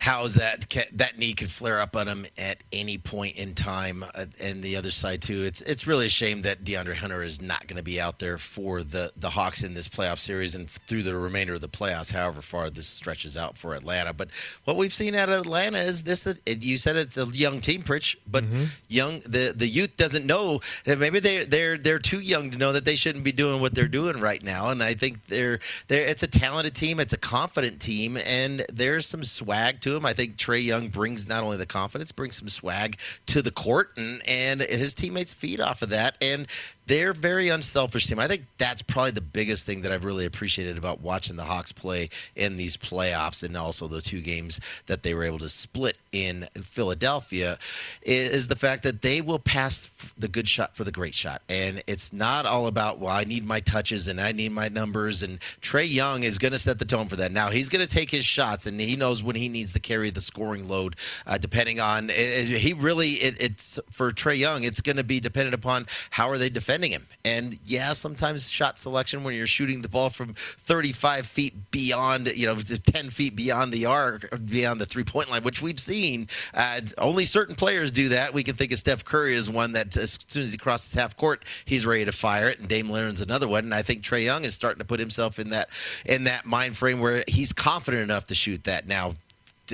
how 0.00 0.24
is 0.24 0.34
that 0.34 0.72
that 0.92 1.18
knee 1.18 1.34
could 1.34 1.50
flare 1.50 1.80
up 1.80 1.96
on 1.96 2.06
him 2.06 2.26
at 2.38 2.62
any 2.72 2.98
point 2.98 3.36
in 3.36 3.54
time. 3.54 4.04
Uh, 4.14 4.26
and 4.40 4.62
the 4.62 4.76
other 4.76 4.92
side 4.92 5.20
too, 5.20 5.42
it's 5.42 5.60
it's 5.62 5.86
really 5.86 6.06
a 6.06 6.10
shame 6.10 6.42
that 6.42 6.64
DeAndre 6.64 6.94
Hunter 6.94 7.22
is 7.22 7.42
not 7.42 7.66
going 7.66 7.76
to 7.76 7.82
be 7.82 8.00
out 8.00 8.20
there 8.20 8.38
for 8.38 8.82
the 8.82 9.12
the 9.16 9.30
Hawks 9.30 9.62
in 9.64 9.74
this 9.74 9.88
playoff 9.88 10.18
series 10.18 10.54
and 10.54 10.70
through 10.70 11.02
the 11.02 11.16
remainder 11.16 11.54
of 11.54 11.60
the 11.60 11.68
playoffs, 11.68 12.12
however 12.12 12.40
far 12.40 12.70
this 12.70 12.86
stretches 12.86 13.36
out 13.36 13.58
for 13.58 13.74
Atlanta. 13.74 14.12
But 14.12 14.28
what 14.64 14.76
we've 14.76 14.94
seen 14.94 15.16
out 15.16 15.28
of 15.28 15.40
Atlanta 15.40 15.78
is 15.78 16.04
this: 16.04 16.26
it, 16.26 16.62
you 16.62 16.76
said 16.76 16.94
it's 16.94 17.16
a 17.16 17.26
young 17.26 17.60
team, 17.60 17.82
Pritch, 17.82 18.14
but 18.26 18.44
mm-hmm. 18.44 18.64
young 18.86 19.20
the 19.26 19.52
the 19.54 19.66
youth 19.66 19.96
doesn't 19.96 20.24
know 20.24 20.60
that 20.84 20.98
maybe 20.98 21.18
they 21.18 21.44
they're 21.44 21.76
they're 21.76 21.98
too 21.98 22.20
young 22.20 22.50
to 22.50 22.58
know 22.58 22.72
that 22.72 22.84
they 22.84 22.96
shouldn't 22.96 23.24
be 23.24 23.32
doing 23.32 23.60
what 23.60 23.74
they're 23.74 23.88
doing 23.88 24.20
right 24.20 24.42
now. 24.42 24.68
And 24.68 24.80
I 24.80 24.94
think 24.94 25.26
they're 25.26 25.58
they're 25.88 26.04
it's 26.04 26.22
a 26.22 26.28
talented 26.28 26.76
team, 26.76 27.00
it's 27.00 27.12
a 27.12 27.18
confident 27.18 27.80
team, 27.80 28.16
and 28.16 28.64
there's 28.72 29.04
some 29.04 29.24
swag 29.24 29.80
to 29.80 29.87
to 29.88 29.96
him. 29.96 30.06
I 30.06 30.12
think 30.12 30.36
Trae 30.36 30.64
Young 30.64 30.88
brings 30.88 31.28
not 31.28 31.42
only 31.42 31.56
the 31.56 31.66
confidence, 31.66 32.12
brings 32.12 32.36
some 32.36 32.48
swag 32.48 32.98
to 33.26 33.42
the 33.42 33.50
court, 33.50 33.92
and 33.96 34.22
and 34.26 34.60
his 34.60 34.94
teammates 34.94 35.34
feed 35.34 35.60
off 35.60 35.82
of 35.82 35.90
that. 35.90 36.16
And 36.20 36.46
they're 36.88 37.12
very 37.12 37.50
unselfish 37.50 38.06
team. 38.06 38.18
I 38.18 38.26
think 38.26 38.46
that's 38.56 38.80
probably 38.80 39.10
the 39.10 39.20
biggest 39.20 39.66
thing 39.66 39.82
that 39.82 39.92
I've 39.92 40.06
really 40.06 40.24
appreciated 40.24 40.78
about 40.78 41.02
watching 41.02 41.36
the 41.36 41.44
Hawks 41.44 41.70
play 41.70 42.08
in 42.34 42.56
these 42.56 42.78
playoffs 42.78 43.42
and 43.42 43.56
also 43.56 43.86
the 43.86 44.00
two 44.00 44.22
games 44.22 44.58
that 44.86 45.02
they 45.02 45.12
were 45.12 45.24
able 45.24 45.38
to 45.40 45.50
split 45.50 45.96
in 46.12 46.48
Philadelphia 46.62 47.58
is 48.02 48.48
the 48.48 48.56
fact 48.56 48.82
that 48.84 49.02
they 49.02 49.20
will 49.20 49.38
pass 49.38 49.86
the 50.16 50.28
good 50.28 50.48
shot 50.48 50.74
for 50.74 50.84
the 50.84 50.90
great 50.90 51.14
shot. 51.14 51.42
And 51.50 51.82
it's 51.86 52.10
not 52.10 52.46
all 52.46 52.66
about, 52.66 52.98
well, 52.98 53.12
I 53.12 53.24
need 53.24 53.44
my 53.44 53.60
touches 53.60 54.08
and 54.08 54.18
I 54.18 54.32
need 54.32 54.52
my 54.52 54.70
numbers. 54.70 55.22
And 55.22 55.40
Trae 55.60 55.90
Young 55.90 56.22
is 56.22 56.38
going 56.38 56.52
to 56.52 56.58
set 56.58 56.78
the 56.78 56.86
tone 56.86 57.08
for 57.08 57.16
that. 57.16 57.32
Now, 57.32 57.50
he's 57.50 57.68
going 57.68 57.86
to 57.86 57.94
take 57.94 58.10
his 58.10 58.24
shots 58.24 58.64
and 58.64 58.80
he 58.80 58.96
knows 58.96 59.22
when 59.22 59.36
he 59.36 59.50
needs 59.50 59.74
to 59.74 59.80
carry 59.80 60.08
the 60.08 60.22
scoring 60.22 60.66
load, 60.66 60.96
uh, 61.26 61.36
depending 61.36 61.80
on, 61.80 62.08
he 62.08 62.72
really, 62.72 63.10
it, 63.12 63.40
it's 63.42 63.78
for 63.90 64.10
Trae 64.10 64.38
Young, 64.38 64.64
it's 64.64 64.80
going 64.80 64.96
to 64.96 65.04
be 65.04 65.20
dependent 65.20 65.54
upon 65.54 65.86
how 66.10 66.30
are 66.30 66.38
they 66.38 66.48
defending 66.48 66.77
defending 66.78 66.92
him. 66.92 67.06
And 67.24 67.58
yeah, 67.64 67.92
sometimes 67.92 68.48
shot 68.48 68.78
selection 68.78 69.24
when 69.24 69.34
you're 69.34 69.46
shooting 69.46 69.82
the 69.82 69.88
ball 69.88 70.10
from 70.10 70.34
35 70.34 71.26
feet 71.26 71.70
beyond, 71.70 72.32
you 72.36 72.46
know, 72.46 72.56
10 72.56 73.10
feet 73.10 73.36
beyond 73.36 73.72
the 73.72 73.86
arc, 73.86 74.28
beyond 74.46 74.80
the 74.80 74.86
three 74.86 75.04
point 75.04 75.30
line, 75.30 75.42
which 75.42 75.60
we've 75.60 75.80
seen. 75.80 76.28
Uh, 76.54 76.80
only 76.98 77.24
certain 77.24 77.54
players 77.54 77.92
do 77.92 78.10
that. 78.10 78.32
We 78.32 78.42
can 78.42 78.54
think 78.56 78.72
of 78.72 78.78
Steph 78.78 79.04
Curry 79.04 79.36
as 79.36 79.50
one 79.50 79.72
that 79.72 79.96
as 79.96 80.18
soon 80.28 80.42
as 80.42 80.52
he 80.52 80.58
crosses 80.58 80.92
half 80.92 81.16
court, 81.16 81.44
he's 81.64 81.84
ready 81.84 82.04
to 82.04 82.12
fire 82.12 82.48
it. 82.48 82.58
And 82.58 82.68
Dame 82.68 82.88
Lillard's 82.88 83.20
another 83.20 83.48
one. 83.48 83.64
And 83.64 83.74
I 83.74 83.82
think 83.82 84.02
Trae 84.02 84.24
Young 84.24 84.44
is 84.44 84.54
starting 84.54 84.78
to 84.78 84.84
put 84.84 85.00
himself 85.00 85.38
in 85.38 85.50
that 85.50 85.68
in 86.04 86.24
that 86.24 86.46
mind 86.46 86.76
frame 86.76 87.00
where 87.00 87.24
he's 87.26 87.52
confident 87.52 88.02
enough 88.02 88.24
to 88.24 88.34
shoot 88.34 88.64
that. 88.64 88.86
Now, 88.86 89.14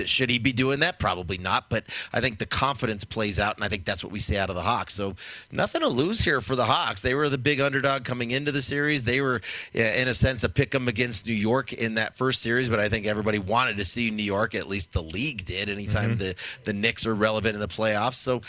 should 0.05 0.29
he 0.29 0.39
be 0.39 0.51
doing 0.51 0.79
that? 0.79 0.99
Probably 0.99 1.37
not. 1.37 1.69
But 1.69 1.85
I 2.13 2.21
think 2.21 2.39
the 2.39 2.45
confidence 2.45 3.03
plays 3.03 3.39
out, 3.39 3.55
and 3.55 3.63
I 3.63 3.67
think 3.67 3.85
that's 3.85 4.03
what 4.03 4.11
we 4.11 4.19
see 4.19 4.37
out 4.37 4.49
of 4.49 4.55
the 4.55 4.61
Hawks. 4.61 4.93
So 4.93 5.15
nothing 5.51 5.81
to 5.81 5.87
lose 5.87 6.19
here 6.19 6.41
for 6.41 6.55
the 6.55 6.65
Hawks. 6.65 7.01
They 7.01 7.15
were 7.15 7.29
the 7.29 7.37
big 7.37 7.61
underdog 7.61 8.03
coming 8.03 8.31
into 8.31 8.51
the 8.51 8.61
series. 8.61 9.03
They 9.03 9.21
were, 9.21 9.41
in 9.73 10.07
a 10.07 10.13
sense, 10.13 10.43
a 10.43 10.49
pick 10.49 10.73
'em 10.75 10.87
against 10.87 11.25
New 11.25 11.33
York 11.33 11.73
in 11.73 11.95
that 11.95 12.15
first 12.15 12.41
series. 12.41 12.69
But 12.69 12.79
I 12.79 12.89
think 12.89 13.05
everybody 13.05 13.39
wanted 13.39 13.77
to 13.77 13.85
see 13.85 14.11
New 14.11 14.23
York. 14.23 14.55
At 14.55 14.67
least 14.67 14.93
the 14.93 15.03
league 15.03 15.45
did. 15.45 15.69
Anytime 15.69 16.11
mm-hmm. 16.11 16.19
the 16.19 16.35
the 16.63 16.73
Knicks 16.73 17.05
are 17.05 17.15
relevant 17.15 17.55
in 17.55 17.59
the 17.59 17.67
playoffs. 17.67 18.15
So 18.15 18.41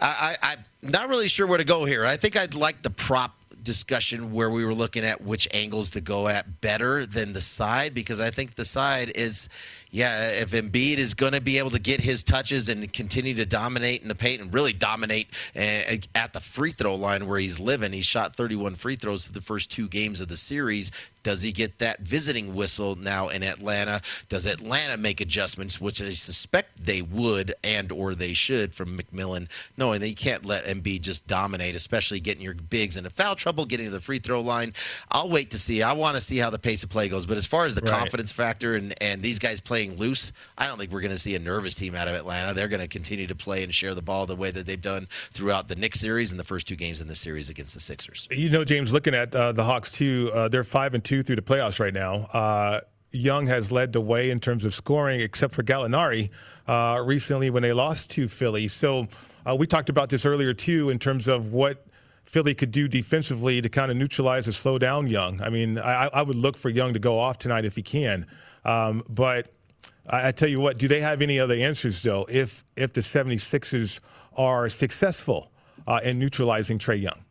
I, 0.00 0.36
I, 0.42 0.52
I'm 0.52 0.90
not 0.90 1.08
really 1.08 1.28
sure 1.28 1.46
where 1.46 1.58
to 1.58 1.64
go 1.64 1.84
here. 1.84 2.04
I 2.04 2.16
think 2.16 2.36
I'd 2.36 2.54
like 2.54 2.82
the 2.82 2.90
prop 2.90 3.36
discussion 3.62 4.32
where 4.32 4.50
we 4.50 4.64
were 4.64 4.74
looking 4.74 5.04
at 5.04 5.20
which 5.22 5.46
angles 5.52 5.90
to 5.90 6.00
go 6.00 6.28
at 6.28 6.60
better 6.60 7.04
than 7.06 7.32
the 7.32 7.40
side 7.40 7.94
because 7.94 8.20
I 8.20 8.30
think 8.30 8.54
the 8.54 8.64
side 8.64 9.12
is 9.14 9.48
yeah, 9.90 10.30
if 10.30 10.52
Embiid 10.52 10.98
is 10.98 11.14
going 11.14 11.32
to 11.32 11.40
be 11.40 11.58
able 11.58 11.70
to 11.70 11.80
get 11.80 12.00
his 12.00 12.22
touches 12.22 12.68
and 12.68 12.92
continue 12.92 13.34
to 13.34 13.44
dominate 13.44 14.02
in 14.02 14.08
the 14.08 14.14
paint 14.14 14.40
and 14.40 14.54
really 14.54 14.72
dominate 14.72 15.28
uh, 15.56 15.96
at 16.14 16.32
the 16.32 16.40
free 16.40 16.70
throw 16.70 16.94
line 16.94 17.26
where 17.26 17.38
he's 17.40 17.58
living, 17.58 17.92
he 17.92 18.00
shot 18.00 18.36
31 18.36 18.76
free 18.76 18.94
throws 18.94 19.26
the 19.26 19.40
first 19.40 19.70
two 19.70 19.88
games 19.88 20.20
of 20.20 20.28
the 20.28 20.36
series. 20.36 20.92
Does 21.22 21.42
he 21.42 21.52
get 21.52 21.78
that 21.78 22.00
visiting 22.00 22.54
whistle 22.54 22.96
now 22.96 23.28
in 23.28 23.42
Atlanta? 23.42 24.00
Does 24.28 24.46
Atlanta 24.46 24.96
make 24.96 25.20
adjustments, 25.20 25.80
which 25.80 26.00
I 26.00 26.10
suspect 26.10 26.84
they 26.84 27.02
would 27.02 27.54
and 27.64 27.90
or 27.92 28.14
they 28.14 28.32
should 28.32 28.74
from 28.74 28.98
McMillan, 28.98 29.48
knowing 29.76 30.00
that 30.00 30.08
you 30.08 30.14
can't 30.14 30.44
let 30.44 30.64
Embiid 30.64 31.02
just 31.02 31.26
dominate, 31.26 31.74
especially 31.74 32.20
getting 32.20 32.42
your 32.42 32.54
bigs 32.54 32.96
into 32.96 33.10
foul 33.10 33.34
trouble, 33.36 33.64
getting 33.64 33.86
to 33.86 33.92
the 33.92 34.00
free 34.00 34.18
throw 34.18 34.40
line. 34.40 34.72
I'll 35.10 35.28
wait 35.28 35.50
to 35.50 35.58
see. 35.58 35.82
I 35.82 35.92
want 35.92 36.16
to 36.16 36.20
see 36.20 36.38
how 36.38 36.50
the 36.50 36.58
pace 36.58 36.82
of 36.82 36.90
play 36.90 37.08
goes. 37.08 37.26
But 37.26 37.36
as 37.36 37.46
far 37.46 37.66
as 37.66 37.74
the 37.74 37.82
right. 37.82 37.90
confidence 37.98 38.32
factor 38.32 38.76
and, 38.76 38.94
and 39.02 39.22
these 39.22 39.38
guys 39.38 39.60
playing 39.60 39.96
loose. 39.96 40.32
I 40.56 40.66
don't 40.66 40.78
think 40.78 40.92
we're 40.92 41.00
going 41.00 41.12
to 41.12 41.18
see 41.18 41.34
a 41.34 41.38
nervous 41.38 41.74
team 41.74 41.94
out 41.94 42.08
of 42.08 42.14
Atlanta. 42.14 42.54
They're 42.54 42.68
going 42.68 42.80
to 42.80 42.88
continue 42.88 43.26
to 43.26 43.34
play 43.34 43.62
and 43.62 43.74
share 43.74 43.94
the 43.94 44.02
ball 44.02 44.26
the 44.26 44.36
way 44.36 44.50
that 44.50 44.66
they've 44.66 44.80
done 44.80 45.08
throughout 45.32 45.68
the 45.68 45.76
Knicks 45.76 46.00
series 46.00 46.30
and 46.30 46.40
the 46.40 46.44
first 46.44 46.68
two 46.68 46.76
games 46.76 47.00
in 47.00 47.08
the 47.08 47.14
series 47.14 47.48
against 47.48 47.74
the 47.74 47.80
Sixers. 47.80 48.28
You 48.30 48.50
know, 48.50 48.64
James, 48.64 48.92
looking 48.92 49.14
at 49.14 49.34
uh, 49.34 49.52
the 49.52 49.64
Hawks 49.64 49.92
too, 49.92 50.30
uh, 50.34 50.48
they're 50.48 50.64
five 50.64 50.94
and 50.94 51.02
two 51.02 51.09
through 51.22 51.36
the 51.36 51.42
playoffs 51.42 51.80
right 51.80 51.94
now. 51.94 52.26
Uh, 52.32 52.80
Young 53.12 53.46
has 53.48 53.72
led 53.72 53.92
the 53.92 54.00
way 54.00 54.30
in 54.30 54.38
terms 54.38 54.64
of 54.64 54.72
scoring, 54.72 55.20
except 55.20 55.54
for 55.54 55.62
Gallinari 55.62 56.30
uh, 56.68 57.02
recently 57.04 57.50
when 57.50 57.62
they 57.62 57.72
lost 57.72 58.10
to 58.12 58.28
Philly. 58.28 58.68
So 58.68 59.08
uh, 59.44 59.56
we 59.56 59.66
talked 59.66 59.88
about 59.88 60.10
this 60.10 60.24
earlier 60.24 60.54
too 60.54 60.90
in 60.90 60.98
terms 60.98 61.26
of 61.26 61.52
what 61.52 61.86
Philly 62.24 62.54
could 62.54 62.70
do 62.70 62.86
defensively 62.86 63.60
to 63.60 63.68
kind 63.68 63.90
of 63.90 63.96
neutralize 63.96 64.46
or 64.46 64.52
slow 64.52 64.78
down 64.78 65.08
Young. 65.08 65.40
I 65.42 65.48
mean, 65.48 65.78
I, 65.78 66.08
I 66.12 66.22
would 66.22 66.36
look 66.36 66.56
for 66.56 66.68
Young 66.68 66.92
to 66.92 67.00
go 67.00 67.18
off 67.18 67.38
tonight 67.38 67.64
if 67.64 67.74
he 67.74 67.82
can. 67.82 68.26
Um, 68.64 69.02
but 69.08 69.52
I, 70.08 70.28
I 70.28 70.32
tell 70.32 70.48
you 70.48 70.60
what, 70.60 70.78
do 70.78 70.86
they 70.86 71.00
have 71.00 71.22
any 71.22 71.40
other 71.40 71.54
answers, 71.54 72.02
though, 72.02 72.26
if, 72.30 72.64
if 72.76 72.92
the 72.92 73.00
76ers 73.00 73.98
are 74.36 74.68
successful 74.68 75.50
uh, 75.88 76.00
in 76.04 76.20
neutralizing 76.20 76.78
Trae 76.78 77.02
Young? 77.02 77.24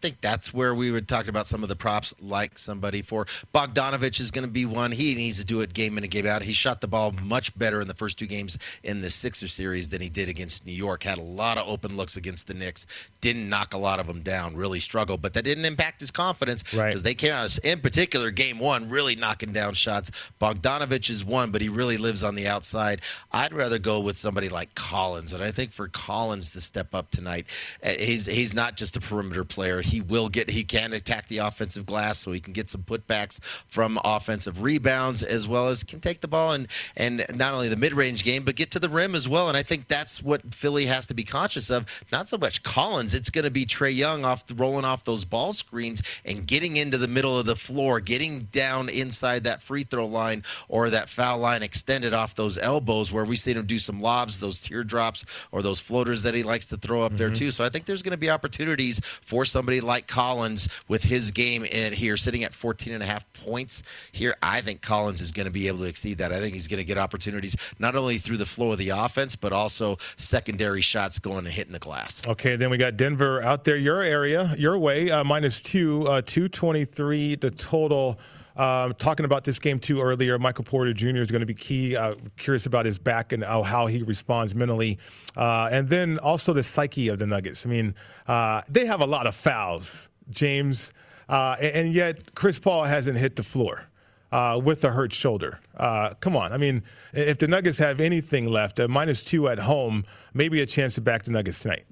Think 0.00 0.20
that's 0.20 0.52
where 0.54 0.74
we 0.74 0.90
would 0.90 1.08
talk 1.08 1.28
about 1.28 1.46
some 1.46 1.62
of 1.62 1.68
the 1.68 1.76
props, 1.76 2.14
like 2.20 2.58
somebody 2.58 3.02
for 3.02 3.26
Bogdanovich 3.54 4.20
is 4.20 4.30
going 4.30 4.46
to 4.46 4.50
be 4.50 4.64
one. 4.64 4.92
He 4.92 5.14
needs 5.14 5.38
to 5.38 5.44
do 5.44 5.60
it 5.60 5.74
game 5.74 5.98
in 5.98 6.04
and 6.04 6.10
game 6.10 6.26
out. 6.26 6.42
He 6.42 6.52
shot 6.52 6.80
the 6.80 6.88
ball 6.88 7.12
much 7.12 7.56
better 7.58 7.80
in 7.80 7.88
the 7.88 7.94
first 7.94 8.18
two 8.18 8.26
games 8.26 8.58
in 8.82 9.00
the 9.00 9.10
Sixer 9.10 9.48
series 9.48 9.88
than 9.88 10.00
he 10.00 10.08
did 10.08 10.28
against 10.28 10.66
New 10.66 10.72
York. 10.72 11.02
Had 11.02 11.18
a 11.18 11.22
lot 11.22 11.58
of 11.58 11.68
open 11.68 11.96
looks 11.96 12.16
against 12.16 12.46
the 12.46 12.54
Knicks. 12.54 12.86
Didn't 13.20 13.48
knock 13.48 13.74
a 13.74 13.78
lot 13.78 14.00
of 14.00 14.06
them 14.06 14.22
down. 14.22 14.56
Really 14.56 14.80
struggled, 14.80 15.22
but 15.22 15.34
that 15.34 15.42
didn't 15.42 15.64
impact 15.64 16.00
his 16.00 16.10
confidence 16.10 16.62
because 16.62 16.78
right. 16.78 16.96
they 16.96 17.14
came 17.14 17.32
out 17.32 17.58
in 17.58 17.80
particular 17.80 18.30
game 18.30 18.58
one 18.58 18.88
really 18.88 19.16
knocking 19.16 19.52
down 19.52 19.74
shots. 19.74 20.10
Bogdanovich 20.40 21.10
is 21.10 21.24
one, 21.24 21.50
but 21.50 21.60
he 21.60 21.68
really 21.68 21.96
lives 21.96 22.22
on 22.22 22.34
the 22.34 22.46
outside. 22.46 23.02
I'd 23.32 23.52
rather 23.52 23.78
go 23.78 24.00
with 24.00 24.16
somebody 24.16 24.48
like 24.48 24.74
Collins, 24.74 25.32
and 25.32 25.42
I 25.42 25.50
think 25.50 25.72
for 25.72 25.88
Collins 25.88 26.52
to 26.52 26.60
step 26.60 26.94
up 26.94 27.10
tonight, 27.10 27.46
eh, 27.82 27.96
he's 27.98 28.26
he's 28.26 28.54
not 28.54 28.76
just 28.76 28.96
a 28.96 29.00
perimeter 29.00 29.44
player 29.44 29.80
he 29.88 30.00
will 30.00 30.28
get 30.28 30.50
he 30.50 30.64
can 30.64 30.92
attack 30.92 31.26
the 31.28 31.38
offensive 31.38 31.86
glass, 31.86 32.20
so 32.20 32.32
he 32.32 32.40
can 32.40 32.52
get 32.52 32.70
some 32.70 32.82
putbacks 32.82 33.38
from 33.66 33.98
offensive 34.04 34.62
rebounds 34.62 35.22
as 35.22 35.48
well 35.48 35.68
as 35.68 35.82
can 35.82 36.00
take 36.00 36.20
the 36.20 36.28
ball 36.28 36.52
and 36.52 36.68
and 36.96 37.24
not 37.34 37.54
only 37.54 37.68
the 37.68 37.76
mid 37.76 37.94
range 37.94 38.24
game 38.24 38.44
but 38.44 38.56
get 38.56 38.70
to 38.70 38.78
the 38.78 38.88
rim 38.88 39.14
as 39.14 39.28
well. 39.28 39.48
And 39.48 39.56
I 39.56 39.62
think 39.62 39.88
that's 39.88 40.22
what 40.22 40.54
Philly 40.54 40.86
has 40.86 41.06
to 41.06 41.14
be 41.14 41.24
conscious 41.24 41.70
of. 41.70 41.86
Not 42.12 42.28
so 42.28 42.38
much 42.38 42.62
Collins, 42.62 43.14
it's 43.14 43.30
going 43.30 43.44
to 43.44 43.50
be 43.50 43.64
Trae 43.64 43.94
Young 43.94 44.24
off 44.24 44.46
the, 44.46 44.54
rolling 44.54 44.84
off 44.84 45.04
those 45.04 45.24
ball 45.24 45.52
screens 45.52 46.02
and 46.24 46.46
getting 46.46 46.76
into 46.76 46.98
the 46.98 47.08
middle 47.08 47.38
of 47.38 47.46
the 47.46 47.56
floor, 47.56 48.00
getting 48.00 48.40
down 48.52 48.88
inside 48.88 49.44
that 49.44 49.62
free 49.62 49.84
throw 49.84 50.06
line 50.06 50.44
or 50.68 50.90
that 50.90 51.08
foul 51.08 51.38
line 51.38 51.62
extended 51.62 52.14
off 52.14 52.34
those 52.34 52.58
elbows 52.58 53.12
where 53.12 53.24
we 53.24 53.36
see 53.36 53.52
him 53.52 53.66
do 53.66 53.78
some 53.78 54.00
lobs, 54.00 54.40
those 54.40 54.60
teardrops 54.60 55.24
or 55.52 55.62
those 55.62 55.80
floaters 55.80 56.22
that 56.22 56.34
he 56.34 56.42
likes 56.42 56.66
to 56.66 56.76
throw 56.76 57.02
up 57.02 57.12
mm-hmm. 57.12 57.18
there 57.18 57.30
too. 57.30 57.50
So 57.50 57.64
I 57.64 57.68
think 57.68 57.84
there's 57.84 58.02
going 58.02 58.12
to 58.12 58.18
be 58.18 58.30
opportunities 58.30 59.00
for 59.22 59.44
somebody 59.44 59.77
somebody 59.78 59.98
like 59.98 60.06
Collins 60.06 60.68
with 60.88 61.02
his 61.02 61.30
game 61.30 61.64
in 61.64 61.92
here, 61.92 62.16
sitting 62.16 62.44
at 62.44 62.54
14 62.54 62.92
and 62.92 63.02
a 63.02 63.06
half 63.06 63.30
points 63.32 63.82
here, 64.12 64.34
I 64.42 64.60
think 64.60 64.82
Collins 64.82 65.20
is 65.20 65.32
going 65.32 65.46
to 65.46 65.52
be 65.52 65.68
able 65.68 65.78
to 65.80 65.84
exceed 65.84 66.18
that. 66.18 66.32
I 66.32 66.40
think 66.40 66.54
he's 66.54 66.68
going 66.68 66.78
to 66.78 66.84
get 66.84 66.98
opportunities 66.98 67.56
not 67.78 67.94
only 67.96 68.18
through 68.18 68.38
the 68.38 68.46
flow 68.46 68.72
of 68.72 68.78
the 68.78 68.90
offense, 68.90 69.36
but 69.36 69.52
also 69.52 69.96
secondary 70.16 70.80
shots 70.80 71.18
going 71.18 71.38
and 71.38 71.48
hitting 71.48 71.72
the 71.72 71.78
glass. 71.78 72.20
Okay, 72.26 72.56
then 72.56 72.70
we 72.70 72.76
got 72.76 72.96
Denver 72.96 73.42
out 73.42 73.64
there, 73.64 73.76
your 73.76 74.02
area, 74.02 74.54
your 74.58 74.78
way, 74.78 75.10
uh, 75.10 75.24
minus 75.24 75.62
two, 75.62 76.06
uh, 76.08 76.22
223 76.22 77.36
the 77.36 77.50
total. 77.50 78.18
Um, 78.58 78.92
talking 78.94 79.24
about 79.24 79.44
this 79.44 79.60
game 79.60 79.78
too 79.78 80.00
earlier, 80.02 80.36
Michael 80.38 80.64
Porter 80.64 80.92
Jr. 80.92 81.18
is 81.18 81.30
going 81.30 81.40
to 81.40 81.46
be 81.46 81.54
key. 81.54 81.96
Uh, 81.96 82.14
curious 82.36 82.66
about 82.66 82.84
his 82.84 82.98
back 82.98 83.32
and 83.32 83.44
how, 83.44 83.62
how 83.62 83.86
he 83.86 84.02
responds 84.02 84.54
mentally. 84.54 84.98
Uh, 85.36 85.68
and 85.70 85.88
then 85.88 86.18
also 86.18 86.52
the 86.52 86.64
psyche 86.64 87.08
of 87.08 87.20
the 87.20 87.26
Nuggets. 87.26 87.64
I 87.64 87.68
mean, 87.68 87.94
uh, 88.26 88.62
they 88.68 88.84
have 88.84 89.00
a 89.00 89.06
lot 89.06 89.28
of 89.28 89.36
fouls, 89.36 90.08
James, 90.30 90.92
uh, 91.28 91.54
and, 91.60 91.76
and, 91.76 91.92
yet 91.94 92.34
Chris 92.34 92.58
Paul 92.58 92.84
hasn't 92.84 93.16
hit 93.16 93.36
the 93.36 93.42
floor. 93.44 93.84
Uh, 94.30 94.60
with 94.62 94.84
a 94.84 94.90
hurt 94.90 95.10
shoulder. 95.10 95.58
Uh, 95.78 96.12
come 96.20 96.36
on. 96.36 96.52
I 96.52 96.58
mean, 96.58 96.82
if 97.14 97.38
the 97.38 97.48
Nuggets 97.48 97.78
have 97.78 97.98
anything 97.98 98.46
left, 98.46 98.78
a 98.78 98.86
minus 98.86 99.24
two 99.24 99.48
at 99.48 99.58
home, 99.58 100.04
maybe 100.34 100.60
a 100.60 100.66
chance 100.66 100.96
to 100.96 101.00
back 101.00 101.22
the 101.22 101.30
Nuggets 101.30 101.60
tonight 101.60 101.84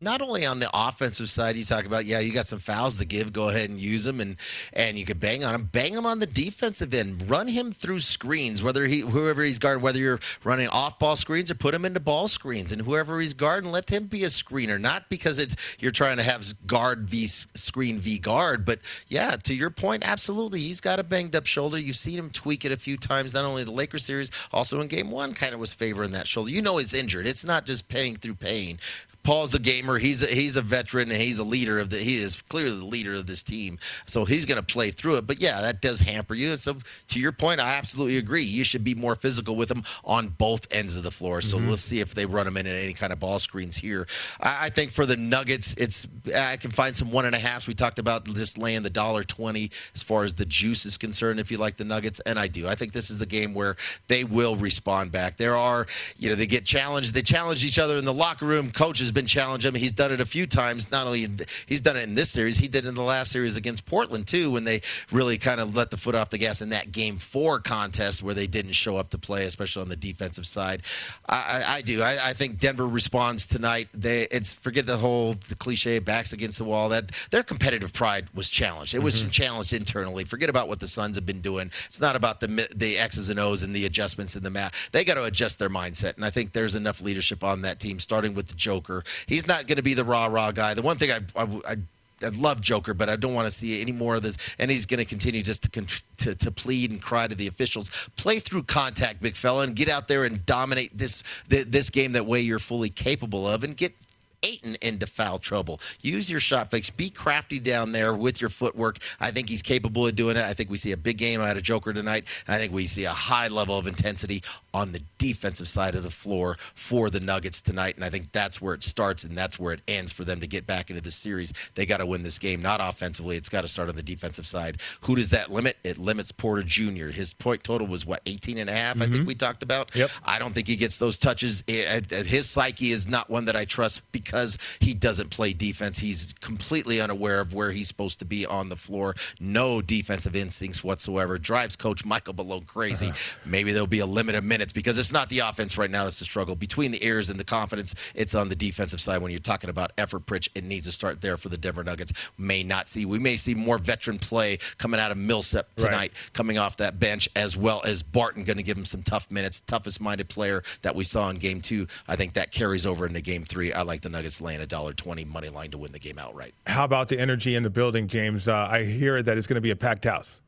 not 0.00 0.22
only 0.22 0.46
on 0.46 0.60
the 0.60 0.70
offensive 0.72 1.28
side, 1.28 1.56
you 1.56 1.64
talk 1.64 1.84
about, 1.84 2.06
yeah, 2.06 2.20
you 2.20 2.32
got 2.32 2.46
some 2.46 2.58
fouls 2.58 2.96
to 2.96 3.04
give, 3.04 3.32
go 3.32 3.50
ahead 3.50 3.68
and 3.68 3.78
use 3.78 4.04
them, 4.04 4.20
and 4.20 4.36
and 4.72 4.98
you 4.98 5.04
could 5.04 5.20
bang 5.20 5.44
on 5.44 5.54
him. 5.54 5.68
Bang 5.70 5.92
him 5.92 6.06
on 6.06 6.18
the 6.20 6.26
defensive 6.26 6.94
end. 6.94 7.28
Run 7.28 7.48
him 7.48 7.70
through 7.70 8.00
screens, 8.00 8.62
whether 8.62 8.86
he 8.86 9.00
whoever 9.00 9.42
he's 9.42 9.58
guarding, 9.58 9.82
whether 9.82 9.98
you're 9.98 10.20
running 10.42 10.68
off 10.68 10.98
ball 10.98 11.16
screens 11.16 11.50
or 11.50 11.54
put 11.54 11.74
him 11.74 11.84
into 11.84 12.00
ball 12.00 12.28
screens, 12.28 12.72
and 12.72 12.80
whoever 12.80 13.20
he's 13.20 13.34
guarding, 13.34 13.70
let 13.70 13.90
him 13.90 14.04
be 14.04 14.24
a 14.24 14.28
screener. 14.28 14.80
Not 14.80 15.08
because 15.10 15.38
it's 15.38 15.54
you're 15.78 15.90
trying 15.90 16.16
to 16.16 16.22
have 16.22 16.46
guard 16.66 17.08
v 17.08 17.26
screen 17.26 17.98
v 17.98 18.18
guard, 18.18 18.64
but 18.64 18.80
yeah, 19.08 19.36
to 19.36 19.54
your 19.54 19.70
point, 19.70 20.02
absolutely, 20.06 20.60
he's 20.60 20.80
got 20.80 20.98
a 20.98 21.04
banged 21.04 21.36
up 21.36 21.46
shoulder. 21.46 21.78
You've 21.78 21.96
seen 21.96 22.18
him 22.18 22.30
tweak 22.30 22.64
it 22.64 22.72
a 22.72 22.76
few 22.76 22.96
times, 22.96 23.34
not 23.34 23.44
only 23.44 23.64
the 23.64 23.70
Lakers 23.70 24.04
series, 24.04 24.30
also 24.52 24.80
in 24.80 24.88
Game 24.88 25.10
One, 25.10 25.34
kind 25.34 25.52
of 25.52 25.60
was 25.60 25.74
favoring 25.74 26.12
that 26.12 26.26
shoulder. 26.26 26.50
You 26.50 26.62
know 26.62 26.78
he's 26.78 26.94
injured. 26.94 27.26
It's 27.26 27.44
not 27.44 27.66
just 27.66 27.88
paying 27.88 28.16
through 28.16 28.36
pain. 28.36 28.78
Paul's 29.22 29.54
a 29.54 29.58
gamer. 29.58 29.98
He's 29.98 30.22
a, 30.22 30.26
he's 30.26 30.56
a 30.56 30.62
veteran 30.62 31.10
and 31.10 31.20
he's 31.20 31.38
a 31.38 31.44
leader 31.44 31.78
of 31.78 31.90
the. 31.90 31.98
He 31.98 32.16
is 32.16 32.40
clearly 32.42 32.78
the 32.78 32.84
leader 32.84 33.14
of 33.14 33.26
this 33.26 33.42
team. 33.42 33.78
So 34.06 34.24
he's 34.24 34.46
going 34.46 34.56
to 34.56 34.62
play 34.62 34.90
through 34.90 35.16
it. 35.16 35.26
But 35.26 35.40
yeah, 35.40 35.60
that 35.60 35.82
does 35.82 36.00
hamper 36.00 36.34
you. 36.34 36.56
so 36.56 36.76
to 37.08 37.18
your 37.20 37.32
point, 37.32 37.60
I 37.60 37.74
absolutely 37.74 38.16
agree. 38.16 38.42
You 38.42 38.64
should 38.64 38.84
be 38.84 38.94
more 38.94 39.14
physical 39.14 39.56
with 39.56 39.70
him 39.70 39.84
on 40.04 40.28
both 40.28 40.66
ends 40.72 40.96
of 40.96 41.02
the 41.02 41.10
floor. 41.10 41.40
So 41.42 41.58
mm-hmm. 41.58 41.68
let's 41.68 41.82
see 41.82 42.00
if 42.00 42.14
they 42.14 42.26
run 42.26 42.46
him 42.46 42.56
in 42.56 42.66
any 42.66 42.92
kind 42.92 43.12
of 43.12 43.20
ball 43.20 43.38
screens 43.38 43.76
here. 43.76 44.06
I, 44.40 44.66
I, 44.66 44.70
think 44.70 44.90
for 44.90 45.04
the 45.04 45.16
Nuggets, 45.16 45.74
it's 45.76 46.06
I 46.34 46.56
can 46.56 46.70
find 46.70 46.96
some 46.96 47.10
one 47.10 47.26
and 47.26 47.34
a 47.34 47.38
halfs. 47.38 47.66
We 47.66 47.74
talked 47.74 47.98
about 47.98 48.24
just 48.24 48.58
laying 48.58 48.82
the 48.82 48.90
dollar 48.90 49.24
twenty 49.24 49.70
as 49.94 50.02
far 50.02 50.24
as 50.24 50.34
the 50.34 50.46
juice 50.46 50.86
is 50.86 50.96
concerned. 50.96 51.40
If 51.40 51.50
you 51.50 51.58
like 51.58 51.76
the 51.76 51.84
Nuggets, 51.84 52.20
and 52.20 52.38
I 52.38 52.46
do, 52.46 52.66
I 52.66 52.74
think 52.74 52.92
this 52.92 53.10
is 53.10 53.18
the 53.18 53.26
game 53.26 53.54
where 53.54 53.76
they 54.08 54.24
will 54.24 54.56
respond 54.56 55.12
back. 55.12 55.36
There 55.36 55.56
are, 55.56 55.86
you 56.16 56.30
know, 56.30 56.34
they 56.34 56.46
get 56.46 56.64
challenged. 56.64 57.14
They 57.14 57.22
challenge 57.22 57.64
each 57.64 57.78
other 57.78 57.96
in 57.96 58.04
the 58.04 58.14
locker 58.14 58.46
room. 58.46 58.70
Coaches 58.70 59.09
has 59.10 59.14
been 59.14 59.26
challenging 59.26 59.74
him. 59.74 59.74
He's 59.74 59.92
done 59.92 60.12
it 60.12 60.20
a 60.20 60.26
few 60.26 60.46
times. 60.46 60.90
Not 60.90 61.06
only 61.06 61.26
he's 61.66 61.80
done 61.80 61.96
it 61.96 62.04
in 62.04 62.14
this 62.14 62.30
series, 62.30 62.56
he 62.58 62.68
did 62.68 62.84
it 62.84 62.88
in 62.88 62.94
the 62.94 63.02
last 63.02 63.32
series 63.32 63.56
against 63.56 63.86
Portland 63.86 64.26
too, 64.26 64.52
when 64.52 64.64
they 64.64 64.82
really 65.10 65.36
kind 65.36 65.60
of 65.60 65.74
let 65.74 65.90
the 65.90 65.96
foot 65.96 66.14
off 66.14 66.30
the 66.30 66.38
gas 66.38 66.62
in 66.62 66.68
that 66.70 66.92
Game 66.92 67.18
Four 67.18 67.58
contest 67.58 68.22
where 68.22 68.34
they 68.34 68.46
didn't 68.46 68.72
show 68.72 68.96
up 68.96 69.10
to 69.10 69.18
play, 69.18 69.44
especially 69.46 69.82
on 69.82 69.88
the 69.88 69.96
defensive 69.96 70.46
side. 70.46 70.82
I, 71.28 71.34
I, 71.34 71.74
I 71.76 71.82
do. 71.82 72.02
I, 72.02 72.30
I, 72.30 72.32
think 72.32 72.58
Denver 72.58 72.86
responds 72.86 73.46
tonight. 73.46 73.88
They 73.92 74.22
it's 74.30 74.54
forget 74.54 74.86
the 74.86 74.96
whole 74.96 75.34
the 75.48 75.56
cliche 75.56 75.98
backs 75.98 76.32
against 76.32 76.58
the 76.58 76.64
wall. 76.64 76.88
That 76.90 77.10
their 77.30 77.42
competitive 77.42 77.92
pride 77.92 78.28
was 78.32 78.48
challenged. 78.48 78.94
It 78.94 79.02
was 79.02 79.20
mm-hmm. 79.20 79.30
challenged 79.30 79.72
internally. 79.72 80.24
Forget 80.24 80.50
about 80.50 80.68
what 80.68 80.78
the 80.78 80.88
Suns 80.88 81.16
have 81.16 81.26
been 81.26 81.40
doing. 81.40 81.70
It's 81.86 82.00
not 82.00 82.14
about 82.14 82.38
the 82.38 82.68
the 82.74 82.98
X's 82.98 83.28
and 83.28 83.40
O's 83.40 83.64
and 83.64 83.74
the 83.74 83.86
adjustments 83.86 84.36
in 84.36 84.44
the 84.44 84.50
map. 84.50 84.74
They 84.92 85.04
got 85.04 85.14
to 85.14 85.24
adjust 85.24 85.58
their 85.58 85.70
mindset, 85.70 86.14
and 86.14 86.24
I 86.24 86.30
think 86.30 86.52
there's 86.52 86.76
enough 86.76 87.00
leadership 87.00 87.42
on 87.42 87.62
that 87.62 87.80
team, 87.80 87.98
starting 87.98 88.34
with 88.34 88.46
the 88.46 88.54
Joker. 88.54 88.99
He's 89.26 89.46
not 89.46 89.66
going 89.66 89.76
to 89.76 89.82
be 89.82 89.94
the 89.94 90.04
rah 90.04 90.26
rah 90.26 90.52
guy. 90.52 90.74
The 90.74 90.82
one 90.82 90.98
thing 90.98 91.10
I, 91.10 91.20
I, 91.36 91.44
I 91.66 91.76
I 92.22 92.28
love 92.28 92.60
Joker, 92.60 92.94
but 92.94 93.08
I 93.08 93.16
don't 93.16 93.34
want 93.34 93.46
to 93.46 93.50
see 93.50 93.80
any 93.80 93.92
more 93.92 94.16
of 94.16 94.22
this. 94.22 94.36
And 94.58 94.70
he's 94.70 94.86
going 94.86 94.98
to 94.98 95.04
continue 95.04 95.42
just 95.42 95.72
to, 95.72 95.86
to, 96.18 96.34
to 96.34 96.50
plead 96.50 96.90
and 96.90 97.00
cry 97.00 97.26
to 97.26 97.34
the 97.34 97.46
officials. 97.46 97.90
Play 98.16 98.40
through 98.40 98.64
contact, 98.64 99.22
big 99.22 99.36
fella, 99.36 99.62
and 99.62 99.74
get 99.74 99.88
out 99.88 100.08
there 100.08 100.24
and 100.24 100.44
dominate 100.46 100.96
this 100.96 101.22
this 101.48 101.90
game 101.90 102.12
that 102.12 102.26
way 102.26 102.40
you're 102.40 102.58
fully 102.58 102.90
capable 102.90 103.48
of, 103.48 103.64
and 103.64 103.76
get 103.76 103.94
Ayton 104.42 104.76
into 104.82 105.06
foul 105.06 105.38
trouble. 105.38 105.80
Use 106.00 106.30
your 106.30 106.40
shot 106.40 106.70
fakes. 106.70 106.90
Be 106.90 107.10
crafty 107.10 107.58
down 107.58 107.92
there 107.92 108.14
with 108.14 108.40
your 108.40 108.50
footwork. 108.50 108.98
I 109.20 109.30
think 109.30 109.48
he's 109.48 109.62
capable 109.62 110.06
of 110.06 110.14
doing 110.14 110.36
it. 110.36 110.44
I 110.44 110.54
think 110.54 110.70
we 110.70 110.76
see 110.76 110.92
a 110.92 110.96
big 110.96 111.18
game 111.18 111.40
out 111.40 111.56
of 111.56 111.62
Joker 111.62 111.92
tonight. 111.92 112.24
I 112.48 112.58
think 112.58 112.72
we 112.72 112.86
see 112.86 113.04
a 113.04 113.10
high 113.10 113.48
level 113.48 113.76
of 113.76 113.86
intensity 113.86 114.42
on 114.72 114.92
the 114.92 115.02
defensive 115.18 115.68
side 115.68 115.94
of 115.94 116.02
the 116.02 116.10
floor 116.10 116.56
for 116.74 117.10
the 117.10 117.20
Nuggets 117.20 117.60
tonight. 117.60 117.96
And 117.96 118.04
I 118.04 118.10
think 118.10 118.32
that's 118.32 118.60
where 118.60 118.74
it 118.74 118.84
starts 118.84 119.24
and 119.24 119.36
that's 119.36 119.58
where 119.58 119.74
it 119.74 119.80
ends 119.88 120.12
for 120.12 120.24
them 120.24 120.40
to 120.40 120.46
get 120.46 120.66
back 120.66 120.90
into 120.90 121.02
the 121.02 121.10
series. 121.10 121.52
They 121.74 121.86
got 121.86 121.98
to 121.98 122.06
win 122.06 122.22
this 122.22 122.38
game, 122.38 122.62
not 122.62 122.80
offensively. 122.82 123.36
It's 123.36 123.48
got 123.48 123.62
to 123.62 123.68
start 123.68 123.88
on 123.88 123.96
the 123.96 124.02
defensive 124.02 124.46
side. 124.46 124.80
Who 125.02 125.16
does 125.16 125.30
that 125.30 125.50
limit? 125.50 125.76
It 125.84 125.98
limits 125.98 126.32
Porter 126.32 126.62
Jr. 126.62 127.08
His 127.08 127.32
point 127.34 127.64
total 127.64 127.86
was 127.86 128.06
what, 128.06 128.22
18 128.26 128.58
and 128.58 128.70
a 128.70 128.72
half, 128.72 128.94
mm-hmm. 128.94 129.02
I 129.02 129.04
think 129.06 129.16
mm-hmm. 129.16 129.26
we 129.26 129.34
talked 129.34 129.62
about. 129.62 129.94
Yep. 129.94 130.10
I 130.24 130.38
don't 130.38 130.54
think 130.54 130.68
he 130.68 130.76
gets 130.76 130.98
those 130.98 131.18
touches. 131.18 131.64
His 131.66 132.48
psyche 132.48 132.92
is 132.92 133.08
not 133.08 133.28
one 133.28 133.44
that 133.46 133.56
I 133.56 133.64
trust 133.64 134.02
because 134.12 134.29
he 134.78 134.94
doesn't 134.94 135.30
play 135.30 135.52
defense. 135.52 135.98
He's 135.98 136.34
completely 136.40 137.00
unaware 137.00 137.40
of 137.40 137.54
where 137.54 137.70
he's 137.70 137.88
supposed 137.88 138.18
to 138.20 138.24
be 138.24 138.46
on 138.46 138.68
the 138.68 138.76
floor. 138.76 139.14
No 139.40 139.82
defensive 139.82 140.36
instincts 140.36 140.82
whatsoever. 140.84 141.38
Drives 141.38 141.76
coach 141.76 142.04
Michael 142.04 142.34
Malone 142.34 142.64
crazy. 142.64 143.08
Uh-huh. 143.08 143.16
Maybe 143.44 143.72
there'll 143.72 143.86
be 143.86 144.00
a 144.00 144.06
limit 144.06 144.34
of 144.34 144.44
minutes 144.44 144.72
because 144.72 144.98
it's 144.98 145.12
not 145.12 145.28
the 145.28 145.40
offense 145.40 145.76
right 145.76 145.90
now 145.90 146.04
that's 146.04 146.18
the 146.18 146.24
struggle. 146.24 146.56
Between 146.56 146.90
the 146.90 147.04
ears 147.04 147.30
and 147.30 147.38
the 147.38 147.44
confidence, 147.44 147.94
it's 148.14 148.34
on 148.34 148.48
the 148.48 148.56
defensive 148.56 149.00
side. 149.00 149.22
When 149.22 149.30
you're 149.30 149.40
talking 149.40 149.70
about 149.70 149.92
effort, 149.98 150.26
Pritch, 150.26 150.48
it 150.54 150.64
needs 150.64 150.86
to 150.86 150.92
start 150.92 151.20
there 151.20 151.36
for 151.36 151.48
the 151.48 151.56
Denver 151.56 151.82
Nuggets. 151.82 152.12
May 152.38 152.62
not 152.62 152.88
see. 152.88 153.04
We 153.04 153.18
may 153.18 153.36
see 153.36 153.54
more 153.54 153.78
veteran 153.78 154.18
play 154.18 154.58
coming 154.78 155.00
out 155.00 155.10
of 155.10 155.18
Millsap 155.18 155.74
tonight, 155.76 155.92
right. 155.92 156.12
coming 156.32 156.58
off 156.58 156.76
that 156.76 157.00
bench, 157.00 157.28
as 157.36 157.56
well 157.56 157.82
as 157.84 158.02
Barton 158.02 158.44
going 158.44 158.56
to 158.56 158.62
give 158.62 158.76
him 158.76 158.84
some 158.84 159.02
tough 159.02 159.30
minutes. 159.30 159.62
Toughest 159.66 160.00
minded 160.00 160.28
player 160.28 160.62
that 160.82 160.94
we 160.94 161.04
saw 161.04 161.28
in 161.30 161.36
game 161.36 161.60
two. 161.60 161.86
I 162.08 162.16
think 162.16 162.34
that 162.34 162.52
carries 162.52 162.86
over 162.86 163.06
into 163.06 163.20
game 163.20 163.44
three. 163.44 163.72
I 163.72 163.82
like 163.82 164.02
the 164.02 164.08
Nuggets 164.08 164.19
laying 164.40 164.60
a 164.60 164.66
dollar 164.66 164.92
twenty 164.92 165.24
money 165.24 165.48
line 165.48 165.70
to 165.70 165.78
win 165.78 165.92
the 165.92 165.98
game 165.98 166.18
outright. 166.18 166.54
How 166.66 166.84
about 166.84 167.08
the 167.08 167.18
energy 167.18 167.54
in 167.54 167.62
the 167.62 167.70
building, 167.70 168.06
James? 168.06 168.48
Uh, 168.48 168.68
I 168.70 168.84
hear 168.84 169.22
that 169.22 169.38
it's 169.38 169.46
going 169.46 169.56
to 169.56 169.60
be 169.60 169.70
a 169.70 169.76
packed 169.76 170.04
house. 170.04 170.40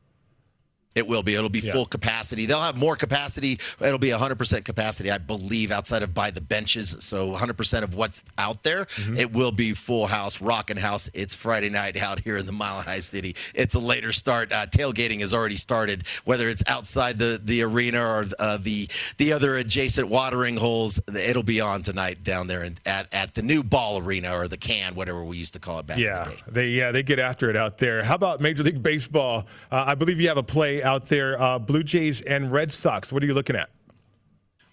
It 0.95 1.07
will 1.07 1.23
be. 1.23 1.35
It'll 1.35 1.49
be 1.49 1.59
yeah. 1.59 1.71
full 1.71 1.85
capacity. 1.85 2.45
They'll 2.45 2.61
have 2.61 2.77
more 2.77 2.95
capacity. 2.95 3.59
It'll 3.79 3.97
be 3.97 4.09
100% 4.09 4.63
capacity, 4.65 5.11
I 5.11 5.17
believe, 5.17 5.71
outside 5.71 6.03
of 6.03 6.13
by 6.13 6.31
the 6.31 6.41
benches. 6.41 6.95
So 6.99 7.31
100% 7.31 7.83
of 7.83 7.95
what's 7.95 8.23
out 8.37 8.63
there. 8.63 8.85
Mm-hmm. 8.85 9.17
It 9.17 9.33
will 9.33 9.51
be 9.51 9.73
full 9.73 10.07
house, 10.07 10.41
rocking 10.41 10.77
house. 10.77 11.09
It's 11.13 11.33
Friday 11.33 11.69
night 11.69 11.97
out 11.97 12.19
here 12.19 12.37
in 12.37 12.45
the 12.45 12.51
Mile 12.51 12.81
High 12.81 12.99
City. 12.99 13.35
It's 13.53 13.75
a 13.75 13.79
later 13.79 14.11
start. 14.11 14.51
Uh, 14.51 14.65
tailgating 14.67 15.19
has 15.21 15.33
already 15.33 15.55
started, 15.55 16.05
whether 16.25 16.49
it's 16.49 16.63
outside 16.67 17.17
the, 17.17 17.41
the 17.43 17.63
arena 17.63 18.01
or 18.01 18.25
uh, 18.39 18.57
the 18.57 18.87
the 19.17 19.33
other 19.33 19.55
adjacent 19.55 20.07
watering 20.07 20.57
holes. 20.57 20.99
It'll 21.13 21.43
be 21.43 21.61
on 21.61 21.81
tonight 21.81 22.23
down 22.23 22.47
there 22.47 22.63
in, 22.63 22.77
at, 22.85 23.13
at 23.13 23.33
the 23.33 23.41
new 23.41 23.63
ball 23.63 23.99
arena 23.99 24.37
or 24.37 24.47
the 24.47 24.57
can, 24.57 24.95
whatever 24.95 25.23
we 25.23 25.37
used 25.37 25.53
to 25.53 25.59
call 25.59 25.79
it 25.79 25.87
back 25.87 25.97
yeah, 25.97 26.29
the 26.45 26.51
They, 26.51 26.67
yeah, 26.67 26.91
they 26.91 27.03
get 27.03 27.19
after 27.19 27.49
it 27.49 27.55
out 27.55 27.77
there. 27.77 28.03
How 28.03 28.15
about 28.15 28.41
Major 28.41 28.63
League 28.63 28.83
Baseball? 28.83 29.47
Uh, 29.71 29.85
I 29.87 29.95
believe 29.95 30.19
you 30.19 30.27
have 30.27 30.37
a 30.37 30.43
play 30.43 30.82
out 30.83 31.09
there. 31.09 31.41
Uh, 31.41 31.59
Blue 31.59 31.83
Jays 31.83 32.21
and 32.21 32.51
Red 32.51 32.71
Sox. 32.71 33.11
What 33.11 33.23
are 33.23 33.25
you 33.25 33.33
looking 33.33 33.55
at? 33.55 33.69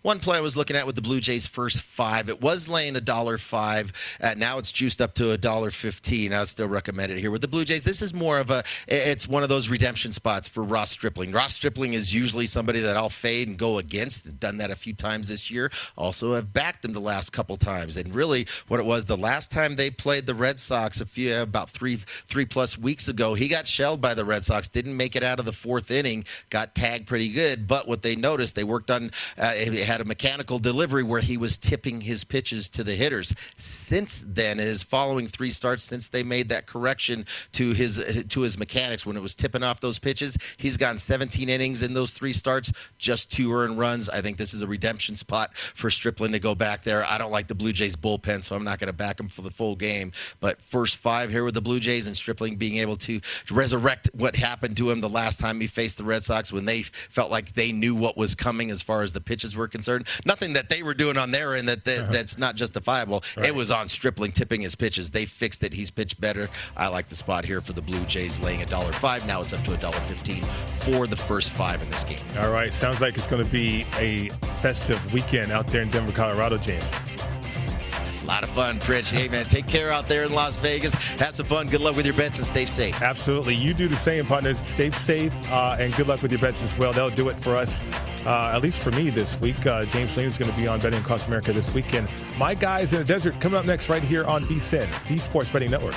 One 0.03 0.19
play 0.19 0.39
I 0.39 0.41
was 0.41 0.57
looking 0.57 0.77
at 0.77 0.87
with 0.87 0.97
the 0.97 1.03
Blue 1.03 1.21
Jays 1.21 1.47
first 1.47 1.83
five, 1.83 2.31
it 2.31 2.41
was 2.41 2.69
laying 2.69 2.97
a 2.97 3.03
dollar 3.03 3.37
five. 3.37 3.93
Uh, 4.21 4.35
now 4.35 4.57
it's 4.57 4.73
juiced 4.73 5.03
up 5.03 5.13
to 5.15 5.33
a 5.33 5.39
dollar 5.39 5.71
fifteen. 5.71 6.33
I 6.33 6.45
still 6.45 6.69
recommend 6.69 7.13
it 7.13 7.19
here 7.19 7.31
with 7.31 7.43
the 7.43 7.49
Blue 7.49 7.67
Jays. 7.67 7.85
This 7.85 8.01
is 8.01 8.15
more 8.15 8.39
of 8.39 8.51
a, 8.51 8.65
it's 8.89 9.29
one 9.29 9.43
of 9.43 9.51
those 9.51 9.69
redemption 9.69 10.13
spots 10.13 10.49
for 10.49 10.63
Ross 10.63 10.91
Stripling. 10.91 11.33
Ross 11.33 11.55
Stripling 11.55 11.93
is 11.93 12.15
usually 12.15 12.47
somebody 12.47 12.81
that 12.81 12.97
I'll 12.97 13.11
fade 13.11 13.49
and 13.49 13.59
go 13.59 13.77
against. 13.77 14.27
I've 14.27 14.41
done 14.41 14.57
that 14.57 14.71
a 14.71 14.75
few 14.75 14.95
times 14.95 15.29
this 15.29 15.51
year. 15.51 15.71
Also, 15.99 16.35
have 16.35 16.53
backed 16.53 16.81
them 16.81 16.95
the 16.95 17.01
last 17.01 17.33
couple 17.33 17.59
times. 17.59 17.99
And 17.99 18.15
really, 18.15 18.47
what 18.69 18.81
it 18.81 18.87
was 18.87 19.05
the 19.05 19.19
last 19.19 19.51
time 19.51 19.77
they 19.77 19.91
played 19.91 20.25
the 20.25 20.35
Red 20.35 20.59
Sox 20.59 21.03
a 21.03 21.07
few 21.07 21.37
about 21.37 21.69
three 21.69 21.99
three 22.27 22.47
plus 22.47 22.79
weeks 22.79 23.09
ago, 23.09 23.35
he 23.35 23.49
got 23.49 23.67
shelled 23.67 24.01
by 24.01 24.15
the 24.15 24.25
Red 24.25 24.45
Sox. 24.45 24.67
Didn't 24.69 24.97
make 24.97 25.15
it 25.15 25.23
out 25.23 25.39
of 25.39 25.45
the 25.45 25.53
fourth 25.53 25.91
inning. 25.91 26.25
Got 26.49 26.75
tagged 26.75 27.07
pretty 27.07 27.31
good. 27.31 27.67
But 27.67 27.87
what 27.87 28.01
they 28.01 28.17
noticed, 28.17 28.55
they 28.55 28.65
worked 28.65 28.91
on. 28.91 29.11
Uh, 29.37 29.53
had 29.91 30.01
a 30.01 30.05
mechanical 30.05 30.61
delivery 30.61 31.03
where 31.03 31.20
he 31.20 31.36
was 31.36 31.59
tipping 31.59 32.01
his 32.01 32.22
pitches 32.22 32.68
to 32.68 32.84
the 32.84 32.95
hitters. 32.95 33.34
Since 33.57 34.24
then, 34.24 34.59
his 34.59 34.84
following 34.84 35.26
three 35.26 35.51
starts 35.51 35.82
since 35.82 36.07
they 36.07 36.22
made 36.22 36.49
that 36.51 36.66
correction 36.66 37.26
to 37.53 37.72
his 37.72 38.24
to 38.28 38.41
his 38.41 38.57
mechanics 38.57 39.05
when 39.05 39.16
it 39.16 39.20
was 39.20 39.34
tipping 39.34 39.64
off 39.64 39.80
those 39.80 39.99
pitches, 39.99 40.38
he's 40.59 40.76
gone 40.76 40.97
17 40.97 41.49
innings 41.49 41.82
in 41.82 41.93
those 41.93 42.12
three 42.12 42.32
starts, 42.32 42.70
just 42.99 43.32
two 43.32 43.53
earned 43.53 43.80
runs. 43.80 44.09
I 44.09 44.20
think 44.20 44.36
this 44.36 44.55
is 44.55 44.62
a 44.62 44.66
redemption 44.68 45.16
spot 45.16 45.57
for 45.74 45.91
Stripling 45.91 46.30
to 46.32 46.38
go 46.38 46.55
back 46.55 46.82
there. 46.82 47.05
I 47.05 47.18
don't 47.18 47.32
like 47.32 47.49
the 47.49 47.57
Blue 47.57 47.72
Jays 47.72 47.97
bullpen, 47.97 48.45
so 48.45 48.55
I'm 48.55 48.62
not 48.62 48.78
going 48.78 48.86
to 48.86 48.93
back 48.93 49.18
him 49.18 49.28
for 49.28 49.43
the 49.43 49.51
full 49.51 49.74
game. 49.74 50.12
But 50.38 50.62
first 50.62 50.99
five 50.99 51.30
here 51.30 51.43
with 51.43 51.55
the 51.55 51.61
Blue 51.61 51.80
Jays 51.80 52.07
and 52.07 52.14
Stripling 52.14 52.55
being 52.55 52.76
able 52.76 52.95
to 52.97 53.20
resurrect 53.51 54.09
what 54.14 54.36
happened 54.36 54.76
to 54.76 54.88
him 54.88 55.01
the 55.01 55.09
last 55.09 55.41
time 55.41 55.61
he 55.61 55.66
faced 55.66 55.99
the 55.99 56.05
Red 56.05 56.22
Sox 56.22 56.53
when 56.53 56.64
they 56.64 56.82
felt 56.82 57.32
like 57.32 57.55
they 57.55 57.72
knew 57.72 57.97
what 57.97 58.16
was 58.16 58.36
coming 58.36 58.70
as 58.70 58.84
far 58.84 59.03
as 59.03 59.12
the 59.12 59.20
pitches 59.20 59.57
were 59.57 59.66
concerned 59.66 59.80
concerned. 59.81 60.07
Nothing 60.26 60.53
that 60.53 60.68
they 60.68 60.83
were 60.83 60.93
doing 60.93 61.16
on 61.16 61.31
their 61.31 61.55
end 61.55 61.66
that, 61.68 61.85
that 61.85 62.03
uh-huh. 62.03 62.12
that's 62.12 62.37
not 62.37 62.55
justifiable. 62.55 63.24
Right. 63.37 63.47
It 63.47 63.55
was 63.55 63.70
on 63.70 63.89
Stripling 63.89 64.33
tipping 64.33 64.61
his 64.61 64.74
pitches. 64.74 65.09
They 65.09 65.24
fixed 65.24 65.64
it. 65.64 65.72
He's 65.72 65.91
pitched 65.91 66.20
better. 66.20 66.49
I 66.76 66.89
like 66.89 67.09
the 67.09 67.14
spot 67.14 67.47
here 67.47 67.62
for 67.62 67.72
the 67.72 67.83
Blue 67.83 68.05
Jays 68.05 68.39
laying 68.41 68.61
a 68.61 68.66
dollar 68.66 68.93
five. 68.93 69.26
Now 69.26 69.41
it's 69.41 69.55
up 69.55 69.64
to 69.64 69.72
a 69.72 69.78
dollar 69.78 70.01
fifteen 70.01 70.43
for 70.85 71.07
the 71.07 71.16
first 71.16 71.51
five 71.51 71.81
in 71.83 71.89
this 71.89 72.05
game. 72.05 72.18
All 72.39 72.51
right, 72.51 72.70
sounds 72.70 73.01
like 73.01 73.16
it's 73.16 73.26
going 73.26 73.45
to 73.45 73.51
be 73.51 73.87
a 73.99 74.28
festive 74.61 75.01
weekend 75.12 75.51
out 75.51 75.66
there 75.68 75.83
in 75.83 75.89
Denver, 75.89 76.12
Colorado, 76.12 76.59
James. 76.59 76.95
A 78.23 78.27
lot 78.27 78.43
of 78.43 78.51
fun, 78.51 78.79
Pritch. 78.79 79.11
Hey, 79.11 79.29
man, 79.29 79.47
take 79.47 79.66
care 79.66 79.91
out 79.91 80.07
there 80.07 80.25
in 80.25 80.33
Las 80.33 80.57
Vegas. 80.57 80.93
Have 80.93 81.35
some 81.35 81.47
fun. 81.47 81.66
Good 81.66 81.81
luck 81.81 81.97
with 81.97 82.05
your 82.05 82.14
bets 82.14 82.37
and 82.39 82.47
stay 82.47 82.66
safe. 82.66 83.01
Absolutely. 83.01 83.55
You 83.55 83.73
do 83.73 83.89
the 83.89 83.97
same, 83.97 84.27
partner. 84.27 84.55
Stay 84.57 84.91
safe 84.91 85.35
uh, 85.51 85.77
and 85.79 85.95
good 85.95 86.07
luck 86.07 86.21
with 86.23 86.31
your 86.31 86.41
bets 86.41 86.62
as 86.62 86.77
well. 86.77 86.93
They'll 86.93 87.11
do 87.11 87.29
it 87.31 87.37
for 87.37 87.57
us, 87.57 87.83
uh, 88.27 88.53
at 88.55 88.62
least 88.62 88.83
for 88.83 88.91
me 88.91 89.11
this 89.11 89.41
week. 89.41 89.64
Uh, 89.66 89.87
James 89.87 90.16
Lane 90.16 90.27
is 90.27 90.37
going 90.37 90.51
to 90.51 90.57
be 90.57 90.68
on 90.68 90.81
Betting 90.81 91.01
Across 91.01 91.29
America 91.29 91.53
this 91.53 91.73
weekend. 91.73 92.09
My 92.37 92.55
guys 92.55 92.93
in 92.93 92.99
the 92.99 93.05
desert 93.05 93.41
coming 93.41 93.59
up 93.59 93.64
next 93.64 93.89
right 93.89 94.03
here 94.03 94.25
on 94.25 94.45
VSIN, 94.45 94.89
the 95.09 95.16
Sports 95.16 95.51
Betting 95.51 95.71
Network. 95.71 95.97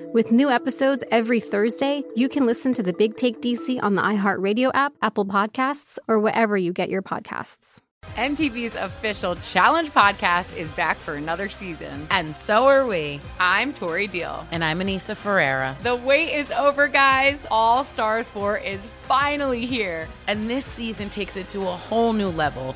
With 0.13 0.29
new 0.29 0.49
episodes 0.49 1.05
every 1.09 1.39
Thursday, 1.39 2.03
you 2.17 2.27
can 2.27 2.45
listen 2.45 2.73
to 2.73 2.83
the 2.83 2.91
Big 2.91 3.15
Take 3.15 3.41
DC 3.41 3.81
on 3.81 3.95
the 3.95 4.01
iHeartRadio 4.01 4.69
app, 4.73 4.91
Apple 5.01 5.25
Podcasts, 5.25 5.97
or 6.05 6.19
wherever 6.19 6.57
you 6.57 6.73
get 6.73 6.89
your 6.89 7.01
podcasts. 7.01 7.79
MTV's 8.15 8.75
official 8.75 9.35
Challenge 9.35 9.89
podcast 9.93 10.57
is 10.57 10.69
back 10.71 10.97
for 10.97 11.13
another 11.13 11.47
season. 11.47 12.07
And 12.09 12.35
so 12.35 12.67
are 12.67 12.85
we. 12.85 13.21
I'm 13.39 13.71
Tori 13.73 14.07
Deal. 14.07 14.45
And 14.51 14.65
I'm 14.65 14.79
Aneesa 14.79 15.15
Ferreira. 15.15 15.77
The 15.83 15.95
wait 15.95 16.33
is 16.33 16.51
over, 16.51 16.89
guys. 16.89 17.39
All 17.49 17.85
Stars 17.85 18.29
4 18.31 18.57
is 18.57 18.87
finally 19.03 19.65
here. 19.65 20.09
And 20.27 20.49
this 20.49 20.65
season 20.65 21.09
takes 21.09 21.37
it 21.37 21.47
to 21.49 21.61
a 21.61 21.71
whole 21.71 22.11
new 22.11 22.29
level. 22.29 22.75